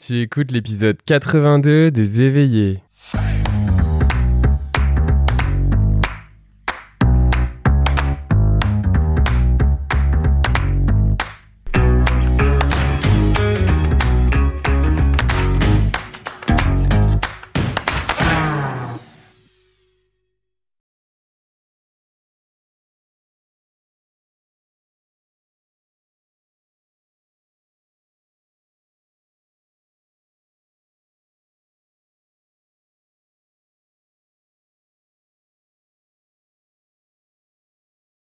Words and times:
Tu 0.00 0.22
écoutes 0.22 0.50
l'épisode 0.50 0.96
82 1.04 1.90
des 1.90 2.22
éveillés. 2.22 2.80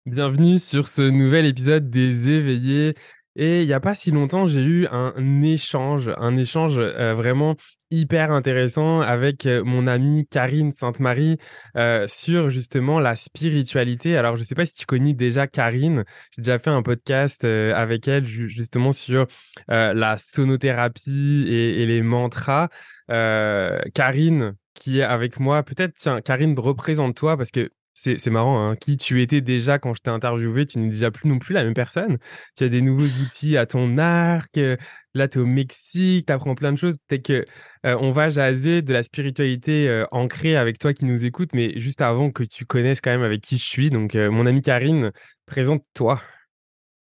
Bienvenue 0.08 0.58
sur 0.58 0.88
ce 0.88 1.02
nouvel 1.02 1.46
épisode 1.46 1.90
des 1.90 2.30
éveillés. 2.30 2.96
Et 3.36 3.64
il 3.64 3.68
n'y 3.68 3.74
a 3.74 3.82
pas 3.82 3.94
si 3.94 4.10
longtemps, 4.12 4.48
j'ai 4.48 4.62
eu 4.62 4.88
un 4.88 5.42
échange, 5.42 6.10
un 6.16 6.38
échange 6.38 6.78
euh, 6.78 7.14
vraiment 7.14 7.58
hyper 7.92 8.32
intéressant 8.32 9.02
avec 9.02 9.46
euh, 9.46 9.66
mon 9.66 9.86
amie 9.86 10.26
Karine 10.26 10.72
Sainte-Marie 10.72 11.40
euh, 11.76 12.06
sur 12.08 12.50
justement 12.50 13.02
la 13.02 13.18
spiritualité. 13.18 14.16
Alors, 14.16 14.38
je 14.38 14.44
ne 14.44 14.46
sais 14.46 14.56
pas 14.56 14.66
si 14.66 14.76
tu 14.76 14.86
connais 14.86 15.14
déjà 15.14 15.46
Karine. 15.46 16.06
J'ai 16.34 16.42
déjà 16.42 16.58
fait 16.58 16.70
un 16.70 16.84
podcast 16.84 17.44
avec 17.44 18.08
elle 18.08 18.26
justement 18.26 18.94
sur 18.94 19.28
la 19.68 20.16
sonothérapie 20.16 21.48
et, 21.50 21.84
et 21.84 21.86
les 21.86 22.02
mantras. 22.02 22.70
Karine, 23.10 24.56
qui 24.74 25.00
est 25.00 25.04
avec 25.04 25.42
moi, 25.42 25.64
peut-être, 25.64 25.96
tiens, 25.98 26.22
Karine, 26.22 26.58
représente-toi 26.58 27.36
parce 27.36 27.52
que 27.52 27.70
c'est 28.00 28.30
marrant, 28.30 28.70
hein. 28.70 28.76
qui 28.76 28.96
tu 28.96 29.24
étais 29.24 29.42
déjà 29.42 29.80
quand 29.80 29.96
je 29.96 30.02
t'ai 30.02 30.12
interviewé, 30.12 30.68
tu 30.68 30.78
n'es 30.78 30.90
déjà 30.90 31.10
plus 31.10 31.28
non 31.28 31.40
plus 31.40 31.54
la 31.54 31.64
même 31.64 31.74
personne. 31.74 32.20
Tu 32.56 32.64
as 32.64 32.70
des 32.70 32.82
nouveaux 32.82 33.24
outils 33.24 33.58
à 33.58 33.66
ton 33.66 33.98
arc. 33.98 34.56
Euh, 34.58 34.76
là, 35.16 35.28
tu 35.28 35.40
es 35.40 35.42
au 35.42 35.48
Mexique, 35.48 36.28
tu 36.28 36.32
apprends 36.32 36.54
plein 36.54 36.72
de 36.72 36.78
choses. 36.78 36.98
Peut-être 37.08 37.26
que 37.26 37.46
euh, 37.88 37.98
on 38.00 38.12
va 38.12 38.30
jaser 38.30 38.84
de 38.84 38.94
la 38.94 39.02
spiritualité 39.02 39.90
euh, 39.90 40.06
ancrée 40.12 40.56
avec 40.56 40.78
toi 40.78 40.94
qui 40.94 41.06
nous 41.06 41.26
écoute, 41.26 41.50
mais 41.54 41.80
juste 41.80 42.02
avant 42.02 42.30
que 42.30 42.44
tu 42.44 42.66
connaisses 42.66 43.02
quand 43.02 43.12
même 43.12 43.24
avec 43.24 43.42
qui 43.42 43.58
je 43.58 43.66
suis. 43.66 43.90
Donc, 43.90 44.14
mon 44.14 44.46
amie 44.46 44.62
Karine, 44.62 45.12
présente-toi. 45.48 46.22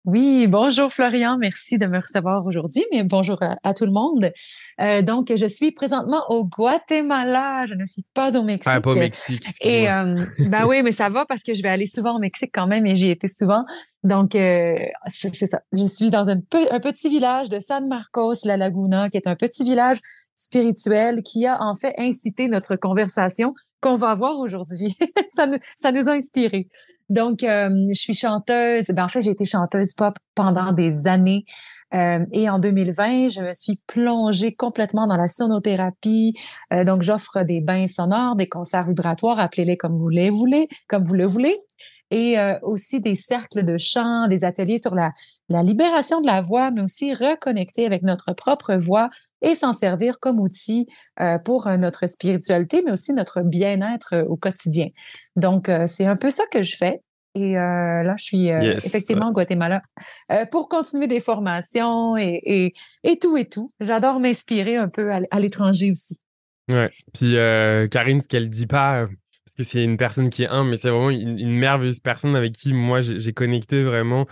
Oui, 0.06 0.47
bonjour 0.47 0.91
Florian, 0.91 1.37
merci 1.37 1.77
de 1.77 1.87
me 1.87 1.98
recevoir 1.98 2.47
aujourd'hui, 2.47 2.83
mais 2.91 3.05
bonjour 3.05 3.39
à, 3.43 3.75
tout 3.75 3.84
le 3.84 3.93
monde. 3.93 4.33
Euh, 4.81 5.03
donc, 5.03 5.31
je 5.37 5.45
suis 5.45 5.73
présentement 5.73 6.23
au 6.31 6.47
Guatemala, 6.47 7.67
je 7.67 7.75
ne 7.75 7.84
suis 7.84 8.05
pas 8.15 8.34
au 8.39 8.43
Mexique. 8.43 8.73
Ah, 8.75 8.81
pas 8.81 8.93
au 8.93 8.95
Mexique. 8.95 9.45
Et 9.61 9.91
euh, 9.91 10.15
ben 10.39 10.65
oui, 10.67 10.83
mais 10.83 10.93
ça 10.93 11.11
va 11.11 11.27
parce 11.27 11.43
que 11.43 11.53
je 11.53 11.62
vais 11.62 11.69
aller 11.69 11.84
souvent 11.84 12.17
au 12.17 12.19
Mexique 12.19 12.51
quand 12.55 12.67
même 12.67 12.87
et 12.87 12.97
j'y 12.97 13.11
étais 13.11 13.28
souvent. 13.28 13.67
Donc, 14.03 14.34
euh, 14.34 14.75
c'est 15.12 15.47
ça. 15.47 15.61
Je 15.73 15.84
suis 15.84 16.09
dans 16.09 16.31
un, 16.31 16.41
un, 16.71 16.81
petit 16.81 17.11
village 17.11 17.51
de 17.51 17.59
San 17.59 17.87
Marcos, 17.87 18.47
La 18.47 18.56
Laguna, 18.56 19.11
qui 19.11 19.19
est 19.19 19.27
un 19.27 19.37
petit 19.37 19.65
village 19.65 19.98
spirituel 20.34 21.23
qui 21.23 21.45
a 21.45 21.62
en 21.62 21.75
fait 21.75 21.93
incité 21.98 22.48
notre 22.48 22.77
conversation 22.77 23.53
qu'on 23.83 23.97
va 23.97 24.11
avoir 24.11 24.39
aujourd'hui. 24.39 24.97
ça, 25.28 25.47
nous, 25.47 25.59
ça 25.77 25.93
nous 25.93 26.09
a 26.09 26.12
inspirés. 26.12 26.69
Donc, 27.11 27.42
euh, 27.42 27.69
je 27.92 27.98
suis 27.98 28.14
chanteuse. 28.14 28.86
Ben, 28.89 29.05
en 29.05 29.08
fait, 29.08 29.20
j'ai 29.20 29.33
été 29.33 29.44
chanteuse 29.44 29.94
pop 29.94 30.14
pendant 30.34 30.72
des 30.72 31.06
années. 31.06 31.44
Euh, 31.92 32.25
et 32.33 32.48
en 32.48 32.61
2020, 32.61 33.28
je 33.28 33.41
me 33.41 33.53
suis 33.53 33.80
plongée 33.86 34.55
complètement 34.55 35.06
dans 35.08 35.16
la 35.16 35.28
sonothérapie. 35.28 36.34
Euh, 36.72 36.84
donc, 36.84 37.03
j'offre 37.03 37.42
des 37.42 37.61
bains 37.61 37.88
sonores, 37.88 38.36
des 38.36 38.48
concerts 38.48 38.86
vibratoires, 38.86 39.41
appelez-les 39.41 39.77
comme 39.77 39.98
vous 39.98 40.08
les 40.08 40.31
voulez, 40.31 40.69
comme 40.88 41.05
vous 41.05 41.16
le 41.16 41.27
voulez 41.27 41.58
et 42.11 42.38
euh, 42.38 42.59
aussi 42.62 43.00
des 43.00 43.15
cercles 43.15 43.65
de 43.65 43.78
chant, 43.78 44.26
des 44.28 44.44
ateliers 44.44 44.78
sur 44.78 44.94
la, 44.94 45.12
la 45.49 45.62
libération 45.62 46.20
de 46.20 46.26
la 46.26 46.41
voix, 46.41 46.70
mais 46.70 46.82
aussi 46.82 47.15
reconnecter 47.15 47.87
avec 47.87 48.03
notre 48.03 48.32
propre 48.32 48.75
voix 48.75 49.09
et 49.43 49.55
s'en 49.55 49.73
servir 49.73 50.19
comme 50.21 50.41
outil 50.41 50.87
euh, 51.21 51.39
pour 51.39 51.67
euh, 51.67 51.77
notre 51.77 52.09
spiritualité, 52.09 52.83
mais 52.84 52.93
aussi 52.93 53.12
notre 53.12 53.43
bien-être 53.43 54.25
au 54.28 54.37
quotidien. 54.37 54.89
Donc, 55.37 55.71
c'est 55.87 56.06
un 56.06 56.17
peu 56.17 56.31
ça 56.31 56.45
que 56.53 56.62
je 56.62 56.77
fais. 56.77 57.01
Et 57.34 57.53
là, 57.55 58.15
je 58.19 58.25
suis 58.25 58.49
effectivement 58.49 59.29
au 59.29 59.33
Guatemala 59.33 59.81
pour 60.50 60.69
continuer 60.69 61.06
des 61.06 61.21
formations 61.21 62.17
et, 62.17 62.41
et, 62.45 62.75
et 63.05 63.19
tout 63.19 63.37
et 63.37 63.45
tout. 63.45 63.69
J'adore 63.79 64.19
m'inspirer 64.19 64.77
un 64.77 64.89
peu 64.89 65.11
à, 65.12 65.41
l'étranger 65.41 65.93
aussi. 65.93 66.19
Ouais. 66.69 66.91
Puis 67.15 67.37
Karine, 67.91 68.21
ce 68.21 68.27
qu'elle 68.27 68.50
dit 68.50 68.67
pas, 68.67 69.06
parce 69.50 69.55
que 69.56 69.62
c'est 69.62 69.83
une 69.83 69.97
personne 69.97 70.31
qui 70.31 70.45
est 70.45 70.49
un, 70.49 70.65
mais 70.65 70.77
c'est 70.77 70.91
vraiment 70.91 71.11
une, 71.11 71.50
merveilleuse 71.50 72.00
personne 72.00 72.37
avec 72.37 72.53
qui 72.53 72.73
moi 72.73 73.00
j'ai 73.00 73.33
connecté 73.33 73.83
vraiment 73.83 74.27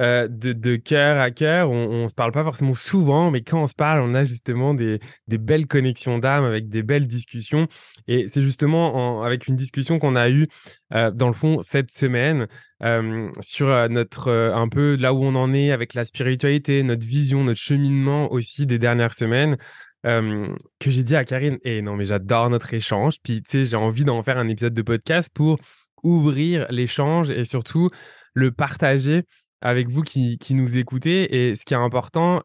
euh, 0.00 0.28
de, 0.28 0.76
cœur 0.76 1.20
à 1.20 1.32
cœur. 1.32 1.70
On, 1.70 2.04
ne 2.04 2.08
se 2.08 2.14
parle 2.14 2.30
pas 2.30 2.44
forcément 2.44 2.74
souvent, 2.74 3.32
mais 3.32 3.42
quand 3.42 3.62
on 3.62 3.66
se 3.66 3.74
parle, 3.74 4.00
on 4.00 4.14
a 4.14 4.24
justement 4.24 4.72
des, 4.72 5.00
belles 5.26 5.66
connexions 5.66 6.18
d'âme 6.18 6.44
avec 6.44 6.68
des 6.68 6.84
belles 6.84 7.08
discussions. 7.08 7.66
Et 8.06 8.28
c'est 8.28 8.42
justement 8.42 9.24
avec 9.24 9.48
une 9.48 9.56
discussion 9.56 9.98
qu'on 9.98 10.14
a 10.14 10.30
eue 10.30 10.46
euh, 10.94 11.10
dans 11.10 11.26
le 11.26 11.32
fond 11.32 11.62
cette 11.62 11.90
semaine 11.90 12.46
euh, 12.84 13.28
sur 13.40 13.88
notre 13.88 14.30
un 14.30 14.68
peu 14.68 14.96
là 14.96 15.12
où 15.12 15.24
on 15.24 15.34
en 15.34 15.52
est 15.52 15.72
avec 15.72 15.94
la 15.94 16.04
spiritualité, 16.04 16.84
notre 16.84 17.06
vision, 17.06 17.42
notre 17.42 17.60
cheminement 17.60 18.32
aussi 18.32 18.66
des 18.66 18.78
dernières 18.78 19.14
semaines 19.14 19.56
que 20.04 20.90
j'ai 20.90 21.02
dit 21.02 21.16
à 21.16 21.24
Karine, 21.24 21.58
et 21.64 21.82
non 21.82 21.96
mais 21.96 22.04
j'adore 22.04 22.48
notre 22.48 22.72
échange, 22.72 23.16
puis 23.22 23.42
tu 23.42 23.50
sais, 23.50 23.64
j'ai 23.64 23.76
envie 23.76 24.04
d'en 24.04 24.22
faire 24.22 24.38
un 24.38 24.48
épisode 24.48 24.72
de 24.72 24.80
podcast 24.80 25.28
pour 25.34 25.58
ouvrir 26.02 26.66
l'échange 26.70 27.30
et 27.30 27.44
surtout 27.44 27.90
le 28.32 28.52
partager 28.52 29.24
avec 29.60 29.88
vous 29.88 30.02
qui, 30.02 30.38
qui, 30.38 30.54
nous 30.54 30.78
écoutez. 30.78 31.34
Et 31.34 31.54
ce 31.54 31.64
qui 31.64 31.74
est 31.74 31.78
important, 31.78 32.42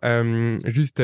juste 0.65 1.01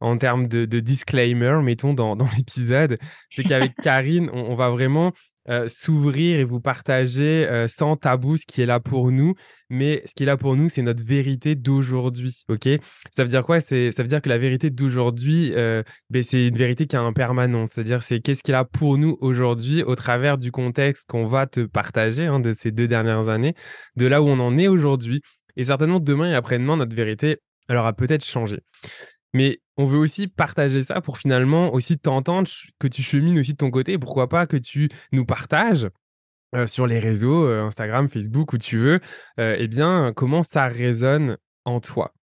en 0.00 0.18
termes 0.18 0.48
de, 0.48 0.80
disclaimer, 0.80 1.60
mettons, 1.62 1.94
dans, 1.94 2.16
dans 2.16 2.28
l'épisode, 2.36 2.98
c'est 3.30 3.44
qu'avec 3.44 3.74
Karine, 3.82 4.30
on, 4.32 4.54
va 4.54 4.70
vraiment 4.70 5.12
euh, 5.48 5.68
s'ouvrir 5.68 6.40
et 6.40 6.44
vous 6.44 6.60
partager 6.60 7.46
euh, 7.48 7.68
sans 7.68 7.96
tabou 7.96 8.36
ce 8.36 8.44
qui 8.46 8.62
est 8.62 8.66
là 8.66 8.80
pour 8.80 9.12
nous. 9.12 9.34
Mais 9.70 10.02
ce 10.04 10.12
qui 10.14 10.24
est 10.24 10.26
là 10.26 10.36
pour 10.36 10.56
nous, 10.56 10.68
c'est 10.68 10.82
notre 10.82 11.04
vérité 11.04 11.54
d'aujourd'hui. 11.54 12.44
OK? 12.48 12.68
Ça 13.10 13.22
veut 13.22 13.28
dire 13.28 13.44
quoi? 13.44 13.60
Ça 13.60 13.74
veut 13.74 14.08
dire 14.08 14.22
que 14.22 14.28
la 14.28 14.38
vérité 14.38 14.70
d'aujourd'hui, 14.70 15.52
euh, 15.54 15.82
ben, 16.10 16.22
c'est 16.22 16.48
une 16.48 16.56
vérité 16.56 16.86
qui 16.86 16.96
est 16.96 17.00
impermanente. 17.00 17.70
C'est-à-dire, 17.72 18.02
c'est 18.02 18.20
qu'est-ce 18.20 18.42
qui 18.42 18.50
est 18.50 18.54
là 18.54 18.64
pour 18.64 18.98
nous 18.98 19.16
aujourd'hui 19.20 19.82
au 19.82 19.94
travers 19.94 20.38
du 20.38 20.52
contexte 20.52 21.08
qu'on 21.08 21.26
va 21.26 21.46
te 21.46 21.60
partager 21.60 22.26
hein, 22.26 22.40
de 22.40 22.52
ces 22.52 22.70
deux 22.70 22.88
dernières 22.88 23.28
années, 23.28 23.54
de 23.96 24.06
là 24.06 24.22
où 24.22 24.26
on 24.26 24.38
en 24.40 24.56
est 24.58 24.68
aujourd'hui. 24.68 25.20
Et 25.56 25.64
certainement, 25.64 26.00
demain 26.00 26.30
et 26.30 26.34
après-demain, 26.34 26.76
notre 26.76 26.94
vérité, 26.94 27.38
elle 27.68 27.76
aura 27.76 27.92
peut-être 27.92 28.24
changé. 28.24 28.60
Mais 29.32 29.60
on 29.76 29.84
veut 29.84 29.98
aussi 29.98 30.28
partager 30.28 30.82
ça 30.82 31.00
pour 31.00 31.18
finalement 31.18 31.72
aussi 31.74 31.98
t'entendre, 31.98 32.48
que 32.78 32.88
tu 32.88 33.02
chemines 33.02 33.38
aussi 33.38 33.52
de 33.52 33.58
ton 33.58 33.70
côté. 33.70 33.98
Pourquoi 33.98 34.28
pas 34.28 34.46
que 34.46 34.56
tu 34.56 34.88
nous 35.12 35.26
partages 35.26 35.88
euh, 36.54 36.66
sur 36.66 36.86
les 36.86 37.00
réseaux, 37.00 37.46
euh, 37.46 37.64
Instagram, 37.64 38.08
Facebook, 38.08 38.52
où 38.52 38.58
tu 38.58 38.78
veux, 38.78 39.00
euh, 39.40 39.56
eh 39.58 39.68
bien, 39.68 40.12
comment 40.14 40.42
ça 40.42 40.68
résonne 40.68 41.36
en 41.64 41.80
toi. 41.80 42.14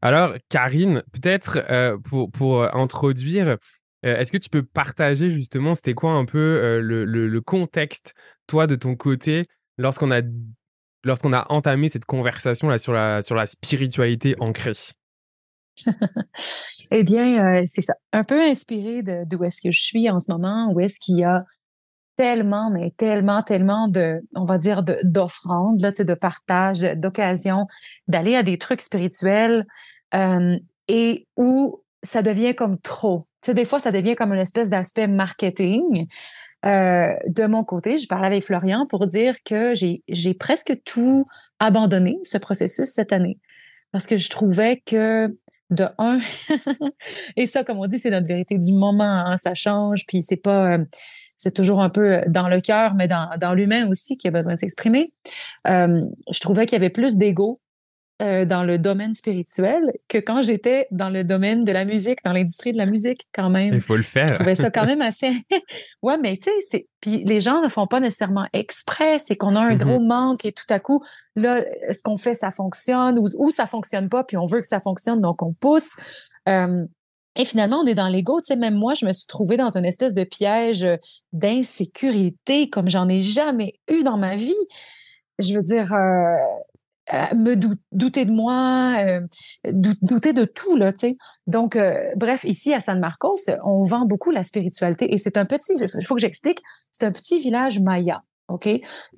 Alors, 0.00 0.34
Karine, 0.48 1.02
peut-être 1.12 1.60
pour, 2.04 2.30
pour 2.30 2.74
introduire, 2.74 3.58
est-ce 4.04 4.30
que 4.30 4.38
tu 4.38 4.48
peux 4.48 4.62
partager 4.62 5.32
justement, 5.32 5.74
c'était 5.74 5.94
quoi 5.94 6.12
un 6.12 6.24
peu 6.24 6.78
le, 6.80 7.04
le, 7.04 7.40
contexte, 7.40 8.14
toi, 8.46 8.68
de 8.68 8.76
ton 8.76 8.94
côté, 8.94 9.46
lorsqu'on 9.76 10.12
a, 10.12 10.22
lorsqu'on 11.04 11.32
a 11.32 11.46
entamé 11.50 11.88
cette 11.88 12.04
conversation 12.04 12.68
là 12.68 12.78
sur 12.78 12.92
la, 12.92 13.22
sur 13.22 13.34
la 13.34 13.46
spiritualité 13.46 14.34
ancrée 14.40 14.72
eh 16.90 17.04
bien, 17.04 17.44
euh, 17.44 17.62
c'est 17.66 17.82
ça. 17.82 17.94
Un 18.12 18.24
peu 18.24 18.40
inspiré 18.40 19.02
d'où 19.02 19.44
est-ce 19.44 19.60
que 19.60 19.70
je 19.70 19.80
suis 19.80 20.10
en 20.10 20.18
ce 20.18 20.32
moment, 20.32 20.72
où 20.72 20.80
est-ce 20.80 20.98
qu'il 20.98 21.18
y 21.18 21.24
a 21.24 21.44
tellement, 22.16 22.70
mais 22.70 22.92
tellement, 22.96 23.42
tellement 23.42 23.88
de, 23.88 24.20
on 24.34 24.44
va 24.44 24.58
dire, 24.58 24.82
d'offrandes, 25.04 25.78
de, 25.78 26.02
de 26.02 26.14
partage, 26.14 26.80
d'occasions, 26.80 27.66
d'aller 28.08 28.34
à 28.34 28.42
des 28.42 28.58
trucs 28.58 28.80
spirituels 28.80 29.64
euh, 30.14 30.56
et 30.88 31.28
où 31.36 31.80
ça 32.02 32.22
devient 32.22 32.54
comme 32.54 32.78
trop. 32.80 33.20
Tu 33.42 33.50
sais, 33.50 33.54
des 33.54 33.64
fois, 33.64 33.78
ça 33.78 33.92
devient 33.92 34.16
comme 34.16 34.32
une 34.32 34.40
espèce 34.40 34.68
d'aspect 34.68 35.06
marketing. 35.06 36.08
Euh, 36.66 37.14
de 37.26 37.46
mon 37.46 37.64
côté, 37.64 37.98
je 37.98 38.08
parlais 38.08 38.26
avec 38.26 38.44
Florian 38.44 38.86
pour 38.86 39.06
dire 39.06 39.34
que 39.44 39.74
j'ai 39.74 40.34
presque 40.34 40.82
tout 40.84 41.24
abandonné, 41.60 42.18
ce 42.24 42.38
processus, 42.38 42.88
cette 42.88 43.12
année. 43.12 43.38
Parce 43.92 44.06
que 44.06 44.16
je 44.16 44.28
trouvais 44.28 44.82
que 44.84 45.28
de 45.70 45.84
un. 45.98 46.18
et 47.36 47.46
ça, 47.46 47.64
comme 47.64 47.78
on 47.78 47.86
dit, 47.86 47.98
c'est 47.98 48.10
notre 48.10 48.26
vérité 48.26 48.58
du 48.58 48.72
moment. 48.72 49.04
Hein, 49.26 49.36
ça 49.36 49.54
change, 49.54 50.04
puis 50.06 50.22
c'est 50.22 50.36
pas. 50.36 50.74
Euh, 50.74 50.78
c'est 51.36 51.54
toujours 51.54 51.80
un 51.80 51.88
peu 51.88 52.20
dans 52.26 52.48
le 52.48 52.60
cœur, 52.60 52.94
mais 52.96 53.06
dans, 53.06 53.30
dans 53.40 53.54
l'humain 53.54 53.88
aussi 53.88 54.18
qui 54.18 54.26
a 54.26 54.32
besoin 54.32 54.54
de 54.54 54.58
s'exprimer. 54.58 55.12
Euh, 55.68 56.00
je 56.32 56.40
trouvais 56.40 56.66
qu'il 56.66 56.74
y 56.74 56.80
avait 56.80 56.90
plus 56.90 57.16
d'ego 57.16 57.58
euh, 58.20 58.44
dans 58.44 58.64
le 58.64 58.78
domaine 58.78 59.14
spirituel 59.14 59.80
que 60.08 60.18
quand 60.18 60.42
j'étais 60.42 60.88
dans 60.90 61.08
le 61.08 61.22
domaine 61.22 61.64
de 61.64 61.70
la 61.70 61.84
musique, 61.84 62.18
dans 62.24 62.32
l'industrie 62.32 62.72
de 62.72 62.78
la 62.78 62.86
musique, 62.86 63.28
quand 63.32 63.48
même. 63.48 63.74
Il 63.74 63.80
faut 63.80 63.96
le 63.96 64.02
faire. 64.02 64.26
Je 64.26 64.34
trouvais 64.34 64.56
ça 64.56 64.70
quand 64.70 64.86
même 64.86 65.02
assez. 65.02 65.30
ouais, 66.02 66.18
mais 66.18 66.36
tu 66.36 66.50
sais, 66.68 66.88
puis 67.00 67.22
les 67.24 67.40
gens 67.40 67.62
ne 67.62 67.68
font 67.68 67.86
pas 67.86 68.00
nécessairement 68.00 68.46
exprès, 68.52 69.20
c'est 69.20 69.36
qu'on 69.36 69.54
a 69.54 69.60
un 69.60 69.76
gros 69.76 70.00
mm-hmm. 70.00 70.06
manque 70.06 70.44
et 70.44 70.52
tout 70.52 70.66
à 70.68 70.80
coup, 70.80 71.00
là, 71.36 71.62
ce 71.90 72.02
qu'on 72.02 72.16
fait, 72.16 72.34
ça 72.34 72.50
fonctionne 72.50 73.18
ou, 73.20 73.26
ou 73.38 73.50
ça 73.50 73.66
fonctionne 73.66 74.08
pas, 74.08 74.24
puis 74.24 74.36
on 74.36 74.46
veut 74.46 74.60
que 74.60 74.66
ça 74.66 74.80
fonctionne, 74.80 75.20
donc 75.20 75.42
on 75.42 75.52
pousse. 75.52 75.96
Euh, 76.48 76.84
et 77.36 77.44
finalement, 77.44 77.82
on 77.84 77.86
est 77.86 77.94
dans 77.94 78.08
l'ego. 78.08 78.40
Tu 78.40 78.46
sais, 78.46 78.56
même 78.56 78.74
moi, 78.74 78.94
je 78.94 79.06
me 79.06 79.12
suis 79.12 79.28
trouvée 79.28 79.56
dans 79.56 79.76
une 79.76 79.84
espèce 79.84 80.12
de 80.12 80.24
piège 80.24 80.84
d'insécurité 81.32 82.68
comme 82.68 82.88
j'en 82.88 83.08
ai 83.08 83.22
jamais 83.22 83.78
eu 83.88 84.02
dans 84.02 84.18
ma 84.18 84.34
vie. 84.34 84.54
Je 85.38 85.54
veux 85.54 85.62
dire, 85.62 85.94
euh, 85.94 86.36
euh, 87.14 87.34
me 87.34 87.54
douter 87.92 88.26
de 88.26 88.30
moi, 88.30 88.96
euh, 88.98 89.20
douter 89.72 90.34
de 90.34 90.44
tout, 90.44 90.76
là, 90.76 90.92
tu 90.92 90.98
sais. 90.98 91.16
Donc, 91.46 91.74
euh, 91.74 91.94
bref, 92.16 92.44
ici 92.44 92.74
à 92.74 92.80
San 92.80 93.00
Marcos, 93.00 93.36
on 93.64 93.82
vend 93.82 94.04
beaucoup 94.04 94.30
la 94.30 94.44
spiritualité 94.44 95.12
et 95.14 95.16
c'est 95.16 95.38
un 95.38 95.46
petit, 95.46 95.72
il 95.78 96.04
faut 96.04 96.14
que 96.14 96.20
j'explique, 96.20 96.60
c'est 96.92 97.06
un 97.06 97.12
petit 97.12 97.40
village 97.40 97.80
maya. 97.80 98.20
OK? 98.48 98.68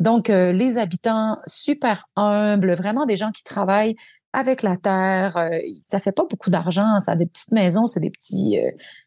Donc, 0.00 0.26
les 0.26 0.76
habitants 0.78 1.38
super 1.46 2.04
humbles, 2.16 2.74
vraiment 2.74 3.06
des 3.06 3.16
gens 3.16 3.30
qui 3.30 3.44
travaillent 3.44 3.94
avec 4.32 4.62
la 4.62 4.76
terre. 4.76 5.38
ça 5.84 6.00
fait 6.00 6.10
pas 6.10 6.24
beaucoup 6.28 6.50
d'argent, 6.50 6.98
ça 6.98 7.12
a 7.12 7.14
des 7.14 7.26
petites 7.26 7.52
maisons, 7.52 7.86
c'est 7.86 8.00
des 8.00 8.10
petits, 8.10 8.58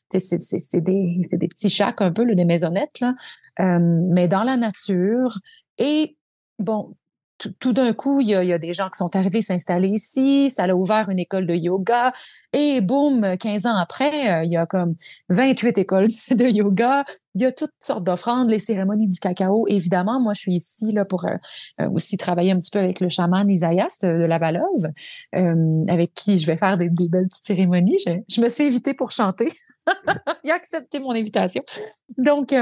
c'est 0.09 0.81
des, 0.81 1.19
des 1.29 1.47
petits 1.50 1.69
chacs 1.69 2.01
un 2.01 2.13
peu, 2.13 2.24
là, 2.24 2.36
des 2.36 2.45
maisonnettes, 2.45 3.01
là, 3.01 3.15
mais 3.59 4.29
dans 4.29 4.44
la 4.44 4.56
nature. 4.56 5.39
Et 5.77 6.15
bon, 6.57 6.95
tout, 7.60 7.74
d'un 7.74 7.94
coup, 7.94 8.22
il 8.22 8.28
y, 8.28 8.36
a, 8.36 8.57
des 8.57 8.74
gens 8.74 8.90
qui 8.90 8.98
sont 8.98 9.16
arrivés 9.16 9.42
s'installer 9.42 9.90
ici, 9.90 10.50
ça 10.50 10.63
a 10.63 10.74
ouvert 10.74 11.10
une 11.10 11.19
école 11.19 11.48
de 11.48 11.54
yoga, 11.54 12.13
et 12.54 12.81
boum, 12.81 13.36
15 13.38 13.66
ans 13.66 13.75
après, 13.75 14.31
euh, 14.31 14.44
il 14.44 14.51
y 14.51 14.57
a 14.57 14.66
comme 14.66 14.95
28 15.30 15.78
écoles 15.80 16.07
de 16.31 16.45
yoga, 16.45 17.04
il 17.34 17.42
y 17.42 17.45
a 17.45 17.51
toutes 17.51 17.72
sortes 17.80 18.04
d'offrandes, 18.04 18.50
les 18.50 18.60
cérémonies 18.60 19.07
du 19.07 19.19
cacao, 19.19 19.66
évidemment. 19.68 20.22
Moi, 20.22 20.34
je 20.34 20.42
suis 20.42 20.54
ici 20.54 20.92
là, 20.92 21.04
pour 21.04 21.25
euh, 21.25 21.36
euh, 21.81 21.90
aussi 21.90 22.16
travailler 22.18 22.51
un 22.51 22.60
petit 22.60 22.69
peu 22.69 22.80
avec 22.80 23.00
le 23.00 23.10
chaman 23.10 23.50
Isaïas 23.50 24.00
de, 24.04 24.07
la 24.07 24.38
Valove, 24.38 24.92
avec 25.88 26.13
qui 26.13 26.38
je 26.38 26.46
vais 26.46 26.57
faire 26.57 26.78
des, 26.78 26.89
belles 26.89 27.28
petites 27.28 27.46
cérémonies. 27.46 27.98
Je, 28.30 28.42
me 28.42 28.50
suis 28.50 28.66
invitée 28.66 28.94
pour 28.94 29.12
chanter. 29.12 29.51
il 30.44 30.51
a 30.51 30.56
accepté 30.56 31.00
mon 31.00 31.12
invitation. 31.12 31.63
Donc, 32.18 32.54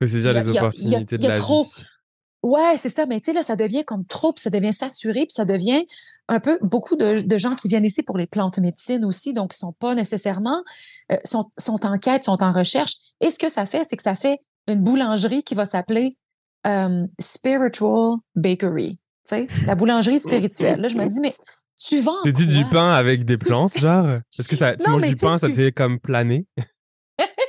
c'est 0.00 0.12
déjà 0.12 0.32
les 0.32 0.50
opportunités 0.50 1.16
de 1.16 1.22
la 1.22 1.34
vie. 1.34 1.40
Ouais, 2.44 2.76
c'est 2.76 2.90
ça. 2.90 3.06
Mais 3.06 3.20
tu 3.20 3.26
sais, 3.26 3.32
là, 3.32 3.42
ça 3.42 3.56
devient 3.56 3.86
comme 3.86 4.04
trop, 4.04 4.34
puis 4.34 4.42
ça 4.42 4.50
devient 4.50 4.74
saturé, 4.74 5.20
puis 5.20 5.30
ça 5.30 5.46
devient 5.46 5.86
un 6.28 6.40
peu 6.40 6.58
beaucoup 6.60 6.94
de, 6.94 7.38
gens 7.38 7.54
qui 7.54 7.68
viennent 7.68 7.86
ici 7.86 8.02
pour 8.02 8.18
les 8.18 8.26
plantes 8.26 8.58
médecines 8.58 9.02
aussi, 9.06 9.32
donc 9.32 9.54
ils 9.54 9.58
sont 9.58 9.72
pas 9.72 9.94
nécessairement, 9.94 10.62
euh, 11.10 11.16
sont, 11.24 11.48
sont 11.56 11.86
en 11.86 11.98
quête, 11.98 12.24
sont 12.24 12.42
en 12.42 12.52
recherche. 12.52 12.96
Et 13.22 13.30
ce 13.30 13.38
que 13.38 13.48
ça 13.48 13.64
fait, 13.64 13.82
c'est 13.84 13.96
que 13.96 14.02
ça 14.02 14.14
fait 14.14 14.40
une 14.68 14.84
boulangerie 14.84 15.42
qui 15.42 15.54
va 15.54 15.64
s'appeler 15.64 16.18
euh, 16.66 17.06
Spiritual 17.18 18.18
Bakery. 18.34 18.98
Tu 19.26 19.36
sais, 19.36 19.48
la 19.64 19.74
boulangerie 19.74 20.20
spirituelle. 20.20 20.82
Là, 20.82 20.88
je 20.88 20.96
me 20.96 21.06
dis, 21.06 21.20
mais 21.20 21.34
tu 21.78 22.02
vends. 22.02 22.22
Tu 22.24 22.32
dis 22.34 22.46
du 22.46 22.64
pain 22.66 22.90
avec 22.90 23.24
des 23.24 23.38
plantes, 23.38 23.78
genre? 23.78 24.18
Est-ce 24.38 24.48
que 24.48 24.56
ça, 24.56 24.76
tu 24.76 24.90
manges 24.90 25.02
du 25.02 25.14
pain, 25.14 25.38
ça 25.38 25.48
te 25.48 25.54
fait 25.54 25.72
comme 25.72 25.98
planer? 25.98 26.46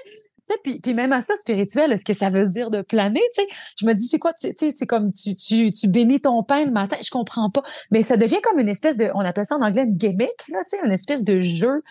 puis, 0.63 0.79
puis 0.79 0.93
même 0.93 1.11
à 1.11 1.21
ça, 1.21 1.35
spirituel, 1.35 1.91
est-ce 1.91 2.05
que 2.05 2.13
ça 2.13 2.29
veut 2.29 2.45
dire 2.45 2.69
de 2.69 2.81
planer? 2.81 3.21
sais? 3.33 3.47
Je 3.79 3.85
me 3.85 3.93
dis, 3.93 4.03
c'est 4.03 4.19
quoi? 4.19 4.33
Tu 4.33 4.51
sais, 4.55 4.71
c'est 4.71 4.85
comme 4.85 5.11
tu, 5.11 5.35
tu, 5.35 5.71
tu 5.71 5.87
bénis 5.87 6.21
ton 6.21 6.43
pain 6.43 6.65
le 6.65 6.71
matin? 6.71 6.97
Je 7.03 7.09
comprends 7.09 7.49
pas. 7.49 7.63
Mais 7.91 8.03
ça 8.03 8.17
devient 8.17 8.41
comme 8.41 8.59
une 8.59 8.69
espèce 8.69 8.97
de, 8.97 9.09
on 9.15 9.21
appelle 9.21 9.45
ça 9.45 9.55
en 9.55 9.61
anglais 9.61 9.83
une 9.83 9.97
gimmick, 9.97 10.47
là, 10.49 10.59
tu 10.69 10.77
sais, 10.77 10.85
une 10.85 10.91
espèce 10.91 11.23
de 11.23 11.39
jeu 11.39 11.81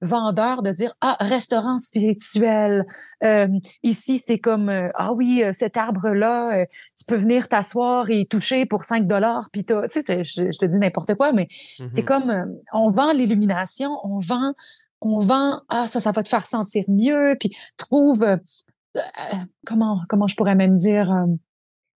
vendeur 0.00 0.62
de 0.62 0.70
dire 0.70 0.94
ah 1.00 1.16
restaurant 1.20 1.78
spirituel 1.78 2.84
euh, 3.22 3.48
ici 3.82 4.22
c'est 4.24 4.38
comme 4.38 4.68
euh, 4.68 4.88
ah 4.94 5.12
oui 5.12 5.42
euh, 5.42 5.52
cet 5.52 5.76
arbre 5.76 6.10
là 6.10 6.66
tu 6.66 7.04
peux 7.06 7.16
venir 7.16 7.48
t'asseoir 7.48 8.10
et 8.10 8.26
toucher 8.26 8.66
pour 8.66 8.84
5 8.84 9.06
dollars 9.06 9.48
puis 9.52 9.64
tu 9.64 9.74
sais 9.88 10.24
je, 10.24 10.50
je, 10.52 10.58
te 10.58 10.66
dis 10.66 10.78
n'importe 10.78 11.14
quoi 11.14 11.32
mais 11.32 11.46
c'est 11.50 11.86
mm-hmm. 11.86 12.04
comme 12.04 12.58
on 12.72 12.90
vend 12.90 13.12
l'illumination 13.12 13.98
on 14.02 14.18
vend 14.18 14.54
on 15.04 15.18
vend, 15.18 15.60
ah, 15.68 15.86
ça, 15.86 16.00
ça 16.00 16.10
va 16.10 16.22
te 16.22 16.28
faire 16.28 16.48
sentir 16.48 16.84
mieux, 16.88 17.36
puis 17.38 17.54
trouve, 17.76 18.22
euh, 18.22 18.36
euh, 18.96 19.00
comment, 19.66 20.00
comment 20.08 20.26
je 20.26 20.34
pourrais 20.34 20.54
même 20.54 20.76
dire, 20.76 21.12
euh, 21.12 21.26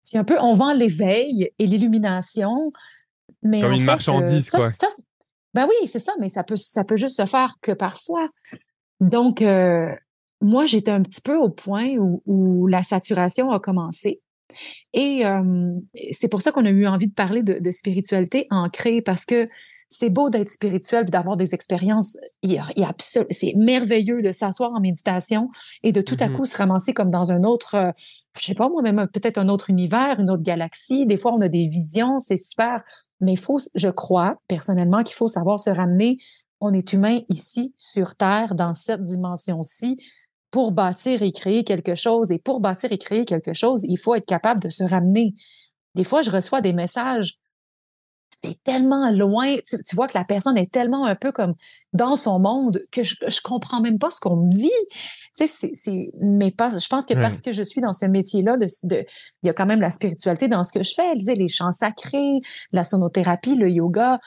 c'est 0.02 0.18
un 0.18 0.24
peu, 0.24 0.36
on 0.40 0.54
vend 0.54 0.74
l'éveil 0.74 1.50
et 1.58 1.66
l'illumination, 1.66 2.72
mais 3.42 3.60
Comme 3.60 3.72
une 3.72 3.84
marchandise, 3.84 4.50
quoi. 4.50 4.68
ben 5.54 5.66
oui, 5.68 5.86
c'est 5.86 6.00
ça, 6.00 6.12
mais 6.20 6.28
ça 6.28 6.42
peut, 6.42 6.56
ça 6.56 6.84
peut 6.84 6.96
juste 6.96 7.16
se 7.16 7.26
faire 7.26 7.54
que 7.62 7.72
par 7.72 7.96
soi. 7.96 8.28
Donc, 9.00 9.42
moi, 10.40 10.66
j'étais 10.66 10.90
un 10.90 11.02
petit 11.02 11.20
peu 11.20 11.36
au 11.36 11.48
point 11.48 11.96
où, 11.96 12.66
la 12.66 12.82
saturation 12.82 13.50
a 13.50 13.60
commencé. 13.60 14.20
Et 14.92 15.22
c'est 16.12 16.28
pour 16.28 16.40
ça 16.40 16.50
qu'on 16.52 16.64
a 16.64 16.70
eu 16.70 16.86
envie 16.86 17.08
de 17.08 17.14
parler 17.14 17.42
de, 17.42 17.58
de 17.58 17.70
spiritualité 17.70 18.46
ancrée, 18.50 19.02
parce 19.02 19.24
que 19.24 19.46
c'est 19.88 20.10
beau 20.10 20.30
d'être 20.30 20.48
spirituel 20.48 21.04
d'avoir 21.06 21.36
des 21.36 21.54
expériences. 21.54 22.16
Il 22.42 22.60
c'est 23.30 23.54
merveilleux 23.56 24.22
de 24.22 24.32
s'asseoir 24.32 24.72
en 24.72 24.80
méditation 24.80 25.48
et 25.82 25.92
de 25.92 26.00
tout 26.00 26.16
à 26.18 26.26
mm-hmm. 26.26 26.36
coup 26.36 26.44
se 26.44 26.56
ramasser 26.56 26.92
comme 26.92 27.10
dans 27.10 27.32
un 27.32 27.44
autre, 27.44 27.74
euh, 27.76 27.92
je 28.38 28.44
sais 28.44 28.54
pas 28.54 28.68
moi, 28.68 28.82
même 28.82 29.08
peut-être 29.12 29.38
un 29.38 29.48
autre 29.48 29.70
univers, 29.70 30.20
une 30.20 30.30
autre 30.30 30.42
galaxie. 30.42 31.06
Des 31.06 31.16
fois, 31.16 31.32
on 31.34 31.40
a 31.40 31.48
des 31.48 31.68
visions, 31.68 32.18
c'est 32.18 32.36
super. 32.36 32.82
Mais 33.20 33.32
il 33.32 33.38
faut, 33.38 33.58
je 33.74 33.88
crois 33.88 34.36
personnellement 34.48 35.02
qu'il 35.02 35.14
faut 35.14 35.28
savoir 35.28 35.60
se 35.60 35.70
ramener. 35.70 36.18
On 36.60 36.72
est 36.72 36.92
humain 36.92 37.20
ici, 37.28 37.74
sur 37.78 38.14
Terre, 38.14 38.54
dans 38.54 38.74
cette 38.74 39.04
dimension-ci, 39.04 39.96
pour 40.50 40.72
bâtir 40.72 41.22
et 41.22 41.32
créer 41.32 41.64
quelque 41.64 41.94
chose. 41.94 42.30
Et 42.30 42.38
pour 42.38 42.60
bâtir 42.60 42.92
et 42.92 42.98
créer 42.98 43.24
quelque 43.24 43.52
chose, 43.52 43.84
il 43.88 43.98
faut 43.98 44.14
être 44.14 44.26
capable 44.26 44.62
de 44.62 44.68
se 44.68 44.84
ramener. 44.84 45.34
Des 45.94 46.04
fois, 46.04 46.22
je 46.22 46.30
reçois 46.30 46.60
des 46.60 46.72
messages 46.72 47.38
c'est 48.42 48.62
tellement 48.62 49.10
loin. 49.10 49.56
Tu, 49.66 49.96
vois 49.96 50.08
que 50.08 50.16
la 50.16 50.24
personne 50.24 50.56
est 50.56 50.70
tellement 50.70 51.04
un 51.04 51.14
peu 51.14 51.32
comme 51.32 51.54
dans 51.92 52.16
son 52.16 52.38
monde 52.38 52.80
que 52.92 53.02
je, 53.02 53.16
je 53.26 53.40
comprends 53.42 53.80
même 53.80 53.98
pas 53.98 54.10
ce 54.10 54.20
qu'on 54.20 54.36
me 54.36 54.50
dit. 54.50 54.70
Tu 55.36 55.46
sais, 55.46 55.70
c'est, 55.74 56.10
mais 56.20 56.50
pas, 56.50 56.70
je 56.78 56.86
pense 56.86 57.06
que 57.06 57.14
parce 57.14 57.42
que 57.42 57.52
je 57.52 57.62
suis 57.62 57.80
dans 57.80 57.92
ce 57.92 58.06
métier-là, 58.06 58.56
de, 58.56 58.66
de, 58.84 59.04
il 59.42 59.46
y 59.46 59.48
a 59.48 59.52
quand 59.52 59.66
même 59.66 59.80
la 59.80 59.90
spiritualité 59.90 60.48
dans 60.48 60.64
ce 60.64 60.72
que 60.72 60.84
je 60.84 60.94
fais. 60.94 61.14
Les 61.14 61.48
chants 61.48 61.72
sacrés, 61.72 62.40
la 62.72 62.84
sonothérapie, 62.84 63.56
le 63.56 63.68
yoga. 63.68 64.18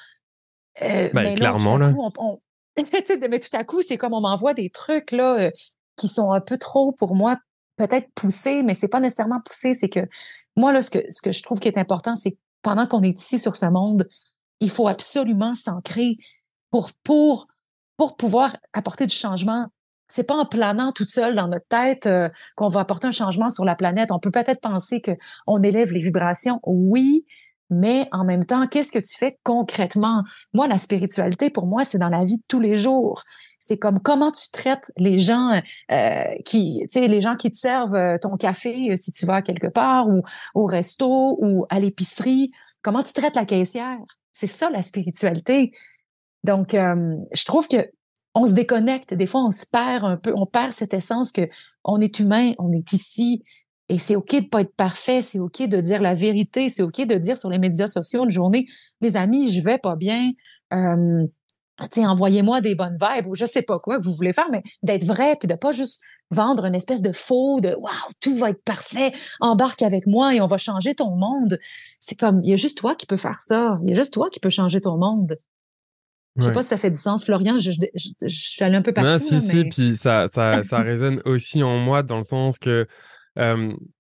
Euh, 0.82 1.10
ben, 1.14 1.24
mais 1.24 1.36
clairement, 1.36 1.78
là. 1.78 1.94
mais 3.30 3.40
tout 3.40 3.58
à 3.58 3.64
coup, 3.64 3.82
c'est 3.82 3.98
comme 3.98 4.14
on 4.14 4.22
m'envoie 4.22 4.54
des 4.54 4.70
trucs, 4.70 5.12
là, 5.12 5.40
euh, 5.40 5.52
qui 5.96 6.08
sont 6.08 6.32
un 6.32 6.42
peu 6.42 6.58
trop 6.58 6.92
pour 6.94 7.16
moi, 7.16 7.38
peut-être 7.78 8.08
poussés, 8.16 8.64
mais 8.64 8.76
c'est 8.76 8.88
pas 8.88 9.00
nécessairement 9.00 9.42
poussé. 9.44 9.74
C'est 9.74 9.90
que 9.90 10.02
moi, 10.56 10.72
là, 10.72 10.82
ce 10.82 10.90
que, 10.90 11.00
ce 11.10 11.22
que 11.22 11.32
je 11.32 11.44
trouve 11.44 11.60
qui 11.60 11.68
est 11.68 11.78
important, 11.78 12.16
c'est 12.16 12.38
pendant 12.62 12.88
qu'on 12.88 13.04
est 13.04 13.20
ici 13.20 13.40
sur 13.40 13.56
ce 13.56 13.66
monde, 13.66 14.08
il 14.60 14.70
faut 14.70 14.88
absolument 14.88 15.56
s'ancrer 15.56 16.18
pour, 16.72 16.92
pour, 17.04 17.48
pour 17.98 18.16
pouvoir 18.18 18.56
apporter 18.74 19.08
du 19.08 19.16
changement. 19.16 19.68
C'est 20.08 20.24
pas 20.24 20.36
en 20.36 20.46
planant 20.46 20.92
toute 20.92 21.10
seule 21.10 21.36
dans 21.36 21.48
notre 21.48 21.68
tête 21.68 22.08
euh, 22.08 22.30
qu'on 22.56 22.70
va 22.70 22.82
apporter 22.82 23.08
un 23.08 23.12
changement 23.12 23.50
sur 23.50 23.64
la 23.64 23.76
planète. 23.76 24.12
On 24.12 24.20
peut 24.20 24.32
peut-être 24.32 24.62
penser 24.62 25.02
qu'on 25.02 25.62
élève 25.62 25.92
les 25.92 26.02
vibrations, 26.02 26.60
oui, 26.64 27.26
mais 27.70 28.08
en 28.12 28.26
même 28.26 28.46
temps, 28.46 28.68
qu'est-ce 28.68 28.92
que 28.92 29.00
tu 29.00 29.16
fais 29.18 29.38
concrètement? 29.44 30.24
Moi, 30.54 30.68
la 30.68 30.78
spiritualité, 30.78 31.50
pour 31.50 31.68
moi, 31.68 31.86
c'est 31.86 32.00
dans 32.00 32.10
la 32.10 32.26
vie 32.26 32.38
de 32.38 32.44
tous 32.48 32.60
les 32.60 32.76
jours. 32.76 33.24
C'est 33.60 33.78
comme 33.78 34.00
comment 34.00 34.32
tu 34.32 34.50
traites 34.52 34.92
les 34.98 35.20
gens 35.20 35.62
euh, 35.92 36.24
qui, 36.46 36.86
tu 36.92 37.00
sais, 37.00 37.08
les 37.08 37.22
gens 37.22 37.36
qui 37.36 37.52
te 37.52 37.58
servent 37.58 37.96
euh, 37.96 38.18
ton 38.20 38.38
café 38.38 38.92
euh, 38.92 38.96
si 38.98 39.12
tu 39.12 39.26
vas 39.26 39.42
quelque 39.42 39.68
part 39.68 40.08
ou 40.10 40.24
au 40.56 40.66
resto 40.66 41.38
ou 41.42 41.66
à 41.70 41.80
l'épicerie. 41.80 42.52
Comment 42.82 43.04
tu 43.04 43.14
traites 43.14 43.36
la 43.36 43.46
caissière? 43.46 43.98
C'est 44.32 44.48
ça 44.48 44.70
la 44.72 44.82
spiritualité. 44.82 45.72
Donc, 46.46 46.72
je 46.72 47.46
trouve 47.46 47.68
que 47.68 47.92
on 48.34 48.46
se 48.46 48.54
déconnecte. 48.54 49.14
Des 49.14 49.26
fois, 49.26 49.44
on 49.44 49.52
se 49.52 49.66
perd 49.70 50.06
un 50.06 50.16
peu, 50.16 50.32
on 50.36 50.46
perd 50.46 50.72
cette 50.72 50.94
essence 50.94 51.34
que 51.34 51.50
on 51.84 52.00
est 52.00 52.20
humain, 52.20 52.54
on 52.58 52.72
est 52.72 52.94
ici, 52.94 53.44
et 53.90 53.98
c'est 53.98 54.16
OK 54.16 54.36
de 54.36 54.48
pas 54.48 54.62
être 54.62 54.76
parfait, 54.76 55.22
c'est 55.22 55.40
OK 55.40 55.64
de 55.64 55.82
dire 55.82 56.02
la 56.02 56.14
vérité, 56.14 56.70
c'est 56.70 56.84
OK 56.84 57.06
de 57.06 57.16
dire 57.16 57.38
sur 57.38 57.50
les 57.50 57.58
médias 57.58 57.88
sociaux 57.88 58.24
une 58.24 58.30
journée, 58.30 58.68
les 59.02 59.18
amis, 59.18 59.52
je 59.52 59.62
vais 59.62 59.80
pas 59.80 59.96
bien. 59.96 60.32
Euh, 60.74 61.26
envoyez-moi 61.98 62.62
des 62.62 62.76
bonnes 62.76 62.98
vibes 63.02 63.28
ou 63.28 63.36
je 63.36 63.46
sais 63.46 63.64
pas 63.64 63.80
quoi 63.80 63.98
que 63.98 64.04
vous 64.04 64.14
voulez 64.14 64.34
faire, 64.34 64.50
mais 64.52 64.62
d'être 64.84 65.06
vrai 65.06 65.36
puis 65.40 65.48
de 65.48 65.56
pas 65.56 65.72
juste 65.72 66.04
vendre 66.30 66.66
une 66.66 66.76
espèce 66.76 67.02
de 67.02 67.12
faux 67.12 67.60
de 67.62 67.70
waouh, 67.70 68.12
tout 68.22 68.36
va 68.36 68.52
être 68.52 68.64
parfait, 68.64 69.12
embarque 69.40 69.82
avec 69.82 70.06
moi 70.06 70.36
et 70.36 70.42
on 70.42 70.46
va 70.46 70.60
changer 70.60 70.94
ton 70.94 71.16
monde. 71.16 71.58
C'est 72.00 72.20
comme 72.20 72.42
il 72.44 72.52
y 72.52 72.54
a 72.54 72.58
juste 72.58 72.78
toi 72.78 72.94
qui 72.94 73.08
peux 73.08 73.18
faire 73.18 73.42
ça, 73.42 73.76
il 73.82 73.90
y 73.90 73.94
a 73.94 73.96
juste 73.96 74.14
toi 74.14 74.30
qui 74.30 74.40
peux 74.40 74.52
changer 74.52 74.82
ton 74.82 74.98
monde. 74.98 75.38
Je 76.38 76.46
sais 76.46 76.52
pas 76.52 76.64
si 76.64 76.70
ça 76.70 76.78
fait 76.78 76.92
du 76.92 77.00
sens, 77.00 77.26
Florian. 77.26 77.58
Je, 77.58 77.72
suis 78.28 78.64
allée 78.64 78.78
un 78.78 78.82
peu 78.82 78.94
partout. 78.94 79.10
Non, 79.10 79.20
si, 79.20 79.42
si, 79.42 79.66
puis 79.66 79.98
ça, 79.98 80.30
ça, 80.34 80.64
ça 80.70 80.80
résonne 80.80 81.22
aussi 81.26 81.64
en 81.64 81.78
moi 81.78 82.02
dans 82.02 82.18
le 82.18 82.24
sens 82.24 82.58
que 82.58 82.88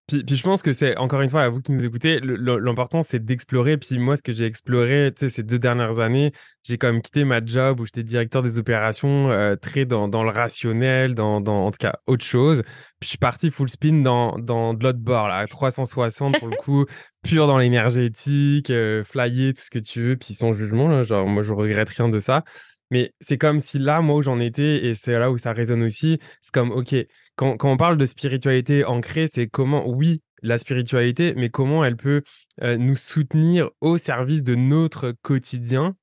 Puis, 0.10 0.24
puis, 0.24 0.36
je 0.36 0.44
pense 0.44 0.64
que 0.64 0.72
c'est, 0.72 0.98
encore 0.98 1.22
une 1.22 1.30
fois, 1.30 1.44
à 1.44 1.50
vous 1.50 1.62
qui 1.62 1.72
nous 1.72 1.86
écoutez, 1.86 2.20
l'important, 2.20 3.04
c'est 3.04 3.24
d'explorer. 3.24 3.78
Puis 3.78 4.00
moi, 4.00 4.16
ce 4.16 4.24
que 4.24 4.32
j'ai 4.32 4.46
exploré 4.46 5.14
ces 5.16 5.44
deux 5.44 5.60
dernières 5.60 6.00
années, 6.00 6.32
j'ai 6.64 6.78
quand 6.80 6.92
même 6.92 7.02
quitté 7.02 7.24
ma 7.26 7.46
job 7.46 7.80
où 7.80 7.86
j'étais 7.86 8.04
directeur 8.04 8.42
des 8.42 8.58
opérations, 8.58 9.30
euh, 9.30 9.56
très 9.56 9.86
dans, 9.86 10.08
dans, 10.08 10.24
le 10.24 10.32
rationnel, 10.32 11.14
dans, 11.14 11.42
dans, 11.42 11.68
en 11.68 11.72
tout 11.72 11.78
cas 11.80 12.00
autre 12.08 12.26
chose. 12.26 12.64
Puis 13.00 13.06
je 13.06 13.10
suis 13.10 13.18
parti 13.20 13.52
full 13.52 13.70
spin 13.70 14.02
dans, 14.02 14.38
dans 14.40 14.74
de 14.74 14.84
l'autre 14.84 15.00
bord, 15.00 15.28
là, 15.28 15.46
360 15.46 16.40
pour 16.40 16.48
le 16.48 16.56
coup, 16.64 16.86
pur 17.24 17.46
dans 17.46 17.60
l'énergétique, 17.60 18.72
euh, 18.72 19.04
flyer, 19.04 19.54
tout 19.54 19.62
ce 19.62 19.70
que 19.70 19.80
tu 19.80 20.02
veux, 20.02 20.16
puis 20.18 20.34
sans 20.34 20.54
jugement. 20.54 20.88
Là, 20.88 21.04
genre, 21.04 21.28
moi, 21.28 21.44
je 21.44 21.54
regrette 21.54 21.90
rien 21.90 22.10
de 22.10 22.20
ça. 22.20 22.44
Mais 22.92 23.14
c'est 23.20 23.38
comme 23.38 23.60
si 23.60 23.80
là, 23.80 24.02
moi, 24.02 24.18
où 24.18 24.22
j'en 24.22 24.40
étais, 24.40 24.86
et 24.86 24.96
c'est 24.96 25.18
là 25.18 25.32
où 25.32 25.38
ça 25.38 25.54
résonne 25.54 25.84
aussi, 25.84 26.20
c'est 26.42 26.54
comme, 26.54 26.72
OK, 26.72 26.96
quand, 27.36 27.64
on 27.64 27.78
parle 27.78 27.98
de 27.98 28.06
spiritualité 28.06 28.84
ancrée, 28.84 29.28
c'est 29.32 29.48
comment, 29.48 29.88
oui, 29.88 30.22
la 30.42 30.58
spiritualité, 30.58 31.34
mais 31.36 31.50
comment 31.50 31.84
elle 31.84 31.98
peut 31.98 32.24
euh, 32.62 32.78
nous 32.78 32.96
soutenir 32.96 33.70
au 33.82 33.98
service 33.98 34.44
de 34.44 34.56
notre 34.56 35.14
quotidien 35.22 35.96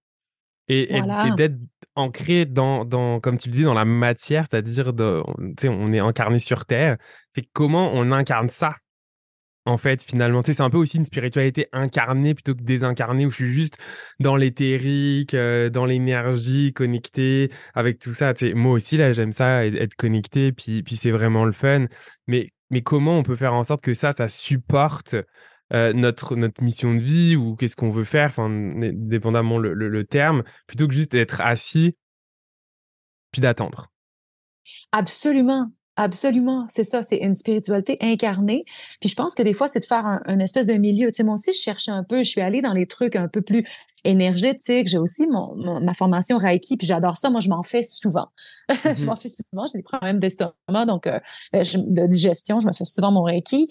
et, 0.69 1.01
d'être 1.37 1.57
ancré 1.95 2.45
dans, 2.45 2.85
dans, 2.85 3.21
comme 3.21 3.39
tu 3.39 3.49
le 3.49 3.53
dis, 3.53 3.63
dans 3.63 3.75
la 3.75 3.85
matière, 3.85 4.47
c'est-à-dire, 4.51 4.93
on 4.99 5.93
est 5.93 5.99
incarné 5.99 6.39
sur 6.39 6.67
Terre. 6.67 6.97
Fait 7.35 7.49
comment 7.53 7.91
on 7.95 8.11
incarne 8.13 8.49
ça? 8.49 8.77
En 9.67 9.77
fait, 9.77 10.03
finalement. 10.03 10.43
C'est 10.45 10.61
un 10.61 10.71
peu 10.71 10.79
aussi 10.79 10.97
une 10.97 11.05
spiritualité 11.05 11.69
incarnée 11.73 12.35
plutôt 12.35 12.55
que 12.55 12.63
désincarnée, 12.63 13.27
où 13.27 13.31
je 13.31 13.37
suis 13.37 13.53
juste 13.53 13.79
dans 14.21 14.37
l'éthérique, 14.37 15.35
euh, 15.35 15.69
dans 15.69 15.85
l'énergie, 15.85 16.73
connecté 16.73 17.51
avec 17.75 17.99
tout 17.99 18.15
ça. 18.15 18.33
Moi 18.55 18.73
aussi, 18.73 18.97
là, 18.97 19.13
j'aime 19.13 19.33
ça, 19.33 19.67
être 19.67 19.97
connecté, 19.97 20.53
puis, 20.53 20.83
puis 20.83 20.97
c'est 20.97 21.11
vraiment 21.11 21.45
le 21.45 21.53
fun. 21.53 21.87
Mais, 22.27 22.53
mais 22.71 22.83
comment 22.83 23.19
on 23.19 23.23
peut 23.23 23.37
faire 23.37 23.55
en 23.55 23.65
sorte 23.65 23.83
que 23.83 23.93
ça, 23.93 24.13
ça 24.13 24.29
supporte 24.29 25.17
euh, 25.73 25.93
notre, 25.93 26.37
notre 26.37 26.63
mission 26.63 26.95
de 26.95 27.01
vie 27.01 27.35
ou 27.35 27.57
qu'est-ce 27.57 27.75
qu'on 27.75 27.91
veut 27.91 28.05
faire, 28.05 28.29
enfin, 28.29 28.49
dépendamment 28.95 29.59
le, 29.59 29.75
le, 29.75 30.05
terme, 30.05 30.45
plutôt 30.69 30.87
que 30.87 30.95
juste 30.95 31.11
d'être 31.11 31.41
assis 31.41 31.97
puis 33.33 33.41
d'attendre? 33.41 33.89
Absolument. 34.93 35.71
Absolument, 35.99 36.67
c'est 36.69 36.85
ça, 36.85 37.03
c'est 37.03 37.17
une 37.17 37.35
spiritualité 37.35 37.97
incarnée. 38.03 38.65
Puis 39.01 39.09
je 39.09 39.15
pense 39.15 39.35
que 39.35 39.43
des 39.43 39.55
fois, 39.55 39.67
c'est 39.67 39.81
de 39.81 39.87
faire 39.87 40.05
un, 40.05 40.39
espèce 40.41 40.67
de 40.67 40.75
milieu. 40.75 41.09
Tu 41.09 41.15
sais, 41.15 41.25
moi 41.25 41.35
aussi, 41.35 41.55
je 41.55 41.59
cherchais 41.59 41.91
un 41.91 42.05
peu, 42.05 42.19
je 42.19 42.29
suis 42.29 42.43
allée 42.43 42.61
dans 42.61 42.75
les 42.75 42.87
trucs 42.87 43.17
un 43.17 43.29
peu 43.29 43.41
plus 43.41 43.65
énergétiques. 44.05 44.89
J'ai 44.89 44.99
aussi 44.99 45.27
mon, 45.27 45.81
ma 45.81 45.95
formation 45.95 46.37
Reiki, 46.37 46.77
puis 46.77 46.87
j'adore 46.87 47.17
ça. 47.17 47.31
Moi, 47.31 47.41
je 47.41 47.49
m'en 47.49 47.63
fais 47.63 47.83
souvent. 47.83 48.29
je 48.69 48.75
mm-hmm. 48.75 49.07
m'en 49.07 49.17
fais 49.17 49.31
souvent. 49.31 49.65
J'ai 49.73 49.79
des 49.79 49.85
problèmes 49.85 50.19
d'estomac, 50.19 50.85
donc 50.87 51.07
euh, 51.07 51.19
euh, 51.55 51.63
de 51.75 52.07
digestion, 52.07 52.61
je 52.61 52.67
me 52.67 52.73
fais 52.75 52.85
souvent 52.85 53.11
mon 53.11 53.23
Reiki. 53.23 53.67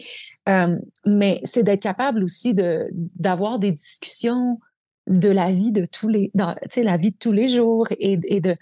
Euh, 0.49 0.75
mais 1.05 1.41
c'est 1.43 1.61
d'être 1.61 1.81
capable 1.81 2.23
aussi 2.23 2.55
de 2.55 2.89
d'avoir 2.93 3.59
des 3.59 3.71
discussions 3.71 4.59
de 5.07 5.29
la 5.29 5.51
vie 5.51 5.71
de 5.71 5.85
tous 5.85 6.07
les, 6.07 6.31
tu 6.33 6.43
sais, 6.69 6.83
la 6.83 6.97
vie 6.97 7.11
de 7.11 7.17
tous 7.17 7.31
les 7.31 7.47
jours 7.47 7.87
et, 7.91 8.19
et 8.23 8.41
de 8.41 8.55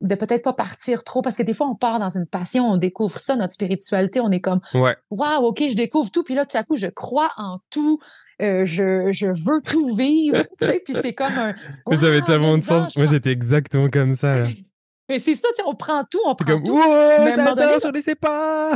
de 0.00 0.14
peut-être 0.14 0.44
pas 0.44 0.52
partir 0.52 1.04
trop 1.04 1.22
parce 1.22 1.36
que 1.36 1.42
des 1.42 1.54
fois 1.54 1.66
on 1.68 1.74
part 1.74 1.98
dans 1.98 2.10
une 2.10 2.26
passion, 2.26 2.64
on 2.64 2.76
découvre 2.76 3.18
ça, 3.18 3.36
notre 3.36 3.54
spiritualité, 3.54 4.20
on 4.20 4.30
est 4.30 4.40
comme 4.40 4.60
ouais. 4.74 4.96
waouh, 5.10 5.46
ok, 5.46 5.64
je 5.70 5.76
découvre 5.76 6.10
tout, 6.10 6.22
puis 6.22 6.34
là 6.34 6.44
tout 6.44 6.56
à 6.56 6.62
coup 6.64 6.76
je 6.76 6.88
crois 6.88 7.30
en 7.36 7.58
tout, 7.70 7.98
euh, 8.42 8.64
je, 8.64 9.10
je 9.12 9.26
veux 9.26 9.62
tout 9.62 9.94
vivre, 9.94 10.42
tu 10.58 10.66
sais, 10.66 10.82
puis 10.84 10.94
c'est 11.00 11.14
comme 11.14 11.32
un. 11.32 11.54
Mais 11.90 11.96
ça 11.96 12.06
avait 12.06 12.22
tellement 12.22 12.56
de 12.56 12.62
sens. 12.62 12.96
Moi 12.96 13.06
j'étais 13.06 13.30
exactement 13.30 13.88
comme 13.88 14.14
ça. 14.14 14.42
mais 15.08 15.18
c'est 15.18 15.34
ça, 15.34 15.48
tu 15.50 15.56
sais, 15.56 15.62
on 15.66 15.74
prend 15.74 16.04
tout, 16.10 16.20
on 16.26 16.34
prend 16.34 16.52
comme, 16.52 16.62
tout. 16.62 16.76
mais 16.76 17.34
ça 17.34 17.54
donné, 17.54 17.74
je 17.82 17.88
ne 17.88 18.02
sais 18.02 18.16
pas. 18.16 18.72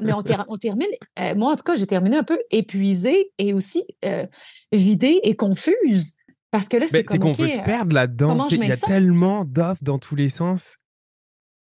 Mais 0.00 0.12
on, 0.12 0.22
on 0.48 0.56
termine, 0.56 0.88
euh, 1.18 1.34
moi 1.34 1.52
en 1.52 1.56
tout 1.56 1.64
cas, 1.64 1.74
j'ai 1.74 1.86
terminé 1.86 2.16
un 2.16 2.22
peu 2.22 2.38
épuisée 2.50 3.32
et 3.38 3.52
aussi 3.52 3.84
euh, 4.04 4.24
vidée 4.72 5.20
et 5.22 5.34
confuse. 5.34 6.14
Parce 6.50 6.66
que 6.66 6.76
là, 6.76 6.86
c'est 6.88 7.04
comme. 7.04 7.18
qu'on 7.18 7.32
peut 7.32 7.48
se 7.48 7.58
euh, 7.58 7.64
perdre 7.64 7.94
là-dedans. 7.94 8.48
Il 8.50 8.64
y 8.64 8.72
a 8.72 8.76
tellement 8.76 9.44
d'offres 9.44 9.84
dans 9.84 9.98
tous 9.98 10.16
les 10.16 10.28
sens. 10.28 10.76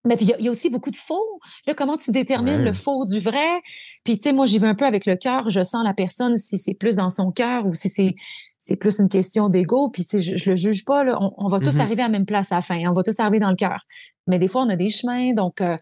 Mais 0.04 0.16
puis, 0.16 0.26
il 0.36 0.44
y, 0.44 0.48
a 0.48 0.50
aussi 0.50 0.68
beaucoup 0.68 0.90
de 0.90 0.96
faux. 0.96 1.38
Là, 1.66 1.74
comment 1.74 1.96
tu 1.96 2.10
détermines 2.10 2.62
le 2.62 2.72
faux 2.72 3.06
du 3.06 3.20
vrai? 3.20 3.60
Puis, 4.02 4.18
tu 4.18 4.24
sais, 4.24 4.32
moi, 4.32 4.46
j'y 4.46 4.58
vais 4.58 4.66
un 4.66 4.74
peu 4.74 4.84
avec 4.84 5.06
le 5.06 5.14
cœur. 5.14 5.48
Je 5.48 5.62
sens 5.62 5.84
la 5.84 5.94
personne 5.94 6.34
si 6.34 6.58
c'est 6.58 6.74
plus 6.74 6.96
dans 6.96 7.10
son 7.10 7.30
cœur 7.30 7.68
ou 7.68 7.74
si 7.74 7.88
c'est, 7.88 8.16
c'est 8.58 8.74
plus 8.74 8.98
une 8.98 9.08
question 9.08 9.48
d'ego. 9.48 9.90
Puis, 9.90 10.04
tu 10.04 10.20
sais, 10.20 10.20
je, 10.20 10.36
je, 10.36 10.50
le 10.50 10.56
juge 10.56 10.84
pas. 10.84 11.04
Là. 11.04 11.16
On, 11.20 11.48
va 11.48 11.60
tous 11.60 11.76
mmh 11.76 11.80
arriver 11.80 12.02
à 12.02 12.06
la 12.06 12.12
même 12.12 12.26
place 12.26 12.50
à 12.50 12.56
la 12.56 12.62
fin. 12.62 12.82
On 12.88 12.92
va 12.92 13.04
tous 13.04 13.18
arriver 13.20 13.38
dans 13.38 13.50
le 13.50 13.56
cœur. 13.56 13.86
Mais 14.26 14.40
des 14.40 14.48
fois, 14.48 14.64
on 14.64 14.68
a 14.70 14.76
des 14.76 14.90
chemins. 14.90 15.34
Donc, 15.34 15.60
euh, 15.60 15.76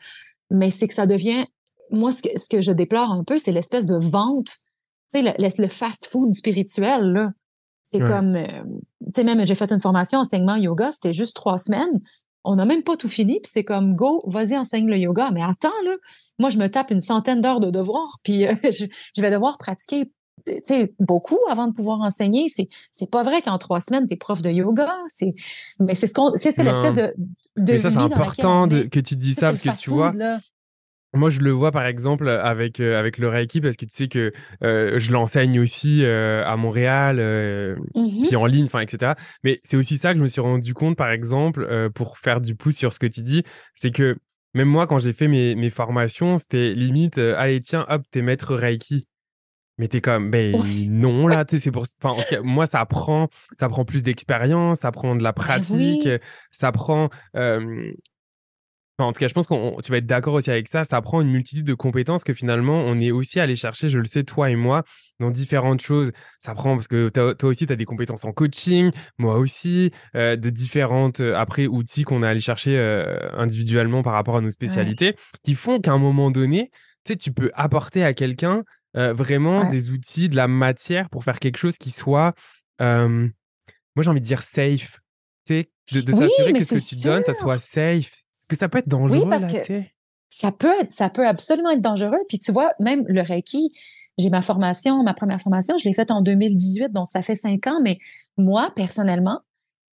mais 0.50 0.71
c'est 0.71 0.87
que 0.87 0.95
ça 0.95 1.07
devient. 1.07 1.47
Moi, 1.90 2.12
ce 2.12 2.21
que, 2.23 2.38
ce 2.38 2.47
que 2.47 2.61
je 2.61 2.73
déplore 2.73 3.11
un 3.11 3.25
peu, 3.25 3.38
c'est 3.38 3.52
l'espèce 3.52 3.87
de 3.87 3.97
vente. 3.97 4.59
Tu 5.14 5.21
sais, 5.21 5.23
le, 5.23 5.62
le 5.62 5.69
fast-food 5.69 6.33
spirituel, 6.33 7.04
là. 7.04 7.30
C'est 7.90 8.00
comme, 8.00 8.37
euh, 8.37 8.47
tu 9.06 9.12
sais, 9.16 9.25
même 9.25 9.44
j'ai 9.44 9.54
fait 9.56 9.73
une 9.73 9.80
formation 9.80 10.20
enseignement 10.20 10.54
yoga, 10.54 10.92
c'était 10.92 11.12
juste 11.12 11.35
trois 11.35 11.59
semaines. 11.59 12.00
On 12.44 12.54
n'a 12.54 12.64
même 12.64 12.82
pas 12.82 12.97
tout 12.97 13.09
fini, 13.09 13.40
puis 13.42 13.50
c'est 13.52 13.64
comme, 13.64 13.97
go, 13.97 14.23
vas-y, 14.26 14.56
enseigne 14.56 14.87
le 14.87 14.97
yoga. 14.97 15.30
Mais 15.32 15.42
attends, 15.42 15.68
là, 15.85 15.97
moi, 16.38 16.50
je 16.50 16.59
me 16.59 16.68
tape 16.68 16.92
une 16.92 17.00
centaine 17.00 17.40
d'heures 17.40 17.61
de 17.61 17.70
devoirs, 17.70 18.18
puis 18.23 18.47
euh, 18.47 18.54
je, 18.62 19.20
vais 19.20 19.30
devoir 19.30 19.59
pratiquer 19.59 20.11
tu 20.47 20.54
sais, 20.62 20.94
beaucoup 20.99 21.38
avant 21.50 21.66
de 21.66 21.73
pouvoir 21.73 22.00
enseigner. 22.00 22.47
C'est, 22.49 22.68
c'est 22.92 23.11
pas 23.11 23.25
vrai 23.25 23.42
qu'en 23.42 23.59
trois 23.59 23.80
semaines, 23.80 24.06
tu 24.06 24.14
es 24.14 24.16
prof 24.16 24.40
de 24.40 24.50
yoga. 24.50 24.90
C'est, 25.09 25.35
mais 25.80 25.94
c'est 25.94 26.06
ce 26.06 26.14
qu'on, 26.14 26.32
c'est, 26.37 26.56
l'espèce 26.62 26.94
de, 26.94 27.12
de. 27.56 27.73
Mais 27.73 27.78
ça, 27.78 27.90
c'est 27.90 27.99
important 27.99 28.66
de, 28.66 28.85
que 28.85 29.00
tu 29.00 29.16
dis 29.16 29.35
ça, 29.35 29.49
parce 29.49 29.61
que 29.61 29.76
tu 29.78 29.90
vois. 29.90 30.12
Moi, 31.12 31.31
je 31.31 31.40
le 31.40 31.50
vois 31.50 31.73
par 31.73 31.87
exemple 31.87 32.29
avec, 32.29 32.79
euh, 32.79 32.99
avec 32.99 33.19
le 33.19 33.29
Reiki 33.29 33.61
parce 33.61 33.76
que 33.76 33.85
tu 33.85 33.93
sais 33.93 34.07
que 34.07 34.33
euh, 34.62 35.00
je 35.00 35.11
l'enseigne 35.11 35.59
aussi 35.59 36.05
euh, 36.05 36.45
à 36.47 36.57
Montréal, 36.57 37.17
mmh 37.95 38.23
puis 38.23 38.37
en 38.37 38.47
ligne, 38.47 38.67
enfin, 38.67 38.81
etc. 38.81 39.14
Mais 39.43 39.61
c'est 39.64 39.76
aussi 39.76 39.97
ça 39.97 40.12
que 40.12 40.19
je 40.19 40.23
me 40.23 40.29
suis 40.29 40.40
rendu 40.40 40.73
compte, 40.73 40.97
par 40.97 41.11
exemple, 41.11 41.90
pour 41.95 42.19
faire 42.19 42.40
du 42.40 42.55
pouce 42.55 42.76
sur 42.76 42.93
ce 42.93 42.99
que 42.99 43.07
tu 43.07 43.23
dis, 43.23 43.43
c'est 43.75 43.90
que 43.90 44.17
même 44.55 44.69
moi, 44.69 44.87
quand 44.87 44.99
j'ai 44.99 45.12
fait 45.12 45.29
mes, 45.29 45.55
mes 45.55 45.71
formations, 45.71 46.38
c'était 46.38 46.75
limite, 46.75 47.19
allez, 47.19 47.61
tiens, 47.61 47.87
hop, 47.88 48.02
t'es 48.11 48.23
maître 48.23 48.55
Reiki. 48.55 49.07
Mais 49.79 49.88
t'es 49.88 50.02
comme, 50.02 50.31
ben 50.31 50.55
non, 50.90 51.26
là, 51.26 51.47
tu 51.47 51.57
sais, 51.57 51.62
c'est 51.62 51.71
pour. 51.71 51.87
Enfin, 52.02 52.14
moi, 52.43 52.67
ça 52.67 52.85
prend, 52.85 53.29
ça 53.59 53.69
prend 53.69 53.87
plus 53.87 54.02
d'expérience, 54.02 54.81
ça 54.81 54.93
prend 54.93 55.17
de 55.17 55.23
la 55.23 55.33
bah 55.33 55.43
pratique, 55.43 56.07
ça 56.50 56.71
prend 56.71 57.09
en 59.04 59.12
tout 59.12 59.21
cas, 59.21 59.28
je 59.28 59.35
pense 59.35 59.47
que 59.47 59.83
tu 59.83 59.90
vas 59.90 59.99
être 59.99 60.07
d'accord 60.07 60.35
aussi 60.35 60.50
avec 60.50 60.69
ça. 60.69 60.85
Ça 60.85 61.00
prend 61.00 61.21
une 61.21 61.30
multitude 61.30 61.66
de 61.66 61.75
compétences 61.75 62.25
que 62.25 62.35
finalement, 62.35 62.80
on 62.80 62.99
est 62.99 63.11
aussi 63.11 63.40
allé 63.40 63.57
chercher, 63.57 63.88
je 63.88 63.99
le 63.99 64.04
sais, 64.04 64.25
toi 64.25 64.50
et 64.50 64.57
moi, 64.57 64.85
dans 65.19 65.30
différentes 65.30 65.80
choses. 65.80 66.11
Ça 66.38 66.54
prend 66.54 66.75
parce 66.75 66.88
que 66.88 67.09
toi 67.09 67.49
aussi, 67.49 67.66
tu 67.66 67.73
as 67.73 67.76
des 67.76 67.85
compétences 67.85 68.25
en 68.25 68.33
coaching, 68.33 68.90
moi 69.19 69.38
aussi, 69.38 69.90
euh, 70.16 70.37
de 70.37 70.50
différentes, 70.50 71.21
euh, 71.21 71.35
après, 71.37 71.66
outils 71.66 72.04
qu'on 72.04 72.23
a 72.23 72.28
allé 72.28 72.40
chercher 72.40 72.76
euh, 72.78 73.30
individuellement 73.37 74.02
par 74.02 74.14
rapport 74.14 74.37
à 74.37 74.40
nos 74.40 74.50
spécialités, 74.50 75.14
qui 75.42 75.54
font 75.54 75.80
qu'à 75.80 75.92
un 75.92 75.99
moment 75.99 76.30
donné, 76.30 76.71
tu 77.04 77.12
sais, 77.12 77.16
tu 77.16 77.33
peux 77.33 77.50
apporter 77.54 78.04
à 78.04 78.14
quelqu'un 78.14 78.62
vraiment 78.95 79.69
des 79.69 79.90
outils, 79.90 80.28
de 80.28 80.35
la 80.35 80.49
matière 80.49 81.09
pour 81.11 81.23
faire 81.23 81.38
quelque 81.38 81.59
chose 81.59 81.78
qui 81.78 81.90
soit, 81.90 82.35
moi 82.80 83.30
j'ai 84.00 84.11
envie 84.11 84.21
de 84.21 84.26
dire 84.26 84.42
safe. 84.42 84.99
Sais, 85.47 85.71
de, 85.92 86.12
s'assurer 86.12 86.52
que 86.52 86.62
ce 86.62 86.75
que 86.75 86.97
tu 86.97 87.07
donnes, 87.07 87.23
ça 87.23 87.33
soit 87.33 87.59
safe 87.59 88.11
que 88.50 88.57
ça 88.57 88.69
peut 88.69 88.78
être 88.78 88.88
dangereux? 88.88 89.21
Oui, 89.23 89.26
parce 89.28 89.47
que 89.47 89.83
ça 90.28 90.52
peut, 90.52 90.73
être, 90.80 90.92
ça 90.92 91.11
peut 91.11 91.26
absolument 91.26 91.71
être 91.71 91.80
dangereux. 91.80 92.21
Puis 92.28 92.38
tu 92.38 92.52
vois, 92.52 92.73
même 92.78 93.04
le 93.09 93.23
Reiki, 93.23 93.73
j'ai 94.19 94.30
ma 94.30 94.42
formation, 94.42 95.02
ma 95.02 95.14
première 95.14 95.40
formation, 95.40 95.76
je 95.76 95.85
l'ai 95.85 95.95
faite 95.95 96.11
en 96.11 96.21
2018, 96.21 96.92
donc 96.92 97.07
ça 97.07 97.23
fait 97.23 97.35
cinq 97.35 97.66
ans, 97.66 97.80
mais 97.83 97.99
moi, 98.37 98.71
personnellement, 98.76 99.40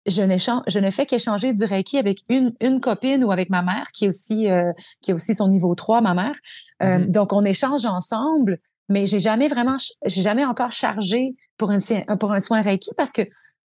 je, 0.05 0.21
je 0.67 0.79
ne 0.79 0.91
fais 0.91 1.05
qu'échanger 1.05 1.53
du 1.53 1.63
Reiki 1.63 1.97
avec 1.97 2.19
une, 2.29 2.53
une 2.61 2.79
copine 2.79 3.23
ou 3.23 3.31
avec 3.31 3.49
ma 3.49 3.61
mère, 3.61 3.87
qui 3.93 4.05
est 4.05 4.07
aussi, 4.07 4.49
euh, 4.49 4.71
qui 5.01 5.11
est 5.11 5.13
aussi 5.13 5.33
son 5.33 5.47
niveau 5.47 5.73
3, 5.73 6.01
ma 6.01 6.13
mère. 6.13 6.35
Euh, 6.83 6.99
mm-hmm. 6.99 7.11
Donc, 7.11 7.33
on 7.33 7.43
échange 7.43 7.85
ensemble, 7.85 8.59
mais 8.89 9.07
j'ai 9.07 9.19
jamais 9.19 9.47
vraiment, 9.47 9.77
j'ai 10.05 10.21
jamais 10.21 10.45
encore 10.45 10.71
chargé 10.71 11.33
pour 11.57 11.71
un, 11.71 11.79
pour 12.19 12.33
un 12.33 12.39
soin 12.39 12.61
Reiki 12.61 12.91
parce 12.97 13.11
que 13.11 13.23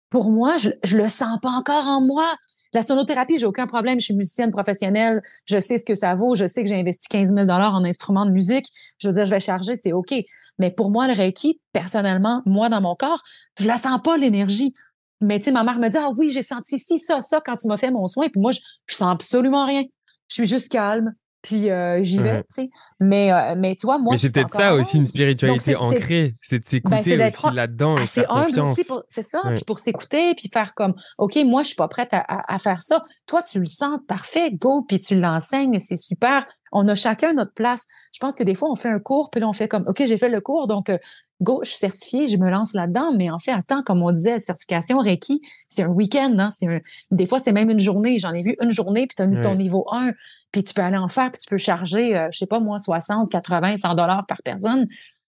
pour 0.10 0.32
moi, 0.32 0.58
je, 0.58 0.70
je 0.84 0.98
le 0.98 1.08
sens 1.08 1.40
pas 1.42 1.50
encore 1.50 1.86
en 1.88 2.02
moi. 2.02 2.26
La 2.74 2.82
sonothérapie, 2.82 3.38
j'ai 3.40 3.46
aucun 3.46 3.68
problème. 3.68 4.00
Je 4.00 4.06
suis 4.06 4.14
musicienne 4.16 4.52
professionnelle. 4.52 5.22
Je 5.46 5.60
sais 5.60 5.78
ce 5.78 5.86
que 5.86 5.96
ça 5.96 6.16
vaut. 6.16 6.36
Je 6.36 6.48
sais 6.48 6.64
que 6.64 6.70
j'ai 6.70 6.80
investi 6.80 7.08
15 7.10 7.34
000 7.34 7.48
en 7.48 7.84
instruments 7.84 8.26
de 8.26 8.32
musique. 8.32 8.66
Je 8.98 9.08
veux 9.08 9.14
dire, 9.14 9.26
je 9.26 9.32
vais 9.32 9.40
charger, 9.40 9.76
c'est 9.76 9.94
OK. 9.94 10.14
Mais 10.60 10.72
pour 10.72 10.92
moi, 10.92 11.08
le 11.08 11.14
Reiki, 11.14 11.60
personnellement, 11.72 12.42
moi, 12.46 12.70
dans 12.70 12.82
mon 12.82 12.96
corps, 12.96 13.22
je 13.60 13.68
la 13.68 13.78
sens 13.78 14.00
pas, 14.04 14.18
l'énergie. 14.18 14.74
Mais 15.22 15.40
tu 15.40 15.46
sais, 15.46 15.52
ma 15.52 15.64
mère 15.64 15.80
me 15.80 15.90
dit, 15.90 15.98
ah 15.98 16.10
oui, 16.18 16.32
j'ai 16.32 16.44
senti 16.44 16.80
ci, 16.80 17.00
ça, 17.00 17.22
ça 17.22 17.42
quand 17.44 17.56
tu 17.56 17.68
m'as 17.68 17.78
fait 17.78 17.92
mon 17.92 18.08
soin. 18.08 18.28
Puis 18.30 18.42
moi, 18.42 18.52
je, 18.52 18.60
je 18.88 18.96
sens 18.96 19.12
absolument 19.12 19.66
rien. 19.66 19.84
Je 20.28 20.36
suis 20.36 20.46
juste 20.46 20.72
calme 20.72 21.14
puis 21.44 21.70
euh, 21.70 22.02
j'y 22.04 22.20
vais, 22.20 22.40
tu 22.44 22.46
sais. 22.50 22.70
Mais, 23.02 23.32
euh, 23.32 23.56
mais 23.58 23.76
tu 23.76 23.86
vois, 23.86 24.00
moi, 24.00 24.14
Mais 24.14 24.18
c'est 24.18 24.32
peut-être 24.32 24.56
ça 24.56 24.74
aussi, 24.76 24.96
une 24.96 25.06
spiritualité 25.06 25.76
ancrée, 25.76 26.34
c'est 26.42 26.60
de 26.60 26.64
ben, 26.90 27.04
s'écouter 27.04 27.28
aussi 27.28 27.56
là-dedans 27.56 27.98
et 27.98 28.06
faire 28.06 28.28
confiance. 28.28 28.80
C'est 29.10 29.24
ça, 29.24 29.42
puis 29.54 29.64
pour 29.68 29.78
s'écouter, 29.78 30.34
puis 30.36 30.50
faire 30.52 30.74
comme, 30.74 30.96
OK, 31.18 31.38
moi, 31.46 31.64
je 31.64 31.68
suis 31.68 31.76
pas 31.76 31.90
prête 31.90 32.14
à, 32.14 32.24
à, 32.28 32.58
faire 32.60 32.82
ça. 32.82 33.04
Toi, 33.28 33.44
tu 33.44 33.60
le 33.60 33.66
sens, 33.66 34.00
parfait, 34.08 34.52
go, 34.54 34.86
puis 34.88 35.02
tu 35.02 35.20
l'enseignes, 35.20 35.80
c'est 35.80 35.98
super. 35.98 36.46
On 36.74 36.88
a 36.88 36.96
chacun 36.96 37.34
notre 37.34 37.54
place. 37.54 37.88
Je 38.12 38.20
pense 38.20 38.36
que 38.36 38.44
des 38.44 38.56
fois, 38.56 38.70
on 38.70 38.76
fait 38.76 38.90
un 38.90 39.00
cours, 39.00 39.30
puis 39.30 39.40
là, 39.40 39.48
on 39.48 39.54
fait 39.54 39.68
comme, 39.68 39.86
OK, 39.88 40.04
j'ai 40.06 40.18
fait 40.18 40.30
le 40.30 40.42
cours, 40.42 40.68
donc 40.68 40.90
euh, 40.90 40.98
go, 41.42 41.62
je 41.64 41.70
suis 41.70 41.78
certifiée, 41.78 42.28
je 42.28 42.38
me 42.38 42.50
lance 42.50 42.74
là-dedans. 42.74 43.14
Mais 43.16 43.30
en 43.30 43.40
fait, 43.40 43.52
attends, 43.52 43.84
comme 43.84 44.02
on 44.02 44.12
disait, 44.12 44.40
certification 44.40 44.98
Reiki, 44.98 45.42
c'est 45.68 45.84
un 45.84 45.90
week-end. 45.90 46.36
Hein? 46.40 46.50
Un... 46.64 46.80
Des 47.12 47.28
fois, 47.28 47.40
c'est 47.40 47.52
même 47.54 47.70
une 47.70 47.80
journée. 47.80 48.20
J'en 48.20 48.34
ai 48.34 48.44
vu 48.44 48.56
une 48.60 48.72
journée, 48.72 49.08
puis 49.08 49.16
tu 49.16 49.22
as 49.22 49.28
mis 49.28 49.40
ton 49.42 49.56
niveau 49.56 49.86
1, 49.92 50.12
puis 50.52 50.64
tu 50.64 50.74
peux 50.74 50.82
aller 50.82 50.98
en 50.98 51.08
faire, 51.08 51.32
puis 51.32 51.42
tu 51.42 51.50
peux 51.50 51.58
charger, 51.58 52.18
euh, 52.18 52.28
je 52.32 52.40
sais 52.40 52.48
pas 52.48 52.60
moi, 52.60 52.80
60, 52.80 53.30
80, 53.30 53.78
100 53.78 53.96
dollars 53.96 54.26
par 54.28 54.42
personne. 54.44 54.88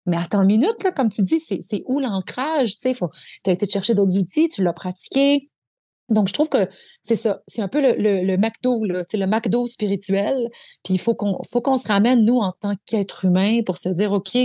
Mais 0.07 0.17
attends 0.17 0.43
une 0.43 0.49
minute, 0.49 0.83
là, 0.83 0.91
comme 0.91 1.11
tu 1.11 1.23
dis, 1.23 1.39
c'est 1.41 1.83
où 1.87 2.01
l'ancrage? 2.01 2.77
Tu 2.77 2.89
as 2.89 3.53
été 3.53 3.69
chercher 3.69 3.95
d'autres 3.95 4.19
outils, 4.19 4.49
tu 4.49 4.63
l'as 4.63 4.73
pratiqué. 4.73 5.49
Donc, 6.09 6.29
je 6.29 6.33
trouve 6.33 6.49
que 6.49 6.69
c'est 7.03 7.17
ça. 7.17 7.43
C'est 7.47 7.63
un 7.63 7.69
peu 7.69 7.81
le, 7.81 7.95
le, 8.01 8.25
le 8.25 8.37
McDo, 8.37 8.85
là, 8.85 9.03
le 9.13 9.27
McDo 9.27 9.67
spirituel. 9.67 10.49
Puis 10.85 10.95
il 10.95 11.01
faut 11.01 11.15
qu'on 11.15 11.39
faut 11.51 11.61
qu'on 11.61 11.77
se 11.77 11.89
ramène, 11.89 12.25
nous, 12.25 12.39
en 12.39 12.53
tant 12.53 12.75
qu'être 12.87 13.25
humain, 13.25 13.61
pour 13.65 13.79
se 13.79 13.89
dire, 13.89 14.13
OK, 14.13 14.37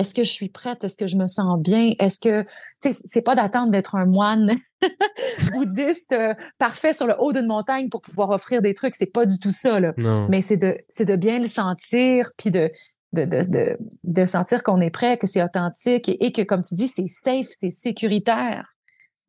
est-ce 0.00 0.14
que 0.14 0.24
je 0.24 0.30
suis 0.30 0.48
prête? 0.48 0.82
Est-ce 0.82 0.96
que 0.96 1.06
je 1.06 1.16
me 1.16 1.26
sens 1.26 1.60
bien? 1.60 1.92
Est-ce 1.98 2.20
que, 2.20 2.42
tu 2.42 2.92
sais, 2.92 3.02
c'est 3.04 3.20
pas 3.20 3.34
d'attendre 3.34 3.70
d'être 3.70 3.96
un 3.96 4.06
moine 4.06 4.56
bouddhiste 5.52 6.12
euh, 6.12 6.32
parfait 6.58 6.94
sur 6.94 7.06
le 7.06 7.14
haut 7.18 7.32
d'une 7.32 7.46
montagne 7.46 7.90
pour 7.90 8.00
pouvoir 8.00 8.30
offrir 8.30 8.62
des 8.62 8.72
trucs. 8.72 8.94
C'est 8.94 9.12
pas 9.12 9.26
du 9.26 9.38
tout 9.38 9.50
ça, 9.50 9.78
là. 9.78 9.92
Mais 10.30 10.40
c'est 10.40 10.56
de, 10.56 11.16
bien 11.16 11.38
le 11.38 11.48
sentir, 11.48 12.30
puis 12.38 12.50
de, 12.50 12.70
de, 13.12 13.26
de, 13.26 13.76
de, 14.04 14.24
sentir 14.24 14.62
qu'on 14.62 14.80
est 14.80 14.90
prêt, 14.90 15.18
que 15.18 15.26
c'est 15.26 15.42
authentique 15.42 16.08
et, 16.08 16.32
que, 16.32 16.42
comme 16.42 16.62
tu 16.62 16.74
dis, 16.76 16.88
c'est 16.88 17.06
safe, 17.06 17.48
c'est 17.60 17.70
sécuritaire. 17.70 18.74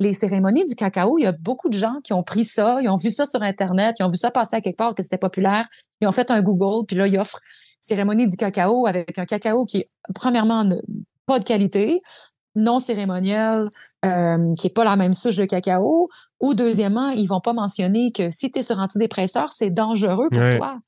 Les 0.02 0.16
cérémonies 0.16 0.66
du 0.66 0.74
cacao, 0.74 1.20
il 1.20 1.24
y 1.24 1.28
a 1.28 1.32
beaucoup 1.32 1.70
de 1.70 1.78
gens 1.78 2.00
qui 2.04 2.12
ont 2.12 2.24
pris 2.24 2.44
ça, 2.44 2.80
ils 2.82 2.90
ont 2.90 2.96
vu 2.96 3.12
ça 3.12 3.28
sur 3.28 3.44
Internet, 3.44 3.98
ils 4.00 4.04
ont 4.04 4.10
vu 4.10 4.18
ça 4.18 4.32
passer 4.32 4.56
à 4.56 4.62
quelque 4.62 4.78
part 4.78 4.96
que 4.96 5.04
c'était 5.04 5.20
populaire, 5.20 5.68
ils 6.02 6.08
ont 6.08 6.12
fait 6.12 6.32
un 6.32 6.42
Google, 6.42 6.88
puis 6.88 6.96
là, 6.96 7.06
ils 7.06 7.20
offrent 7.20 7.40
cérémonie 7.82 8.28
du 8.28 8.36
cacao 8.36 8.88
avec 8.88 9.20
un 9.20 9.26
cacao 9.26 9.66
qui 9.66 9.78
est, 9.78 9.86
premièrement, 10.16 10.68
pas 11.28 11.38
de 11.38 11.44
qualité, 11.44 12.00
non 12.56 12.80
cérémoniel, 12.80 13.70
euh, 14.04 14.54
qui 14.58 14.66
n'est 14.66 14.74
pas 14.74 14.84
la 14.84 14.96
même 14.96 15.14
souche 15.14 15.36
de 15.36 15.46
cacao, 15.46 16.10
ou 16.40 16.56
deuxièmement, 16.56 17.10
ils 17.10 17.28
vont 17.28 17.40
pas 17.40 17.54
mentionner 17.54 18.12
que 18.12 18.32
si 18.32 18.52
tu 18.52 18.60
es 18.60 18.64
sur 18.64 18.80
antidépresseur, 18.80 19.54
c'est 19.54 19.70
dangereux 19.70 20.30
pour 20.32 20.50
toi. 20.58 20.80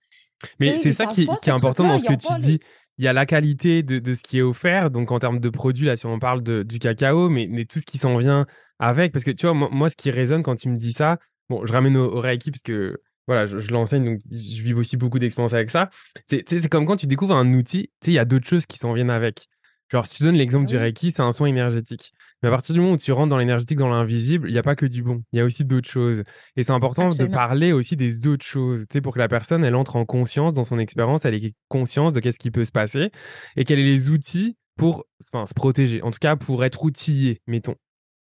Mais 0.59 0.77
c'est 0.77 0.91
ça 0.91 1.05
qui, 1.05 1.23
est 1.23 1.49
important 1.49 1.83
dans 1.83 1.99
ce 1.99 2.05
que 2.05 2.13
tu 2.13 2.39
dis 2.39 2.59
il 2.97 3.05
y 3.05 3.07
a 3.07 3.13
la 3.13 3.25
qualité 3.25 3.83
de, 3.83 4.13
ce 4.13 4.21
qui 4.21 4.37
est 4.37 4.41
offert, 4.41 4.91
donc 4.91 5.11
en 5.11 5.19
termes 5.19 5.39
de 5.39 5.49
produits, 5.49 5.87
là, 5.87 5.95
si 5.95 6.05
on 6.05 6.19
parle 6.19 6.43
du 6.43 6.79
cacao, 6.79 7.29
mais, 7.29 7.65
tout 7.65 7.79
ce 7.79 7.85
qui 7.85 7.97
s'en 7.97 8.17
vient 8.17 8.45
avec. 8.79 9.11
Parce 9.11 9.23
que 9.23 9.31
tu 9.31 9.47
vois, 9.47 9.53
moi, 9.53 9.89
ce 9.89 9.95
qui 9.95 10.11
résonne 10.11 10.43
quand 10.43 10.55
tu 10.55 10.69
me 10.69 10.77
dis 10.77 10.91
ça, 10.91 11.17
bon, 11.49 11.65
je 11.65 11.73
ramène 11.73 11.97
au, 11.97 12.17
au 12.17 12.21
Reiki 12.21 12.51
parce 12.51 12.63
que 12.63 13.01
voilà, 13.27 13.45
je, 13.45 13.71
l'enseigne, 13.71 14.03
donc 14.05 14.19
je 14.29 14.61
vis 14.61 14.73
aussi 14.73 14.97
beaucoup 14.97 15.17
d'expérience 15.17 15.53
avec 15.53 15.69
ça. 15.69 15.89
C'est 16.25 16.69
comme 16.69 16.85
quand 16.85 16.97
tu 16.97 17.07
découvres 17.07 17.35
un 17.35 17.53
outil, 17.53 17.83
tu 18.01 18.05
sais, 18.05 18.11
il 18.11 18.15
y 18.15 18.19
a 18.19 18.25
d'autres 18.25 18.47
choses 18.47 18.65
qui 18.65 18.77
s'en 18.77 18.93
viennent 18.93 19.09
avec. 19.09 19.47
Genre, 19.93 20.07
si 20.07 20.17
tu 20.17 20.23
donnes 20.23 20.35
l'exemple 20.35 20.65
du 20.65 20.75
Reiki, 20.75 21.11
c'est 21.11 21.21
un 21.21 21.31
soin 21.31 21.47
énergétique. 21.47 22.13
Mais 22.41 22.49
à 22.49 22.51
partir 22.51 22.73
du 22.73 22.81
moment 22.81 22.93
où 22.93 22.97
tu 22.97 23.11
rentres 23.11 23.29
dans 23.29 23.37
l'énergétique, 23.37 23.77
dans 23.77 23.89
l'invisible, 23.89 24.49
il 24.49 24.51
n'y 24.51 24.57
a 24.57 24.63
pas 24.63 24.75
que 24.75 24.87
du 24.87 25.03
bon. 25.03 25.21
Il 25.31 25.37
y 25.37 25.39
a 25.39 25.45
aussi 25.45 25.65
d'autres 25.65 25.87
choses. 25.87 26.23
Et 26.55 26.63
c'est 26.63 26.71
important 26.71 27.09
de 27.09 27.25
parler 27.25 27.73
aussi 27.73 27.95
des 27.95 28.25
autres 28.25 28.43
choses, 28.43 28.87
tu 28.89 28.93
sais, 28.93 29.01
pour 29.01 29.13
que 29.13 29.19
la 29.19 29.27
personne, 29.27 29.63
elle 29.63 29.75
entre 29.75 29.95
en 29.95 30.05
conscience 30.05 30.55
dans 30.55 30.63
son 30.63 30.79
expérience, 30.79 31.25
elle 31.25 31.35
ait 31.35 31.53
conscience 31.67 32.11
de 32.11 32.19
qu'est-ce 32.21 32.39
qui 32.39 32.49
peut 32.49 32.65
se 32.65 32.71
passer 32.71 33.11
et 33.55 33.65
quels 33.65 33.77
sont 33.77 33.85
les 33.85 34.09
outils 34.09 34.57
pour 34.77 35.05
enfin, 35.31 35.45
se 35.45 35.53
protéger. 35.53 36.01
En 36.01 36.09
tout 36.09 36.17
cas, 36.19 36.35
pour 36.35 36.63
être 36.63 36.83
outillé, 36.83 37.41
mettons. 37.45 37.75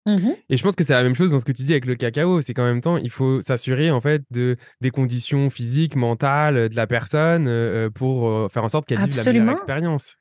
Mmh 0.08 0.32
et 0.50 0.58
je 0.58 0.63
pense 0.63 0.75
que 0.75 0.84
c'est 0.84 0.94
la 0.94 1.03
même 1.03 1.13
chose 1.13 1.30
dans 1.30 1.38
ce 1.38 1.46
que 1.46 1.51
tu 1.51 1.62
dis 1.62 1.74
avec 1.74 1.86
le 1.86 1.94
cacao. 1.94 2.41
C'est 2.41 2.56
qu'en 2.56 2.63
même 2.63 2.82
temps, 2.82 2.98
il 2.98 3.12
faut 3.12 3.39
s'assurer 3.39 3.91
en 3.91 4.01
fait 4.01 4.24
de 4.32 4.58
des 4.82 4.89
conditions 4.89 5.51
physiques, 5.51 5.96
mentales 5.96 6.70
de 6.70 6.75
la 6.75 6.88
personne 6.88 7.48
euh, 7.48 7.86
euh, 7.86 7.89
pour 7.91 8.27
euh, 8.27 8.48
faire 8.50 8.63
en 8.63 8.68
sorte 8.68 8.88
qu'elle 8.88 8.98
vive 8.98 9.15
la 9.15 9.32
meilleure 9.32 9.51
expérience 9.51 10.18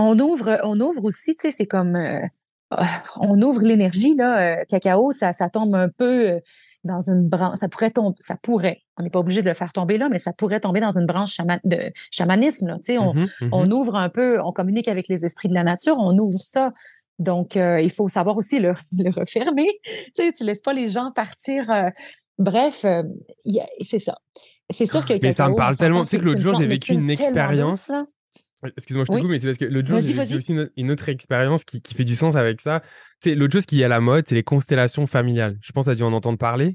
on 0.00 0.18
ouvre, 0.18 0.58
on 0.64 0.80
ouvre 0.80 1.04
aussi, 1.04 1.34
tu 1.34 1.42
sais, 1.42 1.52
c'est 1.52 1.66
comme 1.66 1.96
euh, 1.96 2.84
on 3.16 3.40
ouvre 3.42 3.62
l'énergie, 3.62 4.14
là. 4.14 4.60
Euh, 4.60 4.64
cacao, 4.68 5.10
ça, 5.10 5.32
ça 5.32 5.48
tombe 5.48 5.74
un 5.74 5.88
peu 5.88 6.30
euh, 6.30 6.40
dans 6.84 7.00
une 7.00 7.28
branche. 7.28 7.56
Ça 7.56 7.68
pourrait 7.68 7.90
tomber, 7.90 8.16
ça 8.20 8.36
pourrait. 8.40 8.82
On 8.96 9.02
n'est 9.02 9.10
pas 9.10 9.18
obligé 9.18 9.42
de 9.42 9.48
le 9.48 9.54
faire 9.54 9.72
tomber 9.72 9.98
là, 9.98 10.08
mais 10.10 10.18
ça 10.18 10.32
pourrait 10.32 10.60
tomber 10.60 10.80
dans 10.80 10.96
une 10.96 11.06
branche 11.06 11.38
de 11.64 11.92
chamanisme. 12.10 12.68
Là, 12.68 12.74
tu 12.76 12.92
sais, 12.92 12.98
on, 12.98 13.14
mmh 13.14 13.26
mmh 13.40 13.48
on 13.52 13.70
ouvre 13.70 13.96
un 13.96 14.08
peu, 14.08 14.40
on 14.42 14.52
communique 14.52 14.88
avec 14.88 15.08
les 15.08 15.24
esprits 15.24 15.48
de 15.48 15.54
la 15.54 15.64
nature, 15.64 15.96
on 15.98 16.16
ouvre 16.18 16.40
ça. 16.40 16.72
Donc, 17.18 17.56
il 17.56 17.90
faut 17.90 18.08
savoir 18.08 18.36
aussi 18.36 18.60
le, 18.60 18.72
le 18.98 19.10
refermer. 19.10 19.68
Tu 19.84 20.10
sais, 20.14 20.32
tu 20.32 20.44
laisses 20.44 20.62
pas 20.62 20.72
les 20.72 20.86
gens 20.86 21.12
partir. 21.12 21.66
bref, 22.38 22.86
c'est 23.82 23.98
ça. 23.98 24.16
C'est 24.70 24.86
sûr 24.86 25.04
que. 25.04 25.14
Mais 25.20 25.32
ça 25.32 25.48
me 25.48 25.56
parle 25.56 25.76
tellement. 25.76 26.02
Tu 26.02 26.10
sais 26.10 26.18
que 26.18 26.24
l'autre 26.24 26.40
jour, 26.40 26.54
j'ai 26.54 26.66
vécu 26.66 26.92
une 26.92 27.10
expérience. 27.10 27.90
Excuse-moi, 28.76 29.04
je 29.08 29.12
te 29.12 29.20
coupe, 29.20 29.30
mais 29.30 29.38
c'est 29.38 29.46
parce 29.46 29.58
que 29.58 29.64
l'autre 29.64 29.88
jour, 29.88 29.98
j'ai 29.98 30.36
aussi 30.36 30.70
une, 30.76 30.90
autre 30.90 31.08
expérience 31.08 31.64
qui, 31.64 31.80
qui, 31.80 31.94
fait 31.94 32.04
du 32.04 32.14
sens 32.14 32.36
avec 32.36 32.60
ça. 32.60 32.82
Sais, 33.24 33.34
l'autre 33.34 33.54
chose 33.54 33.66
qui 33.66 33.80
est 33.80 33.84
à 33.84 33.88
la 33.88 34.00
mode, 34.00 34.26
c'est 34.28 34.34
les 34.34 34.42
constellations 34.42 35.06
familiales. 35.06 35.56
Je 35.62 35.72
pense 35.72 35.86
que 35.86 35.90
tu 35.90 35.92
as 35.92 35.96
dû 35.96 36.02
en 36.02 36.12
entendre 36.12 36.38
parler. 36.38 36.74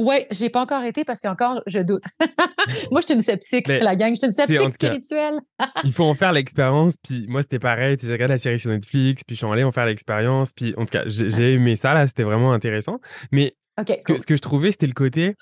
Oui, 0.00 0.14
j'ai 0.30 0.48
pas 0.48 0.62
encore 0.62 0.82
été 0.82 1.04
parce 1.04 1.20
qu'encore, 1.20 1.60
je 1.66 1.80
doute. 1.80 2.04
moi, 2.90 3.02
je 3.02 3.06
suis 3.06 3.14
une 3.14 3.20
sceptique, 3.20 3.68
la 3.68 3.94
gang. 3.96 4.12
Je 4.12 4.20
suis 4.20 4.26
une 4.26 4.32
sceptique 4.32 4.70
spirituelle. 4.70 5.38
il 5.84 5.92
faut 5.92 6.04
en 6.04 6.14
faire 6.14 6.32
l'expérience. 6.32 6.94
Puis 7.02 7.26
moi, 7.28 7.42
c'était 7.42 7.58
pareil. 7.58 7.98
J'ai 8.00 8.10
regardé 8.10 8.32
la 8.32 8.38
série 8.38 8.58
sur 8.58 8.70
Netflix, 8.70 9.24
puis 9.24 9.36
je 9.36 9.44
suis 9.44 9.52
allé 9.52 9.62
en 9.62 9.72
faire 9.72 9.84
l'expérience. 9.84 10.54
Puis 10.54 10.72
en 10.78 10.86
tout 10.86 10.92
cas, 10.92 11.02
j'ai 11.06 11.52
aimé 11.52 11.76
ça, 11.76 11.92
là. 11.92 12.06
C'était 12.06 12.22
vraiment 12.22 12.54
intéressant. 12.54 12.98
Mais 13.30 13.54
ce, 13.78 13.84
que, 13.84 14.18
ce, 14.18 14.26
que, 14.26 14.36
je 14.36 14.40
trouvais, 14.40 14.70
c'était 14.70 14.86
le 14.86 14.94
côté 14.94 15.34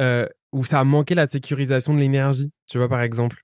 euh, 0.00 0.26
où 0.52 0.64
ça 0.64 0.80
a 0.80 0.84
manqué 0.84 1.14
la 1.14 1.26
sécurisation 1.26 1.92
de 1.92 1.98
l'énergie. 1.98 2.50
Tu 2.70 2.78
vois, 2.78 2.88
par 2.88 3.02
exemple. 3.02 3.42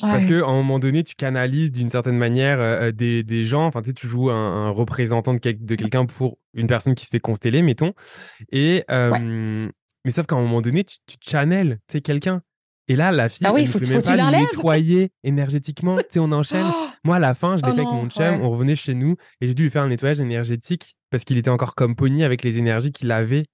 Parce 0.00 0.24
qu'à 0.24 0.34
un 0.34 0.52
moment 0.52 0.78
donné, 0.78 1.04
tu 1.04 1.14
canalises 1.14 1.72
d'une 1.72 1.90
certaine 1.90 2.16
manière 2.16 2.60
euh, 2.60 2.88
euh, 2.88 2.92
des, 2.92 3.22
des, 3.22 3.44
gens. 3.44 3.66
Enfin, 3.66 3.82
tu 3.82 3.88
sais, 3.88 3.94
tu 3.94 4.06
joues 4.06 4.30
un, 4.30 4.70
représentant 4.70 5.34
de, 5.34 5.38
de 5.38 5.74
quelqu'un 5.74 6.06
pour 6.06 6.38
une 6.54 6.66
personne 6.66 6.94
qui 6.94 7.04
se 7.04 7.10
fait 7.10 7.20
consteller, 7.20 7.62
mettons. 7.62 7.92
Et, 8.52 8.84
Mais 8.88 10.10
sauf 10.10 10.26
qu'à 10.26 10.36
un 10.36 10.40
moment 10.40 10.60
donné, 10.60 10.84
tu, 10.84 10.96
tu 11.06 11.16
channels 11.20 11.78
quelqu'un. 12.02 12.42
Et 12.88 12.94
là, 12.94 13.10
la 13.10 13.28
fille, 13.28 13.46
ah 13.46 13.52
oui, 13.52 13.66
faut, 13.66 13.80
même 13.80 14.02
pas 14.02 14.30
nettoyer 14.30 15.10
énergétiquement. 15.24 15.96
tu 15.96 16.04
sais, 16.10 16.20
on 16.20 16.30
enchaîne. 16.30 16.66
Oh 16.68 16.86
Moi, 17.02 17.16
à 17.16 17.18
la 17.18 17.34
fin, 17.34 17.56
je 17.56 17.62
l'ai 17.62 17.70
oh 17.70 17.74
fait 17.74 17.80
avec 17.80 17.92
mon 17.92 18.08
chum. 18.08 18.40
On 18.42 18.50
revenait 18.50 18.76
chez 18.76 18.94
nous 18.94 19.16
et 19.40 19.48
j'ai 19.48 19.54
dû 19.54 19.64
lui 19.64 19.70
faire 19.70 19.82
un 19.82 19.88
nettoyage 19.88 20.20
énergétique 20.20 20.96
parce 21.10 21.24
qu'il 21.24 21.36
était 21.36 21.50
encore 21.50 21.74
comme 21.74 21.96
pogné 21.96 22.24
avec 22.24 22.44
les 22.44 22.58
énergies 22.58 22.92
qu'il 22.92 23.10
avait. 23.10 23.46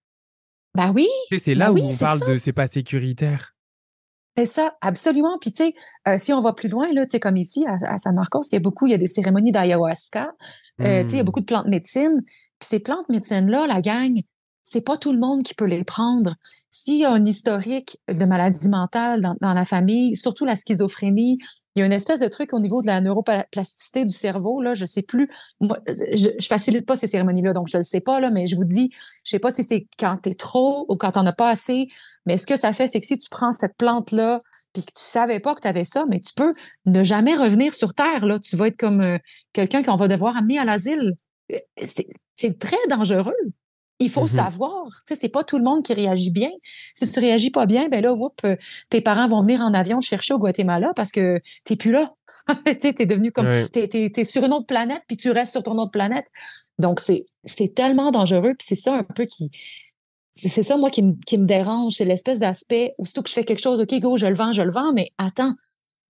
Bah 0.74 0.92
oui. 0.94 1.09
C'est 1.38 1.55
là 1.55 1.72
bah 1.72 1.81
où 1.81 1.85
on 1.85 1.96
parle 1.96 2.20
de 2.26 2.35
c'est 2.35 2.55
pas 2.55 2.66
sécuritaire. 2.66 3.55
C'est 4.37 4.47
ça, 4.47 4.77
absolument. 4.81 5.37
Puis 5.40 5.53
tu 5.53 5.64
sais, 5.64 5.75
euh, 6.09 6.16
si 6.16 6.33
on 6.33 6.40
va 6.40 6.55
plus 6.55 6.68
loin, 6.68 6.90
là, 6.92 7.05
tu 7.05 7.12
sais, 7.12 7.21
comme 7.21 7.37
ici 7.37 7.64
à, 7.66 7.99
San 7.99 8.14
Marcos, 8.14 8.42
il 8.51 8.55
y 8.55 8.57
a 8.57 8.61
beaucoup, 8.61 8.87
il 8.87 8.90
y 8.90 8.95
a 8.95 8.99
des 8.99 9.07
cérémonies 9.07 9.53
d'ayahuasca. 9.53 10.33
Euh, 10.81 11.03
tu 11.03 11.09
sais, 11.09 11.14
il 11.14 11.16
y 11.16 11.21
a 11.21 11.23
mmh. 11.23 11.27
beaucoup 11.27 11.40
de 11.40 11.47
plantes 11.47 11.66
médecines. 11.66 12.23
Puis 12.59 12.68
ces 12.68 12.81
plantes 12.81 13.09
médecines-là, 13.11 13.66
la 13.66 13.83
gang, 13.83 14.18
c'est 14.62 14.81
pas 14.81 14.97
tout 14.97 15.12
le 15.12 15.18
monde 15.18 15.42
qui 15.42 15.55
peut 15.55 15.66
les 15.66 15.85
prendre. 15.85 16.35
S'il 16.71 16.99
y 16.99 17.05
a 17.05 17.11
un 17.11 17.25
historique 17.25 17.99
de 18.09 18.25
maladie 18.25 18.68
mentale 18.71 19.21
dans, 19.21 19.37
dans, 19.42 19.53
la 19.53 19.66
famille, 19.66 20.16
surtout 20.16 20.47
la 20.47 20.57
schizophrénie, 20.57 21.38
il 21.74 21.80
y 21.80 21.82
a 21.82 21.87
une 21.87 21.92
espèce 21.92 22.20
de 22.20 22.28
truc 22.28 22.52
au 22.52 22.61
niveau 22.61 22.82
de 22.82 22.87
la 22.87 23.00
neuroplasticité 23.00 24.04
du 24.04 24.14
cerveau, 24.14 24.61
là, 24.61 24.74
je 24.74 24.85
sais 24.85 25.02
plus. 25.02 25.30
Moi, 25.61 25.78
je, 25.87 26.28
facilite 26.46 26.87
pas 26.87 26.96
ces 26.96 27.06
cérémonies-là, 27.06 27.52
donc 27.52 27.68
je 27.68 27.76
le 27.76 27.82
sais 27.82 28.00
pas, 28.00 28.20
là, 28.20 28.30
mais 28.30 28.46
je 28.46 28.56
vous 28.56 28.64
dis, 28.64 28.90
je 29.24 29.30
sais 29.30 29.38
pas 29.38 29.50
si 29.50 29.64
c'est 29.64 29.87
quand 29.98 30.18
tu 30.22 30.30
es 30.30 30.35
trop 30.35 30.85
ou 30.88 30.96
quand 30.96 31.12
t'en 31.12 31.26
as 31.26 31.32
pas 31.32 31.48
assez, 31.48 31.88
mais 32.26 32.37
ce 32.37 32.46
que 32.46 32.56
ça 32.56 32.72
fait, 32.72 32.88
c'est 32.88 33.00
que 33.00 33.06
si 33.06 33.18
tu 33.18 33.28
prends 33.30 33.52
cette 33.52 33.76
plante-là, 33.76 34.38
puis 34.72 34.82
que 34.82 34.92
tu 34.92 35.02
savais 35.02 35.40
pas 35.40 35.54
que 35.54 35.61
tu 35.61 35.68
avais 35.68 35.85
ça, 35.85 36.04
mais 36.08 36.20
tu 36.20 36.32
peux 36.35 36.52
ne 36.87 37.02
jamais 37.02 37.37
revenir 37.37 37.74
sur 37.74 37.94
Terre. 37.94 38.24
Là. 38.24 38.38
Tu 38.38 38.56
vas 38.56 38.68
être 38.68 38.78
comme 38.78 39.02
euh, 39.02 39.18
quelqu'un 39.52 39.82
qu'on 39.82 39.96
va 39.96 40.08
devoir 40.08 40.37
amener 40.37 40.58
à 40.58 40.64
l'asile. 40.64 41.14
Euh, 41.52 41.58
c'est 42.35 42.58
très 42.58 42.78
dangereux. 42.88 43.35
Il 44.02 44.10
faut 44.10 44.24
mm-hmm. 44.24 44.36
savoir. 44.36 44.86
Tu 45.06 45.14
sais, 45.14 45.20
c'est 45.20 45.28
pas 45.28 45.44
tout 45.44 45.58
le 45.58 45.64
monde 45.64 45.84
qui 45.84 45.94
réagit 45.94 46.30
bien. 46.30 46.50
Si 46.94 47.10
tu 47.10 47.20
réagis 47.20 47.50
pas 47.50 47.66
bien, 47.66 47.88
ben 47.88 48.02
là, 48.02 48.12
whoop, 48.12 48.40
euh, 48.44 48.56
tes 48.90 49.00
parents 49.00 49.28
vont 49.28 49.42
venir 49.42 49.60
en 49.60 49.72
avion 49.74 50.00
te 50.00 50.04
chercher 50.04 50.34
au 50.34 50.38
Guatemala 50.38 50.92
parce 50.96 51.12
que 51.12 51.40
t'es 51.64 51.76
plus 51.76 51.92
là. 51.92 52.12
tu 52.66 52.76
sais, 52.78 52.92
t'es 52.92 53.06
devenu 53.06 53.30
comme, 53.30 53.48
tu 53.72 53.88
t'es, 53.88 54.24
sur 54.24 54.44
une 54.44 54.52
autre 54.52 54.66
planète 54.66 55.02
puis 55.06 55.16
tu 55.16 55.30
restes 55.30 55.52
sur 55.52 55.62
ton 55.62 55.78
autre 55.78 55.92
planète. 55.92 56.26
Donc, 56.78 57.00
c'est, 57.00 57.24
tellement 57.74 58.10
dangereux 58.10 58.54
puis 58.58 58.66
c'est 58.66 58.74
ça 58.74 58.94
un 58.94 59.04
peu 59.04 59.24
qui, 59.24 59.50
c'est 60.32 60.62
ça, 60.62 60.76
moi, 60.76 60.90
qui, 60.90 61.02
me 61.02 61.46
dérange. 61.46 61.94
C'est 61.94 62.04
l'espèce 62.04 62.38
d'aspect, 62.38 62.94
aussitôt 62.98 63.22
que 63.22 63.28
je 63.28 63.34
fais 63.34 63.44
quelque 63.44 63.62
chose, 63.62 63.80
OK, 63.80 63.94
go, 64.00 64.16
je 64.16 64.26
le 64.26 64.34
vends, 64.34 64.52
je 64.52 64.62
le 64.62 64.70
vends, 64.70 64.92
mais 64.92 65.10
attends, 65.18 65.52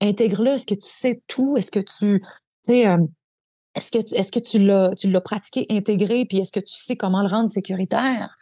intègre-le. 0.01 0.53
Est-ce 0.53 0.67
que 0.67 0.75
tu 0.75 0.89
sais 0.89 1.23
tout? 1.27 1.57
Est-ce 1.57 1.71
que 1.71 1.81
tu, 1.81 2.23
sais, 2.63 2.87
euh, 2.87 2.99
est-ce 3.75 3.91
que, 3.91 3.99
est-ce 4.15 4.33
que 4.33 4.39
tu 4.39 4.59
l'as, 4.59 4.95
tu 4.95 5.11
l'as 5.11 5.21
pratiqué, 5.21 5.67
intégré, 5.71 6.27
puis 6.29 6.39
est-ce 6.39 6.53
que 6.53 6.61
tu 6.61 6.75
sais 6.75 6.97
comment 6.97 7.23
le 7.23 7.29
rendre 7.29 7.51
sécuritaire? 7.51 8.35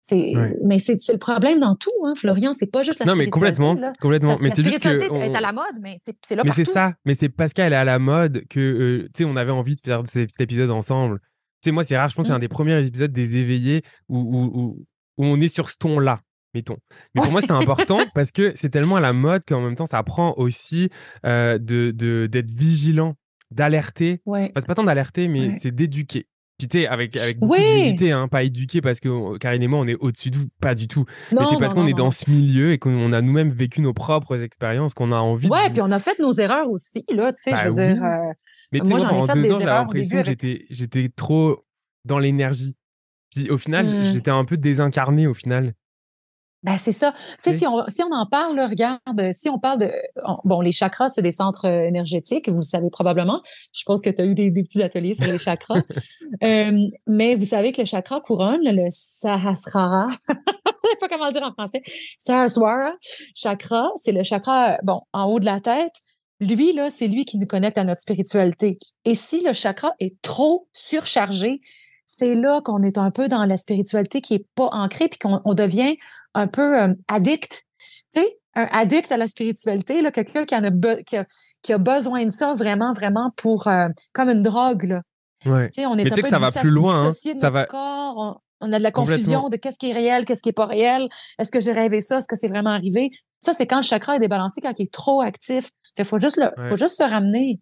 C'est, 0.00 0.34
mais 0.62 0.80
c'est, 0.80 0.98
le 1.10 1.18
problème 1.18 1.60
dans 1.60 1.76
tout, 1.76 1.90
hein, 2.04 2.12
Florian. 2.14 2.52
C'est 2.52 2.70
pas 2.70 2.82
juste 2.82 2.98
la 2.98 3.06
Non, 3.06 3.16
mais 3.16 3.30
complètement, 3.30 3.74
complètement. 3.98 4.34
mais 4.42 4.50
c'est 4.50 4.62
juste 4.62 4.80
que 4.80 4.88
est 4.88 5.34
à 5.34 5.40
la 5.40 5.52
mode, 5.52 5.76
mais 5.80 5.98
c'est, 6.04 6.36
là 6.36 6.42
Mais 6.44 6.52
c'est 6.52 6.66
ça. 6.66 6.92
Mais 7.06 7.14
c'est 7.14 7.30
parce 7.30 7.54
qu'elle 7.54 7.72
est 7.72 7.76
à 7.76 7.84
la 7.84 7.98
mode 7.98 8.44
que, 8.50 8.60
euh, 8.60 9.08
tu 9.14 9.18
sais, 9.18 9.24
on 9.24 9.34
avait 9.34 9.50
envie 9.50 9.76
de 9.76 9.80
faire 9.82 10.02
cet 10.04 10.38
épisode 10.38 10.70
ensemble. 10.70 11.20
Tu 11.62 11.68
sais, 11.68 11.70
moi, 11.70 11.84
c'est 11.84 11.96
rare. 11.96 12.10
Je 12.10 12.16
pense 12.16 12.24
que 12.24 12.26
c'est 12.26 12.32
mmh. 12.34 12.36
un 12.36 12.40
des 12.40 12.48
premiers 12.48 12.86
épisodes 12.86 13.12
des 13.12 13.38
éveillés 13.38 13.82
où, 14.10 14.18
où, 14.18 14.86
où 15.16 15.24
on 15.24 15.40
est 15.40 15.48
sur 15.48 15.70
ce 15.70 15.76
ton-là. 15.78 16.18
mettons. 16.52 16.76
Mais 17.14 17.22
pour 17.22 17.32
moi, 17.32 17.40
c'est 17.40 17.50
important 17.50 17.98
parce 18.14 18.30
que 18.30 18.52
c'est 18.56 18.68
tellement 18.68 18.96
à 18.96 19.00
la 19.00 19.14
mode 19.14 19.42
qu'en 19.46 19.60
même 19.60 19.74
temps, 19.74 19.86
ça 19.86 19.98
apprend 19.98 20.34
aussi 20.36 20.90
euh, 21.24 21.58
de, 21.58 21.92
d'être 22.26 22.50
vigilant, 22.50 23.14
d'alerter. 23.54 24.20
Ouais. 24.26 24.44
Enfin, 24.50 24.60
c'est 24.60 24.66
pas 24.66 24.74
tant 24.74 24.84
d'alerter, 24.84 25.28
mais 25.28 25.48
Ouais. 25.48 25.58
c'est 25.60 25.74
d'éduquer. 25.74 26.26
Puis 26.58 26.68
tu 26.68 26.78
sais, 26.78 26.86
avec, 26.86 27.16
avec 27.16 27.38
beaucoup 27.40 27.54
Oui. 27.54 28.10
hein, 28.12 28.28
pas 28.28 28.44
éduquer 28.44 28.80
parce 28.80 29.00
que 29.00 29.36
Karine 29.38 29.62
et 29.62 29.66
moi, 29.66 29.80
on 29.80 29.88
est 29.88 29.96
au-dessus 29.96 30.30
de 30.30 30.36
vous, 30.36 30.46
pas 30.60 30.76
du 30.76 30.86
tout. 30.86 31.04
mais 31.32 31.38
c'est 31.50 31.58
parce 31.58 31.74
qu'on 31.74 31.86
est 31.88 31.94
dans 31.94 32.12
ce 32.12 32.30
milieu 32.30 32.72
et 32.72 32.78
qu'on 32.78 33.12
a 33.12 33.20
nous-mêmes 33.20 33.50
vécu 33.50 33.80
nos 33.80 33.92
propres 33.92 34.40
expériences 34.42 34.94
qu'on 34.94 35.10
a 35.10 35.16
envie 35.16 35.48
Ouais, 35.48 35.68
de. 35.68 35.72
puis 35.72 35.82
on 35.82 35.90
a 35.90 35.98
fait 35.98 36.16
nos 36.20 36.30
erreurs 36.32 36.70
aussi, 36.70 37.04
là, 37.12 37.32
tu 37.32 37.42
sais, 37.42 37.50
Bah 37.52 37.56
je 37.64 37.68
veux 37.70 37.74
oui. 37.74 37.94
dire. 37.94 38.04
euh, 38.04 38.32
Mais 38.72 38.80
tu 38.80 38.86
sais, 38.86 38.90
Moi, 38.90 38.98
j'en 39.00 39.24
ai 39.24 39.26
fait 39.26 39.42
des 39.42 39.52
ans, 39.52 39.60
erreurs 39.60 39.80
l'impression 39.80 40.18
que 40.22 40.24
j'étais, 40.26 40.66
j'étais 40.70 41.08
trop 41.14 41.64
dans 42.04 42.18
l'énergie. 42.20 42.76
Puis 43.34 43.50
au 43.50 43.58
final, 43.58 43.86
Hmm. 43.86 44.12
j'étais 44.12 44.30
un 44.30 44.44
peu 44.44 44.56
désincarné 44.56 45.26
au 45.26 45.34
final. 45.34 45.74
Ben, 46.64 46.78
c'est 46.78 46.92
ça. 46.92 47.14
Si 47.38 47.66
on, 47.66 47.84
si 47.88 48.02
on 48.02 48.10
en 48.10 48.24
parle, 48.26 48.56
là, 48.56 48.66
regarde, 48.66 49.32
si 49.32 49.50
on 49.50 49.58
parle 49.58 49.80
de. 49.80 49.92
on- 50.24 50.38
bon, 50.44 50.62
les 50.62 50.72
chakras, 50.72 51.10
c'est 51.10 51.20
des 51.20 51.30
centres 51.30 51.66
euh, 51.66 51.86
énergétiques, 51.86 52.48
vous 52.48 52.56
le 52.58 52.62
savez 52.62 52.88
probablement. 52.90 53.42
Je 53.72 53.80
suppose 53.80 54.00
que 54.00 54.08
tu 54.08 54.22
as 54.22 54.24
eu 54.24 54.34
des, 54.34 54.50
des 54.50 54.62
petits 54.62 54.82
ateliers 54.82 55.14
sur 55.14 55.26
les 55.30 55.38
chakras. 55.38 55.82
Euh, 56.42 56.72
mais 57.06 57.36
vous 57.36 57.44
savez 57.44 57.70
que 57.70 57.80
le 57.80 57.86
chakra 57.86 58.20
couronne, 58.20 58.62
le 58.64 58.88
Sahasrara, 58.90 60.06
je 60.28 60.34
sais 60.34 60.96
pas 60.98 61.08
comment 61.08 61.26
le 61.26 61.32
dire 61.32 61.44
en 61.44 61.52
français, 61.52 61.80
Sahasrara 62.18 62.92
chakra, 63.36 63.90
c'est 63.94 64.10
le 64.10 64.24
chakra, 64.24 64.78
bon, 64.82 65.00
en 65.12 65.26
haut 65.26 65.38
de 65.38 65.44
la 65.44 65.60
tête. 65.60 65.92
Lui, 66.40 66.72
là, 66.72 66.90
c'est 66.90 67.06
lui 67.06 67.24
qui 67.24 67.38
nous 67.38 67.46
connecte 67.46 67.78
à 67.78 67.84
notre 67.84 68.00
spiritualité. 68.00 68.78
Et 69.04 69.14
si 69.14 69.42
le 69.44 69.52
chakra 69.52 69.92
est 70.00 70.20
trop 70.22 70.66
surchargé, 70.72 71.60
c'est 72.06 72.34
là 72.34 72.60
qu'on 72.64 72.82
est 72.82 72.98
un 72.98 73.10
peu 73.10 73.28
dans 73.28 73.44
la 73.44 73.56
spiritualité 73.56 74.20
qui 74.20 74.34
est 74.34 74.46
pas 74.54 74.68
ancrée, 74.72 75.08
puis 75.08 75.18
qu'on 75.18 75.40
on 75.44 75.54
devient 75.54 75.96
un 76.34 76.46
peu 76.46 76.80
euh, 76.80 76.94
addict. 77.08 77.64
Tu 78.14 78.20
sais, 78.20 78.38
un 78.54 78.66
addict 78.70 79.10
à 79.10 79.16
la 79.16 79.26
spiritualité, 79.26 80.00
là, 80.02 80.10
quelqu'un 80.12 80.44
qui, 80.44 80.54
en 80.54 80.62
a, 80.64 80.70
be- 80.70 81.02
qui, 81.04 81.16
a, 81.16 81.26
qui 81.62 81.72
a 81.72 81.78
besoin 81.78 82.24
de 82.24 82.30
ça 82.30 82.54
vraiment, 82.54 82.92
vraiment 82.92 83.32
pour, 83.36 83.66
euh, 83.68 83.88
comme 84.12 84.28
une 84.30 84.42
drogue, 84.42 84.84
là. 84.84 85.00
Ouais. 85.46 85.68
Tu 85.70 85.80
sais, 85.82 85.86
on 85.86 85.94
est 85.98 86.04
Mais 86.04 86.12
un 86.12 86.14
peu 86.14 86.22
que 86.22 86.28
ça 86.28 86.38
va 86.38 86.50
plus 86.52 86.70
loin, 86.70 87.00
hein. 87.02 87.08
dissocié 87.08 87.34
de 87.34 87.40
Ça 87.40 87.48
notre 87.48 87.58
va- 87.58 87.66
corps. 87.66 88.14
On, 88.60 88.66
on 88.68 88.72
a 88.72 88.78
de 88.78 88.82
la 88.82 88.90
confusion 88.92 89.48
de 89.50 89.56
qu'est-ce 89.56 89.76
qui 89.78 89.90
est 89.90 89.92
réel, 89.92 90.24
qu'est-ce 90.24 90.40
qui 90.42 90.48
est 90.48 90.52
pas 90.52 90.64
réel. 90.66 91.08
Est-ce 91.38 91.50
que 91.50 91.60
j'ai 91.60 91.72
rêvé 91.72 92.00
ça? 92.00 92.18
Est-ce 92.18 92.28
que 92.28 92.36
c'est 92.36 92.48
vraiment 92.48 92.70
arrivé? 92.70 93.10
Ça, 93.40 93.52
c'est 93.52 93.66
quand 93.66 93.76
le 93.76 93.82
chakra 93.82 94.16
est 94.16 94.20
débalancé, 94.20 94.60
quand 94.62 94.72
il 94.78 94.84
est 94.84 94.92
trop 94.92 95.20
actif. 95.20 95.68
Il 95.98 96.04
faut 96.06 96.18
juste, 96.18 96.38
le, 96.38 96.44
Ouais. 96.62 96.70
faut 96.70 96.76
juste 96.78 96.96
se 96.96 97.02
ramener. 97.02 97.60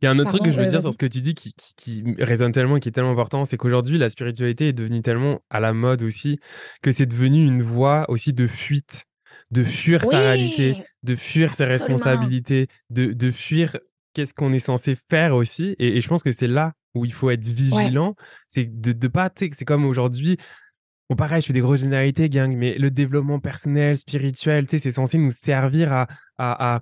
Il 0.00 0.04
y 0.04 0.08
a 0.08 0.12
un 0.12 0.18
autre 0.18 0.30
truc 0.30 0.44
que 0.44 0.52
je 0.52 0.58
veux 0.58 0.66
euh, 0.66 0.68
dire 0.68 0.80
sur 0.80 0.92
ce 0.92 0.98
que 0.98 1.06
tu 1.06 1.20
dis 1.22 1.34
qui, 1.34 1.52
qui, 1.54 1.74
qui 1.76 2.14
résonne 2.18 2.52
tellement 2.52 2.76
et 2.76 2.80
qui 2.80 2.88
est 2.88 2.92
tellement 2.92 3.10
important, 3.10 3.44
c'est 3.44 3.56
qu'aujourd'hui, 3.56 3.98
la 3.98 4.08
spiritualité 4.08 4.68
est 4.68 4.72
devenue 4.72 5.02
tellement 5.02 5.40
à 5.50 5.60
la 5.60 5.72
mode 5.72 6.02
aussi 6.02 6.38
que 6.82 6.92
c'est 6.92 7.06
devenu 7.06 7.44
une 7.44 7.62
voie 7.62 8.08
aussi 8.08 8.32
de 8.32 8.46
fuite, 8.46 9.04
de 9.50 9.64
fuir 9.64 10.04
sa 10.04 10.18
réalité, 10.18 10.76
de 11.02 11.16
fuir 11.16 11.52
ses 11.52 11.64
responsabilités, 11.64 12.68
de, 12.90 13.12
de 13.12 13.30
fuir 13.30 13.76
qu'est-ce 14.14 14.34
qu'on 14.34 14.52
est 14.52 14.58
censé 14.58 14.96
faire 15.10 15.34
aussi. 15.34 15.74
Et, 15.78 15.96
et 15.96 16.00
je 16.00 16.08
pense 16.08 16.22
que 16.22 16.30
c'est 16.32 16.48
là 16.48 16.72
où 16.94 17.04
il 17.04 17.12
faut 17.12 17.30
être 17.30 17.44
vigilant. 17.46 18.14
C'est 18.46 18.66
de, 18.80 18.92
de 18.92 19.08
pas, 19.08 19.30
tu 19.30 19.46
sais, 19.46 19.52
c'est 19.56 19.64
comme 19.64 19.84
aujourd'hui. 19.84 20.36
Bon, 21.08 21.16
pareil, 21.16 21.40
je 21.40 21.46
fais 21.46 21.52
des 21.52 21.60
grosses 21.60 21.80
généralités, 21.80 22.28
gang, 22.28 22.54
mais 22.54 22.76
le 22.76 22.90
développement 22.90 23.40
personnel, 23.40 23.96
spirituel, 23.96 24.66
tu 24.66 24.72
sais, 24.72 24.82
c'est 24.82 24.90
censé 24.90 25.16
nous 25.16 25.30
servir 25.30 25.92
à, 25.92 26.06
à, 26.36 26.74
à, 26.76 26.80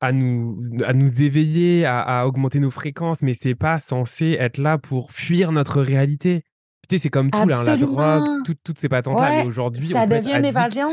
à 0.00 0.12
nous, 0.12 0.58
à 0.84 0.92
nous 0.92 1.22
éveiller, 1.22 1.84
à, 1.84 2.00
à 2.00 2.26
augmenter 2.26 2.58
nos 2.60 2.70
fréquences, 2.70 3.22
mais 3.22 3.34
c'est 3.34 3.54
pas 3.54 3.78
censé 3.78 4.36
être 4.40 4.58
là 4.58 4.78
pour 4.78 5.12
fuir 5.12 5.52
notre 5.52 5.80
réalité. 5.82 6.42
Tu 6.88 6.96
sais, 6.96 7.02
c'est 7.02 7.10
comme 7.10 7.30
tout, 7.30 7.38
là, 7.46 7.56
la 7.64 7.76
drogue, 7.76 8.44
tout- 8.44 8.54
toutes 8.64 8.78
ces 8.78 8.88
patentes-là, 8.88 9.42
Ouais, 9.42 9.46
aujourd'hui, 9.46 9.80
ça 9.86 10.02
on 10.04 10.08
peut 10.08 10.14
être 10.14 10.24
devient 10.24 10.38
une 10.38 10.44
évasion. 10.46 10.88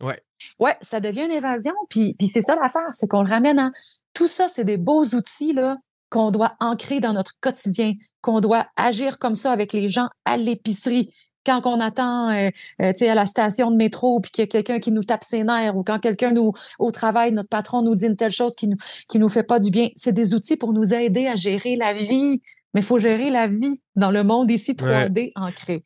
Ouais. 0.00 0.20
Ouais, 0.58 0.76
ça 0.80 1.00
devient 1.00 1.24
une 1.26 1.32
évasion. 1.32 1.72
Puis, 1.90 2.14
puis 2.18 2.30
c'est 2.32 2.42
ça 2.42 2.56
l'affaire, 2.60 2.88
c'est 2.92 3.06
qu'on 3.08 3.22
le 3.22 3.28
ramène 3.30 3.58
à. 3.58 3.70
Tout 4.14 4.26
ça, 4.28 4.46
c'est 4.48 4.64
des 4.64 4.78
beaux 4.78 5.04
outils 5.04 5.52
là 5.52 5.76
qu'on 6.10 6.30
doit 6.30 6.54
ancrer 6.60 7.00
dans 7.00 7.12
notre 7.12 7.32
quotidien, 7.40 7.92
qu'on 8.22 8.40
doit 8.40 8.66
agir 8.76 9.18
comme 9.18 9.34
ça 9.34 9.50
avec 9.52 9.72
les 9.72 9.88
gens 9.88 10.08
à 10.24 10.36
l'épicerie. 10.36 11.10
Quand 11.46 11.66
on 11.66 11.80
attend, 11.80 12.30
euh, 12.30 12.50
euh, 12.80 12.92
à 13.10 13.14
la 13.14 13.26
station 13.26 13.70
de 13.70 13.76
métro, 13.76 14.20
puis 14.20 14.30
qu'il 14.30 14.42
y 14.42 14.44
a 14.44 14.48
quelqu'un 14.48 14.78
qui 14.78 14.92
nous 14.92 15.04
tape 15.04 15.24
ses 15.24 15.44
nerfs, 15.44 15.76
ou 15.76 15.82
quand 15.82 15.98
quelqu'un 15.98 16.32
nous 16.32 16.52
au 16.78 16.90
travail, 16.90 17.32
notre 17.32 17.48
patron 17.48 17.82
nous 17.82 17.94
dit 17.94 18.06
une 18.06 18.16
telle 18.16 18.32
chose 18.32 18.54
qui 18.54 18.68
nous 18.68 18.76
qui 19.08 19.18
nous 19.18 19.28
fait 19.28 19.42
pas 19.42 19.58
du 19.58 19.70
bien, 19.70 19.88
c'est 19.96 20.12
des 20.12 20.34
outils 20.34 20.56
pour 20.56 20.72
nous 20.72 20.94
aider 20.94 21.26
à 21.26 21.36
gérer 21.36 21.76
la 21.76 21.94
vie. 21.94 22.40
Mais 22.72 22.80
il 22.80 22.84
faut 22.84 22.98
gérer 22.98 23.30
la 23.30 23.46
vie 23.46 23.80
dans 23.94 24.10
le 24.10 24.24
monde 24.24 24.50
ici 24.50 24.72
3D 24.72 25.30
ancré. 25.36 25.84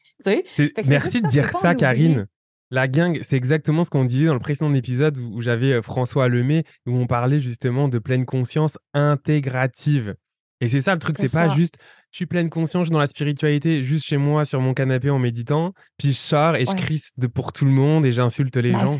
Merci 0.86 1.20
de 1.20 1.28
dire 1.28 1.50
ça. 1.50 1.74
Karine. 1.74 2.26
La 2.70 2.86
gang, 2.86 3.18
c'est 3.22 3.36
exactement 3.36 3.82
ce 3.82 3.90
qu'on 3.90 4.04
disait 4.04 4.26
dans 4.26 4.34
le 4.34 4.40
précédent 4.40 4.72
épisode 4.74 5.16
où, 5.18 5.40
j'avais 5.40 5.72
euh, 5.72 5.82
François 5.82 6.28
Lemay, 6.28 6.64
où 6.86 6.92
on 6.96 7.06
parlait 7.06 7.40
justement 7.40 7.88
de 7.88 7.98
pleine 7.98 8.26
conscience 8.26 8.78
intégrative. 8.92 10.14
Et 10.60 10.68
c'est 10.68 10.82
ça 10.82 10.92
le 10.92 10.98
truc, 10.98 11.16
C'est 11.18 11.32
pas 11.32 11.48
juste 11.48 11.78
je 12.10 12.16
suis 12.16 12.26
pleine 12.26 12.48
conscience, 12.50 12.84
je 12.84 12.86
suis 12.88 12.92
dans 12.92 12.98
la 12.98 13.06
spiritualité, 13.06 13.82
juste 13.82 14.06
chez 14.06 14.16
moi 14.16 14.44
sur 14.44 14.60
mon 14.60 14.74
canapé 14.74 15.10
en 15.10 15.18
méditant, 15.18 15.72
puis 15.98 16.12
je 16.12 16.18
sors 16.18 16.56
et 16.56 16.64
je 16.64 16.74
crie 16.74 17.02
de 17.16 17.26
pour 17.26 17.52
tout 17.52 17.64
le 17.64 17.70
monde 17.70 18.06
et 18.06 18.12
j'insulte 18.12 18.56
les 18.56 18.72
Ben, 18.72 18.80
gens. 18.80 18.96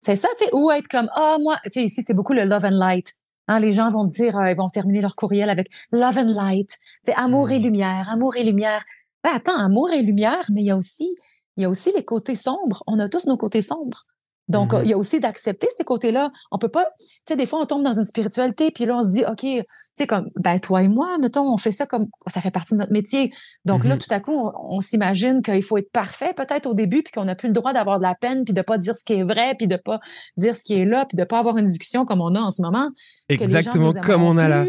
c'est- 0.00 0.16
ça, 0.16 0.28
tu 0.38 0.44
sais, 0.44 0.50
ou 0.52 0.70
être 0.70 0.88
comme, 0.88 1.08
ah, 1.14 1.36
moi, 1.40 1.56
tu 1.64 1.70
sais, 1.72 1.84
ici, 1.84 2.02
c'est 2.06 2.14
beaucoup 2.14 2.32
le 2.34 2.44
love 2.44 2.64
and 2.64 2.70
light. 2.78 3.12
Hein, 3.46 3.60
les 3.60 3.72
gens 3.72 3.90
vont 3.90 4.04
dire, 4.04 4.36
euh, 4.38 4.50
ils 4.50 4.56
vont 4.56 4.68
terminer 4.68 5.00
leur 5.02 5.16
courriel 5.16 5.50
avec 5.50 5.68
love 5.92 6.16
and 6.18 6.32
light. 6.34 6.70
C'est 7.04 7.14
amour 7.14 7.50
et 7.50 7.58
Mm. 7.58 7.62
lumière, 7.62 8.08
amour 8.10 8.36
et 8.36 8.42
lumière. 8.44 8.82
Ben, 9.22 9.32
attends, 9.34 9.56
amour 9.58 9.90
et 9.92 10.02
lumière, 10.02 10.44
mais 10.52 10.62
il 10.62 10.66
y 10.66 10.70
a 10.70 10.76
aussi, 10.76 11.14
il 11.56 11.62
y 11.62 11.64
a 11.64 11.68
aussi 11.70 11.92
les 11.94 12.04
côtés 12.04 12.36
sombres. 12.36 12.82
On 12.86 12.98
a 12.98 13.08
tous 13.08 13.26
nos 13.26 13.36
côtés 13.36 13.62
sombres. 13.62 14.04
Donc, 14.48 14.72
Mhm. 14.74 14.80
il 14.84 14.90
y 14.90 14.92
a 14.92 14.98
aussi 14.98 15.20
d'accepter 15.20 15.68
ces 15.76 15.84
côtés-là. 15.84 16.30
On 16.50 16.58
peut 16.58 16.68
pas, 16.68 16.86
tu 16.98 17.06
sais, 17.28 17.36
des 17.36 17.46
fois, 17.46 17.60
on 17.60 17.66
tombe 17.66 17.82
dans 17.82 17.94
une 17.98 18.04
spiritualité, 18.04 18.70
puis 18.70 18.84
là, 18.86 18.96
on 18.96 19.02
se 19.02 19.08
dit, 19.08 19.24
OK, 19.26 19.64
sais, 19.94 20.06
comme, 20.06 20.28
ben, 20.36 20.58
toi 20.58 20.82
et 20.82 20.88
moi, 20.88 21.18
mettons, 21.18 21.52
on 21.52 21.56
fait 21.56 21.72
ça 21.72 21.86
comme, 21.86 22.06
ça 22.26 22.40
fait 22.40 22.50
partie 22.50 22.74
de 22.74 22.78
notre 22.80 22.92
métier. 22.92 23.32
Donc 23.64 23.84
là, 23.84 23.94
Mhm. 23.94 24.00
tout 24.00 24.08
à 24.14 24.20
coup, 24.20 24.32
on, 24.32 24.52
on 24.76 24.80
s'imagine 24.80 25.40
qu'il 25.42 25.62
faut 25.62 25.76
être 25.78 25.90
parfait, 25.92 26.32
peut-être 26.34 26.66
au 26.66 26.74
début, 26.74 27.02
puis 27.02 27.12
qu'on 27.12 27.24
n'a 27.24 27.34
plus 27.36 27.48
le 27.48 27.54
droit 27.54 27.72
d'avoir 27.72 27.98
de 27.98 28.02
la 28.04 28.14
peine, 28.14 28.44
puis 28.44 28.54
de 28.54 28.62
pas 28.62 28.78
dire 28.78 28.96
ce 28.96 29.04
qui 29.04 29.14
est 29.14 29.22
vrai, 29.24 29.54
puis 29.56 29.66
de 29.68 29.76
pas 29.76 30.00
dire 30.36 30.54
ce 30.56 30.62
qui 30.64 30.74
est 30.74 30.84
là, 30.84 31.06
puis 31.06 31.16
de 31.16 31.24
pas 31.24 31.38
avoir 31.38 31.56
une 31.58 31.66
discussion 31.66 32.04
comme 32.04 32.20
on 32.20 32.34
a 32.34 32.40
en 32.40 32.50
ce 32.50 32.62
moment. 32.62 32.90
que 33.28 33.34
les 33.34 33.38
gens 33.38 33.44
Exactement 33.44 33.92
comme 34.02 34.22
on 34.22 34.36
a 34.36 34.48
là. 34.48 34.66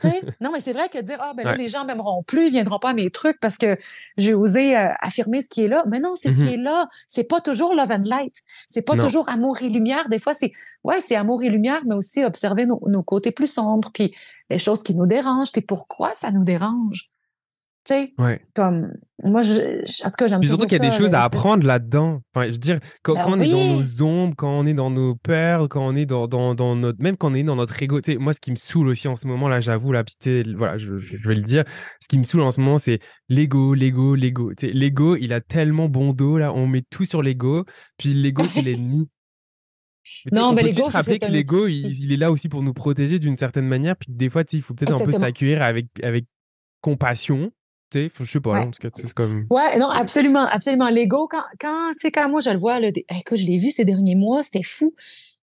Tu 0.00 0.08
non, 0.42 0.50
mais 0.52 0.60
c'est 0.60 0.72
vrai 0.74 0.88
que 0.90 0.98
dire, 1.00 1.16
ah, 1.20 1.32
ben 1.36 1.44
là, 1.44 1.52
Ouais. 1.52 1.56
les 1.58 1.68
gens 1.68 1.84
m'aimeront 1.86 2.22
plus, 2.22 2.46
ils 2.48 2.52
viendront 2.52 2.78
pas 2.78 2.90
à 2.90 2.94
mes 2.94 3.10
trucs 3.10 3.38
parce 3.40 3.56
que 3.56 3.76
j'ai 4.18 4.34
osé 4.34 4.76
euh, 4.76 4.88
affirmer 5.00 5.40
ce 5.40 5.48
qui 5.48 5.62
est 5.64 5.68
là. 5.68 5.84
Mais 5.88 6.00
non, 6.00 6.14
c'est 6.14 6.30
ce 6.32 6.38
qui 6.38 6.54
est 6.54 6.56
là. 6.58 6.88
C'est 7.08 7.24
pas 7.24 7.40
toujours 7.40 7.74
love 7.74 7.90
and 7.90 8.02
light. 8.04 8.34
C'est 8.68 8.82
pas 8.82 8.96
Non. 8.96 9.04
toujours 9.04 9.28
amour 9.30 9.62
et 9.62 9.68
lumière. 9.68 10.08
Des 10.10 10.18
fois, 10.18 10.34
c'est, 10.34 10.52
ouais, 10.84 11.00
c'est 11.00 11.14
amour 11.16 11.42
et 11.42 11.48
lumière, 11.48 11.80
mais 11.86 11.94
aussi 11.94 12.24
observer 12.24 12.66
nos, 12.66 12.80
nos 12.88 13.02
côtés 13.02 13.30
plus 13.32 13.46
sombres, 13.50 13.90
puis 13.92 14.14
les 14.50 14.58
choses 14.58 14.82
qui 14.82 14.94
nous 14.94 15.06
dérangent, 15.06 15.52
puis 15.52 15.62
pourquoi 15.62 16.14
ça 16.14 16.30
nous 16.32 16.44
dérange? 16.44 17.08
Tu 17.86 17.92
sais, 17.92 18.14
Ouais. 18.16 18.40
comme, 18.54 18.94
moi, 19.24 19.42
je, 19.42 19.52
je- 19.84 20.06
en 20.06 20.08
tout 20.08 20.14
cas, 20.16 20.26
j'aime 20.26 20.42
surtout 20.42 20.64
qu'il 20.64 20.78
y 20.82 20.86
a 20.86 20.88
des 20.88 20.96
choses 20.96 21.12
à 21.12 21.22
apprendre 21.22 21.66
là-dedans. 21.66 22.22
Enfin, 22.34 22.46
je 22.46 22.52
veux 22.52 22.58
dire, 22.58 22.80
quand, 23.02 23.12
Ben 23.12 23.24
quand 23.24 23.32
on 23.34 23.40
est 23.40 23.50
dans 23.50 23.76
nos 23.76 24.02
ombres, 24.02 24.34
quand 24.38 24.48
on 24.58 24.64
est 24.64 24.72
dans 24.72 24.88
nos 24.90 25.16
peurs, 25.16 25.68
quand 25.68 25.86
on 25.86 25.94
est 25.94 26.06
dans, 26.06 26.26
dans, 26.26 26.54
dans 26.54 26.76
notre. 26.76 27.02
Même 27.02 27.18
quand 27.18 27.30
on 27.32 27.34
est 27.34 27.42
dans 27.42 27.56
notre 27.56 27.82
ego. 27.82 28.00
Tu 28.00 28.12
sais, 28.12 28.18
moi, 28.18 28.32
ce 28.32 28.40
qui 28.40 28.52
me 28.52 28.56
saoule 28.56 28.88
aussi 28.88 29.06
en 29.06 29.16
ce 29.16 29.26
moment, 29.26 29.48
là, 29.48 29.60
j'avoue, 29.60 29.92
là, 29.92 30.02
sais, 30.18 30.44
voilà, 30.56 30.78
je, 30.78 30.96
je 30.96 31.28
vais 31.28 31.34
le 31.34 31.42
dire. 31.42 31.64
Ce 32.00 32.08
qui 32.08 32.16
me 32.16 32.22
saoule 32.22 32.40
en 32.40 32.52
ce 32.52 32.60
moment, 32.62 32.78
c'est 32.78 33.00
l'ego, 33.28 33.74
l'ego, 33.74 34.14
l'ego. 34.14 34.52
Tu 34.54 34.66
sais, 34.68 34.72
l'ego, 34.72 35.16
il 35.16 35.34
a 35.34 35.42
tellement 35.42 35.90
bon 35.90 36.14
dos, 36.14 36.38
là, 36.38 36.54
on 36.54 36.66
met 36.66 36.84
tout 36.88 37.04
sur 37.04 37.20
l'ego, 37.22 37.66
puis 37.98 38.14
l'ego, 38.14 38.44
c'est 38.48 38.62
l'ennemi. 38.62 39.10
Mais 40.30 40.38
Non, 40.38 40.48
on 40.48 40.52
mais 40.52 40.62
peut 40.62 40.66
l'ego, 40.68 40.76
juste 40.80 40.90
se 40.92 40.96
rappeler 40.96 41.18
que 41.18 41.26
l'ego, 41.26 41.66
il, 41.66 42.04
il 42.04 42.12
est 42.12 42.16
là 42.16 42.30
aussi 42.30 42.48
pour 42.48 42.62
nous 42.62 42.72
protéger 42.74 43.18
d'une 43.18 43.36
certaine 43.36 43.66
manière, 43.66 43.96
puis 43.96 44.08
que 44.12 44.16
des 44.16 44.28
fois, 44.30 44.42
il 44.52 44.62
faut 44.62 44.74
peut-être 44.74 45.00
un 45.00 45.04
peu 45.04 45.12
s'accueillir 45.12 45.62
avec, 45.62 45.86
avec 46.02 46.26
compassion. 46.80 47.50
Tu 47.90 47.98
sais, 48.04 48.08
faut- 48.08 48.24
je 48.24 48.32
sais 48.32 48.40
pas, 48.40 48.50
Ouais. 48.52 48.58
en 48.60 48.70
tout 48.70 48.80
cas, 48.80 48.88
c'est 48.94 49.12
comme. 49.12 49.46
Ouais, 49.50 49.78
non, 49.78 49.88
absolument, 49.88 50.44
absolument. 50.46 50.88
L'ego, 50.88 51.28
quand, 51.30 51.42
quand, 51.60 51.90
tu 51.92 51.98
sais, 52.00 52.10
quand 52.10 52.28
moi 52.28 52.40
je 52.40 52.50
le 52.50 52.58
vois, 52.58 52.80
là, 52.80 52.90
des- 52.90 53.04
écoute, 53.18 53.38
je 53.38 53.46
l'ai 53.46 53.58
vu 53.58 53.70
ces 53.70 53.84
derniers 53.84 54.16
mois, 54.16 54.42
c'était 54.42 54.62
fou. 54.62 54.94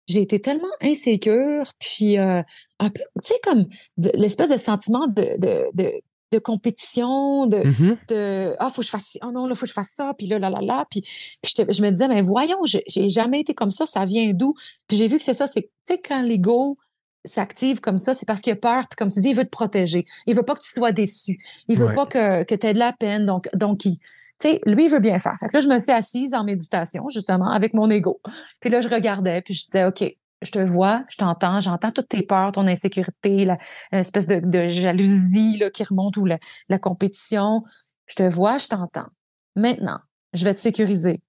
J'ai 0.08 0.21
été 0.21 0.41
tellement 0.41 0.67
insécure, 0.82 1.63
puis 1.80 2.17
euh, 2.17 2.41
un 2.80 2.89
peu, 2.89 3.02
tu 3.24 3.28
sais, 3.34 3.36
comme 3.43 3.67
l'espèce 4.15 4.50
de 4.50 4.58
sentiment 4.58 5.08
de, 5.08 5.38
de, 5.39 5.63
de, 5.76 5.91
de 6.31 6.39
compétition, 6.39 7.45
de, 7.47 7.57
Mhm. 7.67 7.97
de 8.09 8.53
ah, 8.59 8.69
faut 8.69 8.81
que 8.81 8.85
je 8.87 8.91
fasse, 8.91 9.17
oh 9.23 9.31
non, 9.31 9.47
là, 9.47 9.55
faut 9.55 9.61
que 9.61 9.67
je 9.67 9.73
fasse 9.73 9.93
ça, 9.95 10.13
puis 10.17 10.27
là, 10.27 10.39
là, 10.39 10.49
là, 10.49 10.59
là. 10.61 10.85
Puis, 10.89 11.01
puis 11.01 11.53
je, 11.57 11.63
te- 11.63 11.71
je 11.71 11.81
me 11.81 11.89
disais, 11.89 12.07
mais 12.07 12.21
voyons, 12.21 12.59
j'ai 12.65 13.09
jamais 13.09 13.41
été 13.41 13.53
comme 13.53 13.71
ça, 13.71 13.85
ça 13.85 14.05
vient 14.05 14.31
d'où? 14.33 14.53
Puis 14.87 14.97
j'ai 14.97 15.07
vu 15.07 15.17
que 15.17 15.23
c'est 15.23 15.33
ça, 15.33 15.47
c'est, 15.47 15.63
tu 15.63 15.69
sais, 15.95 15.99
quand 15.99 16.21
l'ego 16.21 16.77
s'active 17.25 17.81
comme 17.81 17.97
ça, 17.97 18.13
c'est 18.13 18.25
parce 18.25 18.41
qu'il 18.41 18.53
a 18.53 18.55
peur, 18.55 18.87
puis 18.89 18.95
comme 18.97 19.09
tu 19.09 19.19
dis, 19.19 19.29
il 19.29 19.35
veut 19.35 19.43
te 19.45 19.49
protéger. 19.49 20.05
Il 20.25 20.35
veut 20.35 20.43
pas 20.43 20.55
que 20.55 20.61
tu 20.63 20.71
sois 20.71 20.91
déçu. 20.91 21.37
Il 21.67 21.77
veut 21.77 21.87
Ouais. 21.87 21.95
pas 21.95 22.05
que, 22.07 22.43
que 22.43 22.55
tu 22.55 22.65
aies 22.67 22.73
de 22.73 22.79
la 22.79 22.93
peine. 22.93 23.25
Donc, 23.25 23.47
donc 23.53 23.85
il, 23.85 23.97
tu 23.97 24.03
sais, 24.49 24.61
lui, 24.65 24.85
il 24.85 24.89
veut 24.89 24.99
bien 24.99 25.19
faire. 25.19 25.35
Fait 25.39 25.47
que 25.47 25.53
là, 25.55 25.61
je 25.61 25.67
me 25.67 25.77
suis 25.77 25.91
assise 25.91 26.33
en 26.33 26.43
méditation, 26.43 27.07
justement, 27.09 27.49
avec 27.51 27.73
mon 27.75 27.89
ego. 27.91 28.19
Puis 28.59 28.69
là, 28.71 28.81
je 28.81 28.87
regardais, 28.87 29.41
puis 29.43 29.53
je 29.53 29.65
disais, 29.65 29.85
OK, 29.85 30.03
je 30.41 30.51
te 30.51 30.60
vois, 30.60 31.04
je 31.10 31.17
t'entends, 31.17 31.62
j'entends 31.62 31.91
toutes 31.91 32.08
tes 32.10 32.23
peurs, 32.23 32.51
ton 32.51 32.67
insécurité, 32.67 33.45
la, 33.45 33.58
l'espèce 33.91 34.27
de, 34.27 34.39
de 34.39 34.67
jalousie 34.69 35.58
là, 35.60 35.69
qui 35.69 35.84
remonte 35.84 36.17
ou 36.17 36.25
la, 36.25 36.38
la 36.69 36.80
compétition. 36.80 37.63
Je 38.08 38.15
te 38.15 38.23
vois, 38.23 38.58
je 38.58 38.67
t'entends. 38.67 39.08
Maintenant, 39.56 39.99
je 40.34 40.43
vais 40.45 40.54
te 40.54 40.60
sécuriser. 40.60 41.21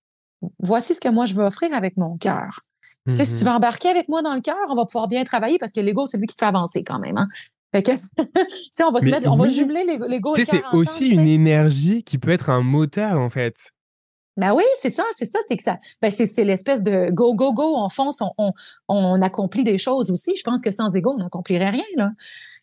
voici 0.58 0.94
ce 0.94 1.00
que 1.00 1.08
moi 1.08 1.24
je 1.26 1.34
veux 1.34 1.44
offrir 1.44 1.72
avec 1.74 1.96
mon 1.96 2.16
cœur. 2.18 2.60
Si 3.08 3.24
tu 3.24 3.32
Mhm. 3.32 3.50
veux 3.50 3.56
embarquer 3.56 3.88
avec 3.88 4.08
moi 4.08 4.22
dans 4.22 4.34
le 4.34 4.40
cœur, 4.40 4.56
on 4.68 4.74
va 4.76 4.84
pouvoir 4.86 5.08
bien 5.08 5.24
travailler 5.24 5.58
parce 5.58 5.72
que 5.72 5.80
l'ego, 5.80 6.06
c'est 6.06 6.18
lui 6.18 6.26
qui 6.26 6.36
te 6.36 6.40
fait 6.44 6.48
avancer 6.48 6.84
quand 6.84 7.00
même. 7.00 7.16
Hein? 7.18 7.26
Fait 7.74 7.82
que, 7.82 7.92
on 8.86 8.92
va 8.92 9.00
se 9.00 9.04
Mais 9.06 9.10
mettre, 9.12 9.28
on 9.30 9.36
va 9.36 9.44
oui. 9.44 9.50
jumeler 9.50 9.84
l'ego 10.08 10.34
et 10.36 10.38
le 10.40 10.44
c'est 10.44 10.62
aussi 10.72 11.06
une 11.08 11.26
énergie 11.26 12.04
qui 12.04 12.18
peut 12.18 12.30
être 12.30 12.50
un 12.50 12.62
moteur, 12.62 13.18
en 13.18 13.28
fait. 13.30 13.56
Ben 14.36 14.54
oui, 14.54 14.64
c'est 14.80 14.88
ça, 14.90 15.04
c'est 15.14 15.26
ça, 15.26 15.38
c'est 15.46 15.56
que 15.58 15.62
ça, 15.62 15.78
ben 16.00 16.10
c'est, 16.10 16.26
c'est 16.26 16.44
l'espèce 16.44 16.82
de 16.82 17.10
go, 17.12 17.34
go, 17.34 17.52
go, 17.52 17.74
on 17.76 17.88
fonce, 17.90 18.22
on, 18.22 18.32
on, 18.38 18.52
on 18.88 19.20
accomplit 19.20 19.62
des 19.64 19.76
choses 19.78 20.10
aussi. 20.10 20.34
Je 20.36 20.42
pense 20.42 20.62
que 20.62 20.70
sans 20.72 20.90
ego, 20.94 21.12
on 21.14 21.18
n'accomplirait 21.22 21.68
rien, 21.70 21.84
là. 21.96 22.10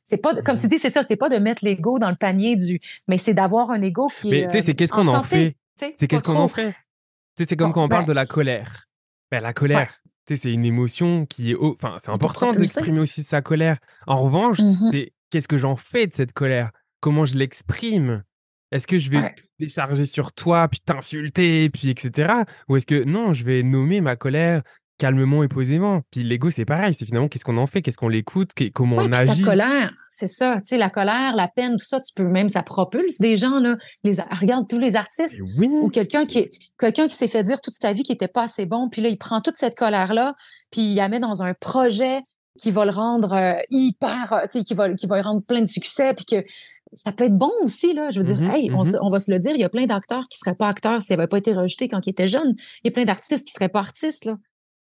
C'est 0.03 0.17
pas, 0.17 0.33
de- 0.33 0.41
comme 0.41 0.57
tu 0.57 0.65
dis, 0.67 0.79
c'est 0.79 0.91
ça, 0.91 1.03
c'est 1.07 1.15
pas 1.17 1.29
de 1.29 1.37
mettre 1.37 1.63
l'ego 1.63 1.99
dans 1.99 2.09
le 2.09 2.15
panier 2.15 2.55
du, 2.55 2.79
mais 3.07 3.19
c'est 3.19 3.35
d'avoir 3.35 3.69
un 3.69 3.81
ego 3.83 4.07
qui 4.15 4.31
Mais 4.31 4.39
est. 4.39 4.45
tu 4.47 4.51
sais, 4.53 4.57
euh, 4.57 4.61
c'est 4.65 4.73
qu'est-ce 4.73 4.91
qu'on 4.93 5.07
en 5.07 5.21
fait? 5.23 5.55
C'est 5.75 6.07
qu'est-ce 6.07 6.23
qu'on 6.23 6.35
en 6.37 6.47
fait? 6.47 6.71
Tu 6.71 7.43
sais, 7.43 7.45
c'est 7.49 7.55
comme 7.55 7.67
Bon, 7.67 7.73
quand 7.73 7.83
on 7.83 7.89
parle 7.89 8.03
ben- 8.05 8.07
de 8.07 8.13
la 8.13 8.25
colère. 8.25 8.85
Ben, 9.31 9.41
la 9.41 9.53
colère, 9.53 9.93
tu 10.25 10.35
sais, 10.35 10.41
c'est 10.41 10.51
une 10.51 10.65
émotion 10.65 11.27
qui 11.27 11.51
est. 11.51 11.55
Enfin, 11.61 11.97
c'est 12.03 12.09
important 12.09 12.49
d'exprimer 12.51 12.99
aussi 12.99 13.21
sa 13.23 13.43
colère. 13.43 13.77
En 14.07 14.19
revanche, 14.23 14.57
Mhm. 14.59 14.89
c'est 14.91 15.13
qu'est-ce 15.29 15.47
que 15.47 15.59
j'en 15.59 15.75
fais 15.75 16.07
de 16.07 16.15
cette 16.15 16.33
colère? 16.33 16.71
Comment 16.99 17.25
je 17.25 17.37
l'exprime? 17.37 18.23
Est-ce 18.71 18.87
que 18.87 18.97
je 18.99 19.09
vais 19.09 19.17
Ouais. 19.17 19.33
tout 19.35 19.43
décharger 19.59 20.05
sur 20.05 20.31
toi, 20.33 20.67
puis 20.67 20.79
t'insulter, 20.85 21.69
puis 21.69 21.89
etc. 21.89 22.33
Ou 22.67 22.75
est-ce 22.77 22.85
que 22.85 23.03
non, 23.03 23.33
je 23.33 23.43
vais 23.43 23.63
nommer 23.63 23.99
ma 24.01 24.15
colère 24.15 24.61
calmement 24.99 25.43
et 25.43 25.47
posément? 25.47 26.01
Puis 26.11 26.23
l'ego, 26.23 26.51
c'est 26.51 26.65
pareil. 26.65 26.93
C'est 26.93 27.05
finalement 27.05 27.27
qu'est-ce 27.29 27.45
qu'on 27.45 27.57
en 27.57 27.67
fait? 27.67 27.81
Qu'est-ce 27.81 27.97
qu'on 27.97 28.09
l'écoute? 28.09 28.51
Comment 28.73 28.97
Ouais, 28.97 29.05
on 29.07 29.13
agit? 29.13 29.41
colère, 29.41 29.93
c'est 30.09 30.27
ça, 30.27 30.57
tu 30.57 30.61
sais, 30.65 30.77
la 30.77 30.89
colère, 30.89 31.35
la 31.35 31.47
peine, 31.47 31.77
tout 31.77 31.85
ça, 31.85 31.99
tu 32.01 32.13
peux 32.13 32.23
même, 32.27 32.49
ça 32.49 32.63
propulse 32.63 33.19
des 33.19 33.37
gens, 33.37 33.59
là. 33.59 33.77
Les, 34.03 34.19
ar- 34.19 34.27
regarde 34.39 34.67
tous 34.69 34.77
les 34.79 34.95
artistes 34.95 35.37
oui. 35.57 35.67
ou 35.69 35.89
quelqu'un 35.89 36.25
qui, 36.25 36.39
est- 36.39 36.51
quelqu'un 36.77 37.07
qui 37.07 37.15
s'est 37.15 37.27
fait 37.29 37.43
dire 37.43 37.61
toute 37.61 37.75
sa 37.81 37.93
vie 37.93 38.03
qu'il 38.03 38.13
était 38.15 38.27
pas 38.27 38.43
assez 38.43 38.65
bon, 38.65 38.89
puis 38.89 39.01
là, 39.01 39.09
il 39.09 39.17
prend 39.17 39.41
toute 39.41 39.55
cette 39.55 39.75
colère-là, 39.75 40.35
puis 40.71 40.81
il 40.81 40.95
la 40.95 41.07
met 41.09 41.19
dans 41.19 41.41
un 41.43 41.53
projet 41.53 42.19
qui 42.59 42.71
va 42.71 42.83
le 42.83 42.91
rendre 42.91 43.31
euh, 43.33 43.53
hyper, 43.69 44.33
euh, 44.33 44.41
tu 44.51 44.59
sais, 44.59 44.63
qui 44.65 44.73
va, 44.73 44.93
qui 44.93 45.07
va 45.07 45.15
le 45.15 45.23
rendre 45.23 45.41
plein 45.41 45.61
de 45.61 45.65
succès, 45.67 46.13
puis 46.13 46.25
que 46.25 46.43
ça 46.91 47.11
peut 47.11 47.25
être 47.25 47.37
bon 47.37 47.51
aussi, 47.63 47.93
là. 47.93 48.09
Je 48.11 48.19
veux 48.19 48.25
dire, 48.25 48.41
Mhm, 48.41 48.49
hey, 48.49 48.71
on, 48.73 49.09
va 49.09 49.19
se 49.19 49.31
le 49.31 49.39
dire, 49.39 49.51
il 49.53 49.59
y 49.61 49.63
a 49.63 49.69
plein 49.69 49.85
d'acteurs 49.85 50.27
qui 50.29 50.37
seraient 50.39 50.55
pas 50.55 50.67
acteurs 50.67 51.01
s'ils 51.01 51.15
n'avaient 51.15 51.27
pas 51.27 51.37
été 51.37 51.53
rejetés 51.53 51.87
quand 51.87 52.05
ils 52.07 52.11
étaient 52.11 52.27
jeunes. 52.27 52.55
Il 52.83 52.87
y 52.87 52.89
a 52.89 52.91
plein 52.91 53.05
d'artistes 53.05 53.45
qui 53.45 53.53
seraient 53.53 53.69
pas 53.69 53.79
artistes, 53.79 54.25
là. 54.25 54.37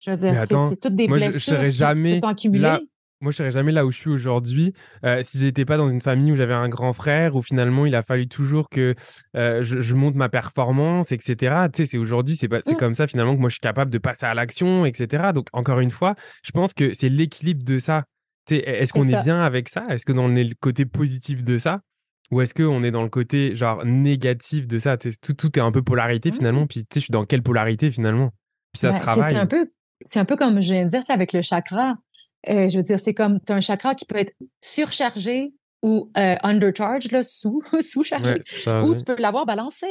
Je 0.04 0.10
veux 0.10 0.16
dire, 0.16 0.34
c'est 0.68 0.80
toutes 0.80 0.94
des 0.96 1.06
moi, 1.06 1.18
je- 1.18 1.24
je 1.24 1.30
blessures 1.30 1.54
serais 1.54 1.70
qui 1.70 1.76
jamais 1.76 2.14
se 2.16 2.20
sont 2.20 2.26
accumulées. 2.28 2.62
là- 2.62 2.80
Moi, 3.20 3.30
je 3.30 3.36
serais 3.36 3.52
jamais 3.52 3.70
là 3.70 3.86
où 3.86 3.92
je 3.92 3.98
suis 3.98 4.10
aujourd'hui 4.10 4.72
euh, 5.04 5.22
si 5.22 5.38
j'étais 5.38 5.64
pas 5.64 5.76
dans 5.76 5.88
une 5.88 6.00
famille 6.00 6.32
où 6.32 6.36
j'avais 6.36 6.54
un 6.54 6.68
grand 6.68 6.92
frère, 6.92 7.36
où 7.36 7.42
finalement 7.42 7.86
il 7.86 7.94
a 7.94 8.02
fallu 8.02 8.26
toujours 8.26 8.68
que 8.68 8.96
euh, 9.36 9.62
je, 9.62 9.80
je 9.80 9.94
monte 9.94 10.16
ma 10.16 10.28
performance, 10.28 11.12
etc. 11.12 11.54
Tu 11.72 11.84
sais, 11.84 11.86
c'est 11.92 11.98
aujourd'hui, 11.98 12.34
c'est 12.34 12.48
pas- 12.48 12.62
c'est 12.66 12.74
Mm. 12.74 12.78
comme 12.78 12.94
ça 12.94 13.06
finalement 13.06 13.36
que 13.36 13.40
moi 13.40 13.48
je 13.48 13.54
suis 13.54 13.60
capable 13.60 13.92
de 13.92 13.98
passer 13.98 14.26
à 14.26 14.34
l'action, 14.34 14.84
etc. 14.86 15.30
Donc 15.32 15.46
encore 15.52 15.78
une 15.78 15.90
fois, 15.90 16.16
je 16.42 16.50
pense 16.50 16.74
que 16.74 16.92
c'est 16.94 17.08
l'équilibre 17.08 17.62
de 17.64 17.78
ça. 17.78 18.02
Est-ce 18.50 18.92
C'est 18.92 18.98
qu'on 18.98 19.08
est 19.08 19.22
bien 19.22 19.42
avec 19.42 19.68
ça? 19.68 19.86
Est-ce 19.90 20.04
que 20.04 20.12
est 20.36 20.44
le 20.44 20.54
côté 20.60 20.84
positif 20.84 21.44
de 21.44 21.58
ça? 21.58 21.80
Ou 22.30 22.40
est-ce 22.40 22.54
qu'on 22.54 22.82
est 22.82 22.90
dans 22.90 23.02
le 23.02 23.10
côté 23.10 23.54
genre 23.54 23.84
négatif 23.84 24.66
de 24.66 24.78
ça? 24.78 24.96
Tout, 24.96 25.34
tout 25.34 25.58
est 25.58 25.62
un 25.62 25.70
peu 25.72 25.82
polarité 25.82 26.32
finalement. 26.32 26.66
Puis 26.66 26.80
tu 26.80 26.86
sais, 26.94 27.00
je 27.00 27.04
suis 27.04 27.12
dans 27.12 27.26
quelle 27.26 27.42
polarité 27.42 27.90
finalement? 27.90 28.30
Puis 28.72 28.80
ça 28.80 28.90
se 28.90 28.96
c'est- 28.96 29.02
travaille. 29.02 29.34
C'est 29.34 29.40
un 29.40 29.46
peu, 29.46 29.66
c'est 30.00 30.18
un 30.18 30.24
peu 30.24 30.36
comme 30.36 30.60
je 30.60 30.72
viens 30.72 30.84
de 30.84 30.88
dire, 30.90 31.02
sais, 31.04 31.12
avec 31.12 31.32
le 31.32 31.42
chakra. 31.42 31.94
Euh, 32.48 32.68
je 32.68 32.76
veux 32.76 32.82
dire, 32.82 32.98
c'est 32.98 33.14
comme 33.14 33.38
tu 33.46 33.52
as 33.52 33.56
un 33.56 33.60
chakra 33.60 33.94
qui 33.94 34.04
peut 34.06 34.16
être 34.16 34.32
surchargé 34.62 35.52
ou 35.82 36.10
euh, 36.16 36.36
undercharged, 36.42 37.12
là, 37.12 37.22
sous, 37.22 37.60
sous-chargé, 37.80 38.34
Ouais, 38.34 38.40
c'est 38.42 38.80
ou 38.80 38.94
tu 38.94 39.04
peux 39.04 39.16
l'avoir 39.18 39.46
balancé. 39.46 39.86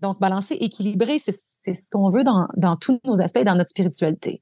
Donc, 0.00 0.20
balancé, 0.20 0.54
équilibré, 0.54 1.18
c'est 1.18 1.34
c'est 1.34 1.74
ce 1.74 1.90
qu'on 1.90 2.08
veut 2.08 2.22
dans, 2.24 2.46
dans 2.56 2.76
tous 2.76 3.00
nos 3.04 3.20
aspects, 3.20 3.42
dans 3.42 3.56
notre 3.56 3.70
spiritualité. 3.70 4.40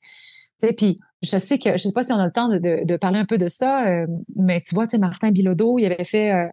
Tu 0.61 0.67
sais, 0.69 0.73
puis 0.73 0.97
je 1.23 1.37
sais 1.39 1.59
que, 1.59 1.73
je 1.73 1.79
sais 1.79 1.93
pas 1.93 2.05
si 2.05 2.13
on 2.13 2.17
a 2.19 2.27
le 2.27 2.33
temps 2.33 2.49
de, 2.49 2.59
de, 2.59 2.85
de 2.85 2.97
parler 2.97 3.19
un 3.19 3.25
peu 3.25 3.39
de 3.39 3.49
ça, 3.49 3.87
euh, 3.87 4.07
mais 4.37 4.61
tu 4.61 4.75
vois, 4.75 4.87
tu 4.87 4.93
sais, 4.93 4.99
Martin 4.99 5.31
Bilodeau, 5.31 5.79
il 5.79 5.87
avait 5.87 6.05
fait, 6.05 6.33
euh, 6.33 6.47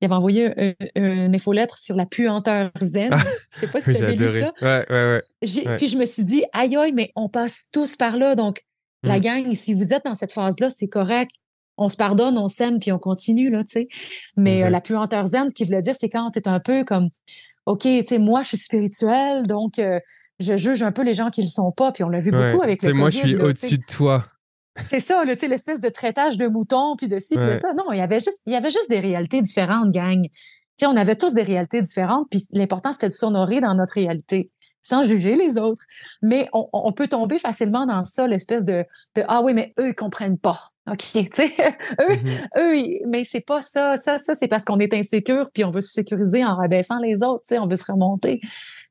il 0.00 0.06
avait 0.06 0.14
envoyé 0.14 0.46
un- 0.58 0.74
un- 0.96 1.26
une 1.26 1.34
infolettre 1.34 1.78
sur 1.78 1.94
la 1.96 2.06
puanteur 2.06 2.70
zen. 2.80 3.10
Ah, 3.12 3.18
je 3.52 3.58
sais 3.58 3.66
pas 3.66 3.80
si 3.80 3.92
tu 3.92 3.96
avais 4.02 4.14
lu 4.16 4.26
ça. 4.26 4.52
Ouais, 4.62 4.86
ouais, 4.90 5.20
ouais. 5.66 5.76
Puis 5.76 5.88
je 5.88 5.96
me 5.98 6.06
suis 6.06 6.24
dit, 6.24 6.42
aïe, 6.52 6.76
aïe, 6.76 6.92
mais 6.92 7.10
on 7.16 7.28
passe 7.28 7.64
tous 7.72 7.96
par 7.96 8.16
là. 8.16 8.34
Donc, 8.34 8.62
la 9.02 9.18
Mm. 9.18 9.20
gang, 9.20 9.54
si 9.54 9.74
vous 9.74 9.92
êtes 9.92 10.04
dans 10.04 10.14
cette 10.14 10.32
phase-là, 10.32 10.70
c'est 10.70 10.88
correct. 10.88 11.30
On 11.76 11.88
se 11.88 11.96
pardonne, 11.96 12.36
on 12.36 12.48
s'aime, 12.48 12.78
puis 12.78 12.92
on 12.92 12.98
continue, 12.98 13.48
là, 13.50 13.60
tu 13.64 13.72
sais. 13.72 13.86
Mais 14.36 14.62
euh, 14.64 14.70
la 14.70 14.80
puanteur 14.82 15.26
zen, 15.26 15.48
ce 15.48 15.54
qu'il 15.54 15.66
voulait 15.66 15.80
dire, 15.80 15.94
c'est 15.98 16.08
quand 16.10 16.30
tu 16.30 16.38
es 16.38 16.48
un 16.48 16.60
peu 16.60 16.84
comme, 16.84 17.08
OK, 17.66 17.80
tu 17.82 18.04
sais, 18.06 18.18
moi, 18.18 18.42
je 18.42 18.48
suis 18.48 18.56
spirituel, 18.58 19.46
donc 19.46 19.78
euh, 19.78 19.98
je 20.40 20.56
juge 20.56 20.82
un 20.82 20.92
peu 20.92 21.02
les 21.02 21.14
gens 21.14 21.30
qui 21.30 21.42
le 21.42 21.48
sont 21.48 21.72
pas. 21.72 21.92
Puis 21.92 22.02
on 22.04 22.08
l'a 22.08 22.18
vu 22.20 22.30
Ouais. 22.32 22.52
beaucoup 22.52 22.62
avec 22.62 22.82
le 22.82 22.92
moi, 22.94 23.10
je 23.10 23.20
COVID. 23.20 23.32
suis 23.32 23.32
là, 23.32 23.38
tu 23.38 23.60
sais. 23.60 23.66
au-dessus 23.66 23.78
de 23.78 23.84
toi. 23.86 24.24
C'est 24.80 25.00
ça, 25.00 25.24
là, 25.24 25.34
l'espèce 25.34 25.80
de 25.80 25.88
traitage 25.88 26.38
de 26.38 26.46
moutons, 26.46 26.94
puis 26.96 27.08
de 27.08 27.18
ci, 27.18 27.36
puis 27.36 27.44
de 27.46 27.54
ça. 27.56 27.72
Non, 27.74 27.92
il 27.92 27.98
y 27.98 28.02
avait 28.02 28.20
juste, 28.20 28.42
il 28.46 28.52
y 28.52 28.56
avait 28.56 28.70
juste 28.70 28.88
des 28.88 29.00
réalités 29.00 29.42
différentes, 29.42 29.90
gang. 29.90 30.22
Tu 30.22 30.30
sais, 30.76 30.86
on 30.86 30.96
avait 30.96 31.16
tous 31.16 31.34
des 31.34 31.42
réalités 31.42 31.82
différentes, 31.82 32.28
puis 32.30 32.42
l'important, 32.52 32.92
c'était 32.92 33.08
de 33.08 33.12
s'honorer 33.12 33.60
dans 33.60 33.74
notre 33.74 33.94
réalité, 33.94 34.50
sans 34.80 35.02
juger 35.04 35.36
les 35.36 35.58
autres. 35.58 35.82
Mais 36.22 36.48
on, 36.54 36.66
on 36.72 36.92
peut 36.92 37.08
tomber 37.08 37.38
facilement 37.38 37.84
dans 37.84 38.04
ça, 38.04 38.26
l'espèce 38.26 38.64
de, 38.64 38.84
de 39.16 39.24
Ah 39.28 39.42
oui, 39.42 39.52
mais 39.52 39.74
eux, 39.78 39.88
ils 39.88 39.94
comprennent 39.94 40.38
pas. 40.38 40.69
OK, 40.90 41.12
tu 41.12 41.28
sais, 41.32 41.52
eux, 42.00 42.16
Mhm. 42.16 42.48
eux, 42.58 43.06
mais 43.08 43.24
c'est 43.24 43.40
pas 43.40 43.62
ça. 43.62 43.96
Ça, 43.96 44.18
ça, 44.18 44.34
c'est 44.34 44.48
parce 44.48 44.64
qu'on 44.64 44.78
est 44.78 44.94
insécure, 44.94 45.50
puis 45.52 45.64
on 45.64 45.70
veut 45.70 45.80
se 45.82 45.92
sécuriser 45.92 46.44
en 46.44 46.56
rabaissant 46.56 46.98
les 46.98 47.22
autres, 47.22 47.42
tu 47.46 47.54
sais, 47.54 47.58
on 47.58 47.66
veut 47.68 47.76
se 47.76 47.90
remonter. 47.90 48.40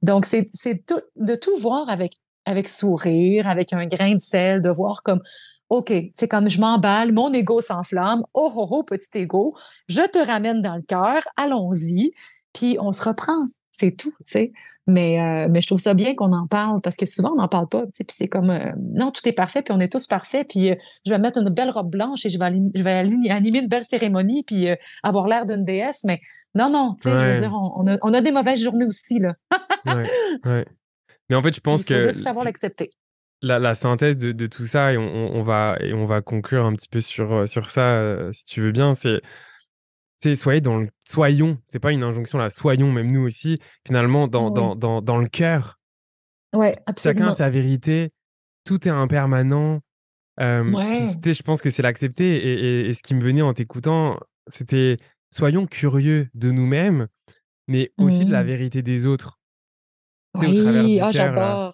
Donc, 0.01 0.25
c'est 0.25 0.47
c'est 0.53 0.85
tout, 0.85 1.01
de 1.15 1.35
tout 1.35 1.55
voir 1.57 1.89
avec, 1.89 2.13
avec 2.45 2.67
sourire, 2.69 3.47
avec 3.47 3.73
un 3.73 3.85
grain 3.87 4.15
de 4.15 4.21
sel, 4.21 4.61
de 4.61 4.69
voir 4.69 5.03
comme, 5.03 5.21
OK, 5.69 5.91
c'est 6.15 6.27
comme 6.27 6.49
je 6.49 6.59
m'emballe, 6.61 7.11
mon 7.11 7.31
ego 7.33 7.61
s'enflamme, 7.61 8.23
oh, 8.33 8.51
oh, 8.55 8.67
oh, 8.71 8.83
petit 8.83 9.19
ego, 9.19 9.55
je 9.87 10.01
te 10.01 10.19
ramène 10.25 10.61
dans 10.61 10.75
le 10.75 10.81
cœur, 10.83 11.21
allons-y, 11.37 12.11
puis 12.53 12.77
on 12.79 12.91
se 12.91 13.03
reprend. 13.03 13.47
C'est 13.71 13.91
tout, 13.91 14.13
tu 14.25 14.31
sais. 14.31 14.51
Mais, 14.89 15.19
euh, 15.21 15.47
mais 15.49 15.61
je 15.61 15.67
trouve 15.67 15.79
ça 15.79 15.93
bien 15.93 16.15
qu'on 16.15 16.33
en 16.33 16.47
parle 16.47 16.81
parce 16.81 16.95
que 16.95 17.05
souvent, 17.05 17.31
on 17.33 17.35
n'en 17.35 17.47
parle 17.47 17.67
pas. 17.69 17.83
Puis 17.83 18.03
c'est 18.09 18.27
comme, 18.27 18.49
euh, 18.49 18.71
non, 18.95 19.11
tout 19.11 19.21
est 19.29 19.33
parfait, 19.33 19.61
puis 19.61 19.71
on 19.73 19.79
est 19.79 19.91
tous 19.91 20.07
parfaits. 20.07 20.47
Puis 20.49 20.71
euh, 20.71 20.75
je 21.05 21.11
vais 21.11 21.19
mettre 21.19 21.39
une 21.39 21.49
belle 21.49 21.69
robe 21.69 21.91
blanche 21.91 22.25
et 22.25 22.29
je 22.29 22.39
vais, 22.39 22.51
je 22.73 22.81
vais 22.83 22.91
animer 23.29 23.59
une 23.59 23.67
belle 23.67 23.83
cérémonie, 23.83 24.43
puis 24.43 24.67
avoir 25.03 25.27
l'air 25.27 25.45
d'une 25.45 25.63
déesse. 25.63 26.03
Mais 26.05 26.19
non, 26.55 26.69
non, 26.71 26.93
tu 26.99 27.09
sais, 27.09 27.11
je 27.11 27.15
Ouais. 27.15 27.35
veux 27.35 27.41
dire, 27.41 27.53
on, 27.53 27.83
on 27.83 27.87
a, 27.93 27.97
on 28.01 28.13
a 28.13 28.21
des 28.21 28.31
mauvaises 28.31 28.61
journées 28.63 28.85
aussi, 28.85 29.19
là. 29.19 29.35
Ouais, 29.85 30.05
ouais. 30.45 30.65
Mais 31.29 31.35
en 31.35 31.43
fait, 31.43 31.53
je 31.55 31.59
pense 31.61 31.81
Il 31.81 31.83
faut 31.87 31.93
que 31.93 32.09
juste 32.09 32.23
savoir 32.23 32.43
l'accepter. 32.45 32.89
la, 33.43 33.59
la 33.59 33.75
synthèse 33.75 34.17
de, 34.17 34.31
de 34.31 34.47
tout 34.47 34.65
ça, 34.65 34.91
et 34.91 34.97
on, 34.97 35.03
on- 35.35 35.43
va, 35.43 35.77
et 35.81 35.93
on 35.93 36.05
va 36.07 36.21
conclure 36.21 36.65
un 36.65 36.73
petit 36.73 36.89
peu 36.89 37.01
sur, 37.01 37.47
sur 37.47 37.69
ça, 37.69 38.17
si 38.31 38.45
tu 38.45 38.61
veux 38.61 38.71
bien, 38.71 38.95
c'est 38.95 39.21
c'est 40.19 40.35
soyez 40.35 40.61
dans 40.61 40.77
le, 40.77 40.89
soyons, 41.05 41.57
c'est 41.67 41.79
pas 41.79 41.91
une 41.91 42.03
injonction 42.03 42.37
là, 42.37 42.49
soyons 42.49 42.91
même 42.91 43.11
nous 43.11 43.21
aussi, 43.25 43.59
finalement, 43.87 44.27
dans, 44.27 44.49
Oui. 44.49 44.53
dans, 44.55 44.75
dans, 44.75 45.01
dans 45.01 45.17
le 45.17 45.27
cœur. 45.27 45.79
Ouais, 46.55 46.71
Chacun 46.73 46.83
absolument. 46.87 47.27
a 47.29 47.31
sa 47.35 47.49
vérité, 47.49 48.11
tout 48.65 48.87
est 48.87 48.91
impermanent. 48.91 49.81
Euh, 50.41 50.71
Ouais. 50.73 50.95
sais, 51.23 51.33
je 51.33 51.43
pense 51.43 51.61
que 51.61 51.69
c'est 51.69 51.81
l'accepter. 51.83 52.25
Et, 52.37 52.53
et- 52.53 52.89
et 52.89 52.93
ce 52.93 53.03
qui 53.03 53.13
me 53.13 53.21
venait 53.21 53.41
en 53.41 53.53
t'écoutant, 53.53 54.19
c'était 54.47 54.97
soyons 55.31 55.65
curieux 55.67 56.29
de 56.33 56.49
nous-mêmes, 56.51 57.07
mais 57.67 57.91
aussi 57.99 58.25
de 58.25 58.31
la 58.31 58.41
Mhm. 58.41 58.47
vérité 58.47 58.81
des 58.81 59.05
autres. 59.05 59.37
Sais, 60.39 60.47
Oui, 60.47 60.99
ah, 60.99 61.05
là. 61.05 61.11
j'adore. 61.11 61.73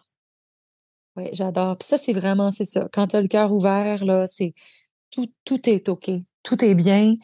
Oui, 1.15 1.29
j'adore. 1.33 1.77
Puis 1.77 1.87
ça, 1.87 1.97
c'est 1.97 2.13
vraiment, 2.13 2.51
c'est 2.51 2.65
ça. 2.65 2.89
Quand 2.91 3.07
tu 3.07 3.15
as 3.15 3.21
le 3.21 3.27
cœur 3.27 3.53
ouvert, 3.53 4.03
là, 4.03 4.27
c'est 4.27 4.53
tout, 5.11 5.31
tout 5.45 5.69
est 5.69 5.87
OK. 5.87 6.09
Tout 6.43 6.63
est 6.65 6.75
bien. 6.75 7.15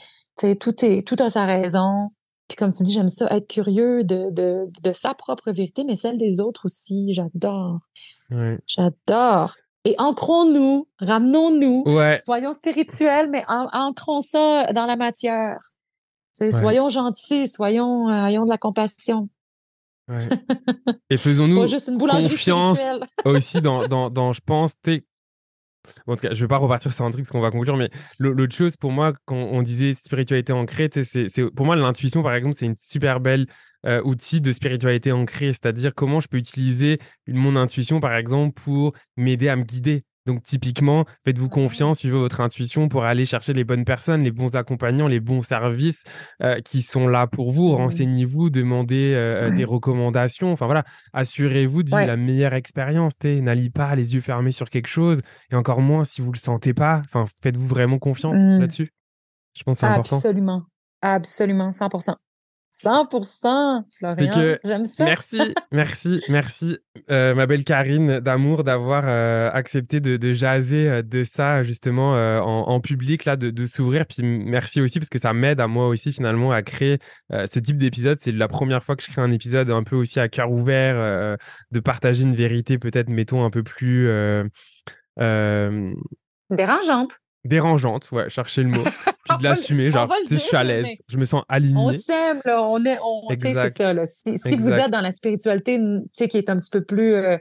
Tout 0.60 0.84
est, 0.86 1.08
tout 1.08 1.16
a 1.20 1.30
sa 1.30 1.46
raison. 1.46 2.10
Puis 2.48 2.56
comme 2.58 2.72
tu 2.74 2.84
dis, 2.84 2.92
j'aime 2.94 3.08
ça, 3.08 3.28
être 3.36 3.48
curieux 3.48 4.04
de, 4.04 4.30
de, 4.32 4.66
de 4.84 4.92
sa 4.92 5.14
propre 5.14 5.52
vérité, 5.52 5.84
mais 5.86 5.96
celle 5.96 6.18
des 6.18 6.42
autres 6.42 6.66
aussi. 6.66 7.14
J'adore. 7.14 7.80
J'adore. 8.68 9.56
Et 9.86 9.96
ancrons-nous, 9.98 10.88
ramenons-nous, 11.00 11.84
Ouais, 11.88 12.20
soyons 12.24 12.54
spirituels, 12.54 13.30
mais 13.32 13.44
an- 13.48 13.68
ancrons 13.74 14.22
ça 14.22 14.72
dans 14.74 14.86
la 14.86 14.96
matière. 14.96 15.58
Ouais. 16.40 16.52
Soyons 16.52 16.90
gentils, 16.90 17.48
soyons, 17.48 18.08
euh, 18.10 18.26
ayons 18.28 18.46
de 18.46 18.50
la 18.50 18.58
compassion. 18.58 19.30
ouais. 20.08 20.20
Et 21.10 21.18
faisons-nous 21.18 21.56
confiance 22.30 22.80
aussi 23.26 23.62
dans, 23.62 23.88
dans, 23.88 24.10
dans, 24.10 24.34
je 24.34 24.42
pense, 24.46 24.74
t'es- 24.82 25.06
En 26.08 26.16
tout 26.16 26.22
cas, 26.22 26.34
je 26.34 26.42
vais 26.42 26.48
pas 26.48 26.58
repartir 26.58 26.94
sur 26.94 27.06
un 27.06 27.12
truc 27.12 27.24
parce 27.24 27.32
qu'on 27.32 27.42
va 27.42 27.52
conclure, 27.52 27.78
mais 27.78 27.90
l'au- 28.20 28.34
l'autre 28.34 28.56
chose 28.56 28.78
pour 28.78 28.92
moi, 28.92 29.14
quand 29.26 29.36
on 29.36 29.62
disait 29.62 29.94
spiritualité 29.94 30.54
ancrée, 30.54 30.90
c'est, 31.04 31.28
pour 31.56 31.66
moi, 31.66 31.76
l'intuition, 31.76 32.22
par 32.22 32.34
exemple, 32.36 32.56
c'est 32.56 32.68
une 32.68 32.76
super 32.78 33.20
belle 33.20 33.48
euh, 33.86 34.02
outil 34.04 34.42
de 34.42 34.52
spiritualité 34.52 35.12
ancrée, 35.12 35.54
c'est-à-dire 35.54 35.94
comment 35.96 36.20
je 36.20 36.28
peux 36.28 36.38
utiliser 36.38 37.00
mon 37.28 37.56
intuition, 37.56 38.00
par 38.00 38.16
exemple, 38.16 38.54
pour 38.62 38.94
m'aider 39.18 39.50
à 39.50 39.56
me 39.56 39.64
guider. 39.64 40.04
Donc, 40.26 40.44
typiquement, 40.44 41.06
faites-vous 41.26 41.50
confiance, 41.50 42.00
suivez 42.00 42.18
votre 42.18 42.42
intuition 42.42 42.88
pour 42.90 43.04
aller 43.04 43.26
chercher 43.26 43.54
les 43.54 43.64
bonnes 43.64 43.86
personnes, 43.86 44.22
les 44.22 44.32
bons 44.32 44.56
accompagnants, 44.56 45.08
les 45.08 45.20
bons 45.20 45.42
services 45.42 46.04
euh, 46.44 46.62
qui 46.62 46.82
sont 46.82 47.08
là 47.08 47.26
pour 47.26 47.52
vous. 47.52 47.72
Mmh. 47.72 47.76
Renseignez-vous, 47.76 48.50
demandez 48.50 49.14
euh, 49.14 49.50
euh, 49.50 49.56
des 49.56 49.66
recommandations. 49.66 50.52
Enfin, 50.52 50.68
voilà, 50.68 50.84
assurez-vous 51.14 51.84
de 51.84 51.90
vivre 51.90 52.06
la 52.06 52.18
meilleure 52.18 52.54
expérience. 52.54 53.14
N'allez 53.24 53.70
pas 53.70 53.96
les 53.96 54.14
yeux 54.14 54.22
fermés 54.22 54.52
sur 54.52 54.70
quelque 54.70 54.88
chose. 54.88 55.22
Et 55.52 55.56
encore 55.56 55.82
moins 55.82 56.04
si 56.04 56.22
vous 56.22 56.28
ne 56.28 56.34
le 56.34 56.40
sentez 56.40 56.74
pas. 56.74 57.02
Enfin, 57.06 57.26
faites-vous 57.42 57.68
vraiment 57.68 57.98
confiance 57.98 58.38
mmh. 58.38 58.60
là-dessus? 58.60 58.92
Je 59.58 59.64
pense 59.64 59.78
que 59.78 59.88
c'est 59.88 59.92
important. 59.92 60.16
Absolument. 60.18 60.64
Absolument, 61.02 61.72
100%. 61.72 62.16
100%, 62.72 63.84
Florian. 63.98 64.58
J'aime 64.64 64.86
ça. 64.86 65.04
Merci, 65.04 65.40
merci, 65.72 66.22
merci, 66.30 66.78
euh, 67.10 67.36
ma 67.36 67.46
belle 67.46 67.66
Karine 67.66 68.22
d'amour, 68.22 68.64
d'avoir 68.64 69.04
euh, 69.06 69.50
accepté 69.52 70.00
de, 70.00 70.32
jaser 70.32 70.90
euh, 70.90 71.02
de 71.02 71.26
ça 71.26 71.64
justement 71.64 72.14
en, 72.42 72.80
public, 72.80 73.26
là, 73.26 73.36
de, 73.36 73.66
s'ouvrir. 73.66 74.06
Puis 74.06 74.24
merci 74.24 74.80
aussi 74.80 75.00
parce 75.00 75.10
que 75.10 75.20
ça 75.20 75.34
m'aide 75.34 75.60
à 75.60 75.68
moi 75.68 75.90
aussi 75.90 76.14
finalement 76.14 76.52
à 76.52 76.62
créer 76.62 77.00
ce 77.30 77.60
type 77.60 77.78
d'épisode. 77.78 78.18
C'est 78.22 78.32
la 78.32 78.48
première 78.48 78.84
fois 78.84 78.96
que 78.96 79.04
je 79.04 79.12
crée 79.12 79.22
un 79.22 79.32
épisode 79.32 79.70
un 79.70 79.84
peu 79.84 79.98
aussi 79.98 80.20
à 80.20 80.30
cœur 80.30 80.50
ouvert, 80.52 81.38
de 81.72 81.80
partager 81.80 82.24
une 82.24 82.36
vérité 82.36 82.78
peut-être, 82.78 83.10
mettons, 83.10 83.44
un 83.44 83.50
peu 83.50 83.64
plus... 83.64 84.10
Dérangeante 86.50 87.20
dérangeante, 87.44 88.12
ouais, 88.12 88.30
chercher 88.30 88.64
le 88.64 88.70
mot, 88.70 88.84
puis 89.30 89.38
de 89.38 89.44
l'assumer, 89.44 89.92
genre, 89.92 90.12
je 90.30 90.36
suis 90.36 90.56
à 90.56 90.64
l'aise, 90.64 90.88
je 91.08 91.18
me 91.18 91.26
sens 91.26 91.44
aligné. 91.50 91.78
On 91.78 91.94
s'aime, 91.94 92.42
là, 92.46 92.62
on 92.64 92.84
est, 92.86 92.98
on, 93.04 93.28
c'est 93.38 93.70
ça, 93.70 93.94
là. 93.94 94.06
Si, 94.08 94.56
vous 94.56 94.70
êtes 94.70 94.92
dans 94.92 95.02
la 95.02 95.12
spiritualité, 95.12 95.78
tu 95.78 96.10
sais, 96.14 96.28
qui 96.28 96.38
est 96.38 96.50
un 96.50 96.58
petit 96.58 96.70
peu 96.72 96.84
plus 96.84 97.14
euh, 97.14 97.38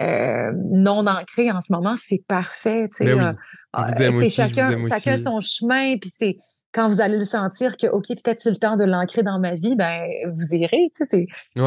euh, 0.00 0.52
non 0.70 1.06
ancrée 1.06 1.50
en 1.50 1.60
ce 1.60 1.72
moment, 1.72 1.94
c'est 1.98 2.22
parfait, 2.26 2.88
tu 2.88 3.04
sais. 3.04 3.14
Ben 3.14 3.36
ah, 3.74 3.88
c'est 3.96 4.28
chacun, 4.30 4.78
chacun 4.86 5.16
son 5.16 5.40
chemin, 5.40 5.96
puis 5.98 6.10
c'est 6.12 6.36
quand 6.72 6.88
vous 6.88 7.00
allez 7.00 7.18
le 7.18 7.24
sentir 7.24 7.76
que, 7.76 7.86
OK, 7.86 8.06
peut-être 8.08 8.40
c'est 8.40 8.50
le 8.50 8.56
temps 8.56 8.76
de 8.76 8.84
l'ancrer 8.84 9.22
dans 9.22 9.38
ma 9.38 9.54
vie, 9.56 9.76
ben, 9.76 10.08
vous 10.34 10.54
irez, 10.54 10.90
tu 10.96 11.04
sais, 11.06 11.26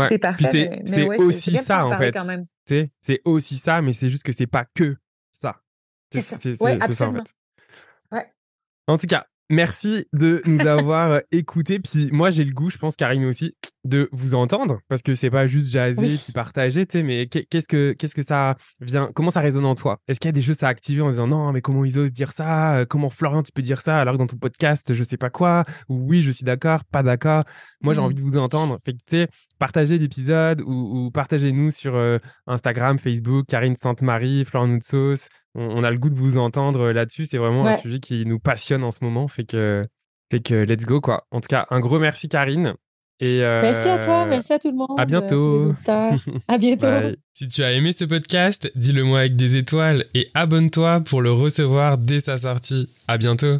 c'est 0.09 0.17
parfait. 0.17 0.81
C'est 0.85 1.07
aussi 1.17 1.55
ça, 1.57 1.85
en 1.85 1.97
fait. 1.97 2.15
C'est 3.01 3.21
aussi 3.25 3.57
ça, 3.57 3.81
mais 3.81 3.93
c'est 3.93 4.09
juste 4.09 4.23
que 4.23 4.31
c'est 4.31 4.47
pas 4.47 4.65
que 4.73 4.95
ça. 5.31 5.55
C'est 6.11 6.21
ça. 6.21 6.37
Oui, 6.59 6.71
absolument. 6.79 7.19
En 7.19 7.23
tout 8.97 9.07
cas, 9.07 9.25
merci 9.49 10.05
de 10.13 10.41
nous 10.45 10.59
avoir 10.67 11.11
euh, 11.11 11.19
écoutés. 11.31 11.79
Puis 11.79 12.09
moi, 12.11 12.31
j'ai 12.31 12.43
le 12.43 12.53
goût, 12.53 12.69
je 12.69 12.77
pense, 12.77 12.95
Karine 12.95 13.25
aussi, 13.25 13.55
de 13.83 14.09
vous 14.11 14.35
entendre 14.35 14.79
parce 14.87 15.01
que 15.01 15.15
c'est 15.15 15.29
pas 15.29 15.47
juste 15.47 15.71
jaser 15.71 16.05
puis 16.05 16.33
partager, 16.33 16.85
tu 16.85 16.99
sais, 16.99 17.03
mais 17.03 17.27
qu'est-ce 17.27 17.67
que, 17.67 17.93
qu'est-ce 17.93 18.15
que 18.15 18.23
ça 18.23 18.55
vient, 18.81 19.11
comment 19.13 19.29
ça 19.29 19.41
résonne 19.41 19.65
en 19.65 19.75
toi? 19.75 19.99
Est-ce 20.07 20.19
qu'il 20.19 20.27
y 20.27 20.29
a 20.29 20.33
des 20.33 20.41
choses 20.41 20.63
à 20.63 20.67
activer 20.67 21.01
en 21.01 21.09
disant 21.09 21.27
non, 21.27 21.51
mais 21.51 21.61
comment 21.61 21.85
ils 21.85 21.99
osent 21.99 22.13
dire 22.13 22.31
ça? 22.31 22.77
Euh, 22.77 22.85
Comment 22.87 23.09
Florian, 23.09 23.43
tu 23.43 23.51
peux 23.51 23.61
dire 23.61 23.81
ça 23.81 23.99
alors 23.99 24.13
que 24.13 24.19
dans 24.19 24.27
ton 24.27 24.37
podcast, 24.37 24.93
je 24.93 25.03
sais 25.03 25.17
pas 25.17 25.29
quoi? 25.29 25.65
Ou 25.89 25.97
oui, 26.07 26.21
je 26.21 26.31
suis 26.31 26.45
d'accord, 26.45 26.83
pas 26.85 27.03
d'accord? 27.03 27.43
Moi, 27.81 27.93
j'ai 27.93 27.99
mmh. 27.99 28.03
envie 28.03 28.15
de 28.15 28.21
vous 28.21 28.37
entendre. 28.37 28.79
Fait 28.85 28.93
que, 28.93 28.97
tu 29.05 29.17
sais, 29.17 29.27
partagez 29.59 29.97
l'épisode 29.97 30.61
ou, 30.61 31.11
partagez-nous 31.11 31.71
sur 31.71 31.95
euh, 31.95 32.19
Instagram, 32.47 32.97
Facebook, 32.97 33.45
Karine 33.47 33.75
Sainte-Marie, 33.75 34.45
Florian 34.45 34.69
Noutsos 34.69 35.27
on, 35.55 35.83
a 35.83 35.91
le 35.91 35.97
goût 35.97 36.09
de 36.09 36.15
vous 36.15 36.37
entendre 36.37 36.81
euh, 36.81 36.93
là-dessus. 36.93 37.25
C'est 37.25 37.37
vraiment 37.37 37.65
un 37.65 37.77
sujet 37.77 37.99
qui 37.99 38.25
nous 38.25 38.39
passionne 38.39 38.83
en 38.83 38.91
ce 38.91 38.99
moment. 39.01 39.27
Fait 39.27 39.45
que, 39.45 39.87
fait 40.31 40.41
que 40.41 40.53
let's 40.53 40.85
go, 40.85 41.01
quoi. 41.01 41.25
En 41.31 41.41
tout 41.41 41.47
cas, 41.47 41.65
un 41.69 41.79
gros 41.79 41.99
merci, 41.99 42.29
Karine. 42.29 42.75
Et 43.21 43.39
Merci 43.39 43.87
à 43.87 43.97
toi, 43.97 44.25
euh, 44.25 44.29
merci 44.29 44.51
à 44.51 44.59
tout 44.59 44.69
le 44.69 44.75
monde. 44.75 44.97
À 44.97 45.05
bientôt. 45.05 45.57
à 46.47 46.57
bientôt. 46.57 46.87
Si 47.33 47.47
tu 47.47 47.63
as 47.63 47.71
aimé 47.71 47.93
ce 47.93 48.03
podcast, 48.03 48.69
dis-le 48.75 49.03
moi 49.03 49.19
avec 49.19 49.37
des 49.37 49.55
étoiles 49.55 50.03
et 50.13 50.27
abonne-toi 50.33 50.99
pour 50.99 51.21
le 51.21 51.31
recevoir 51.31 51.97
dès 51.97 52.19
sa 52.19 52.37
sortie. 52.37 52.89
À 53.07 53.17
bientôt. 53.17 53.59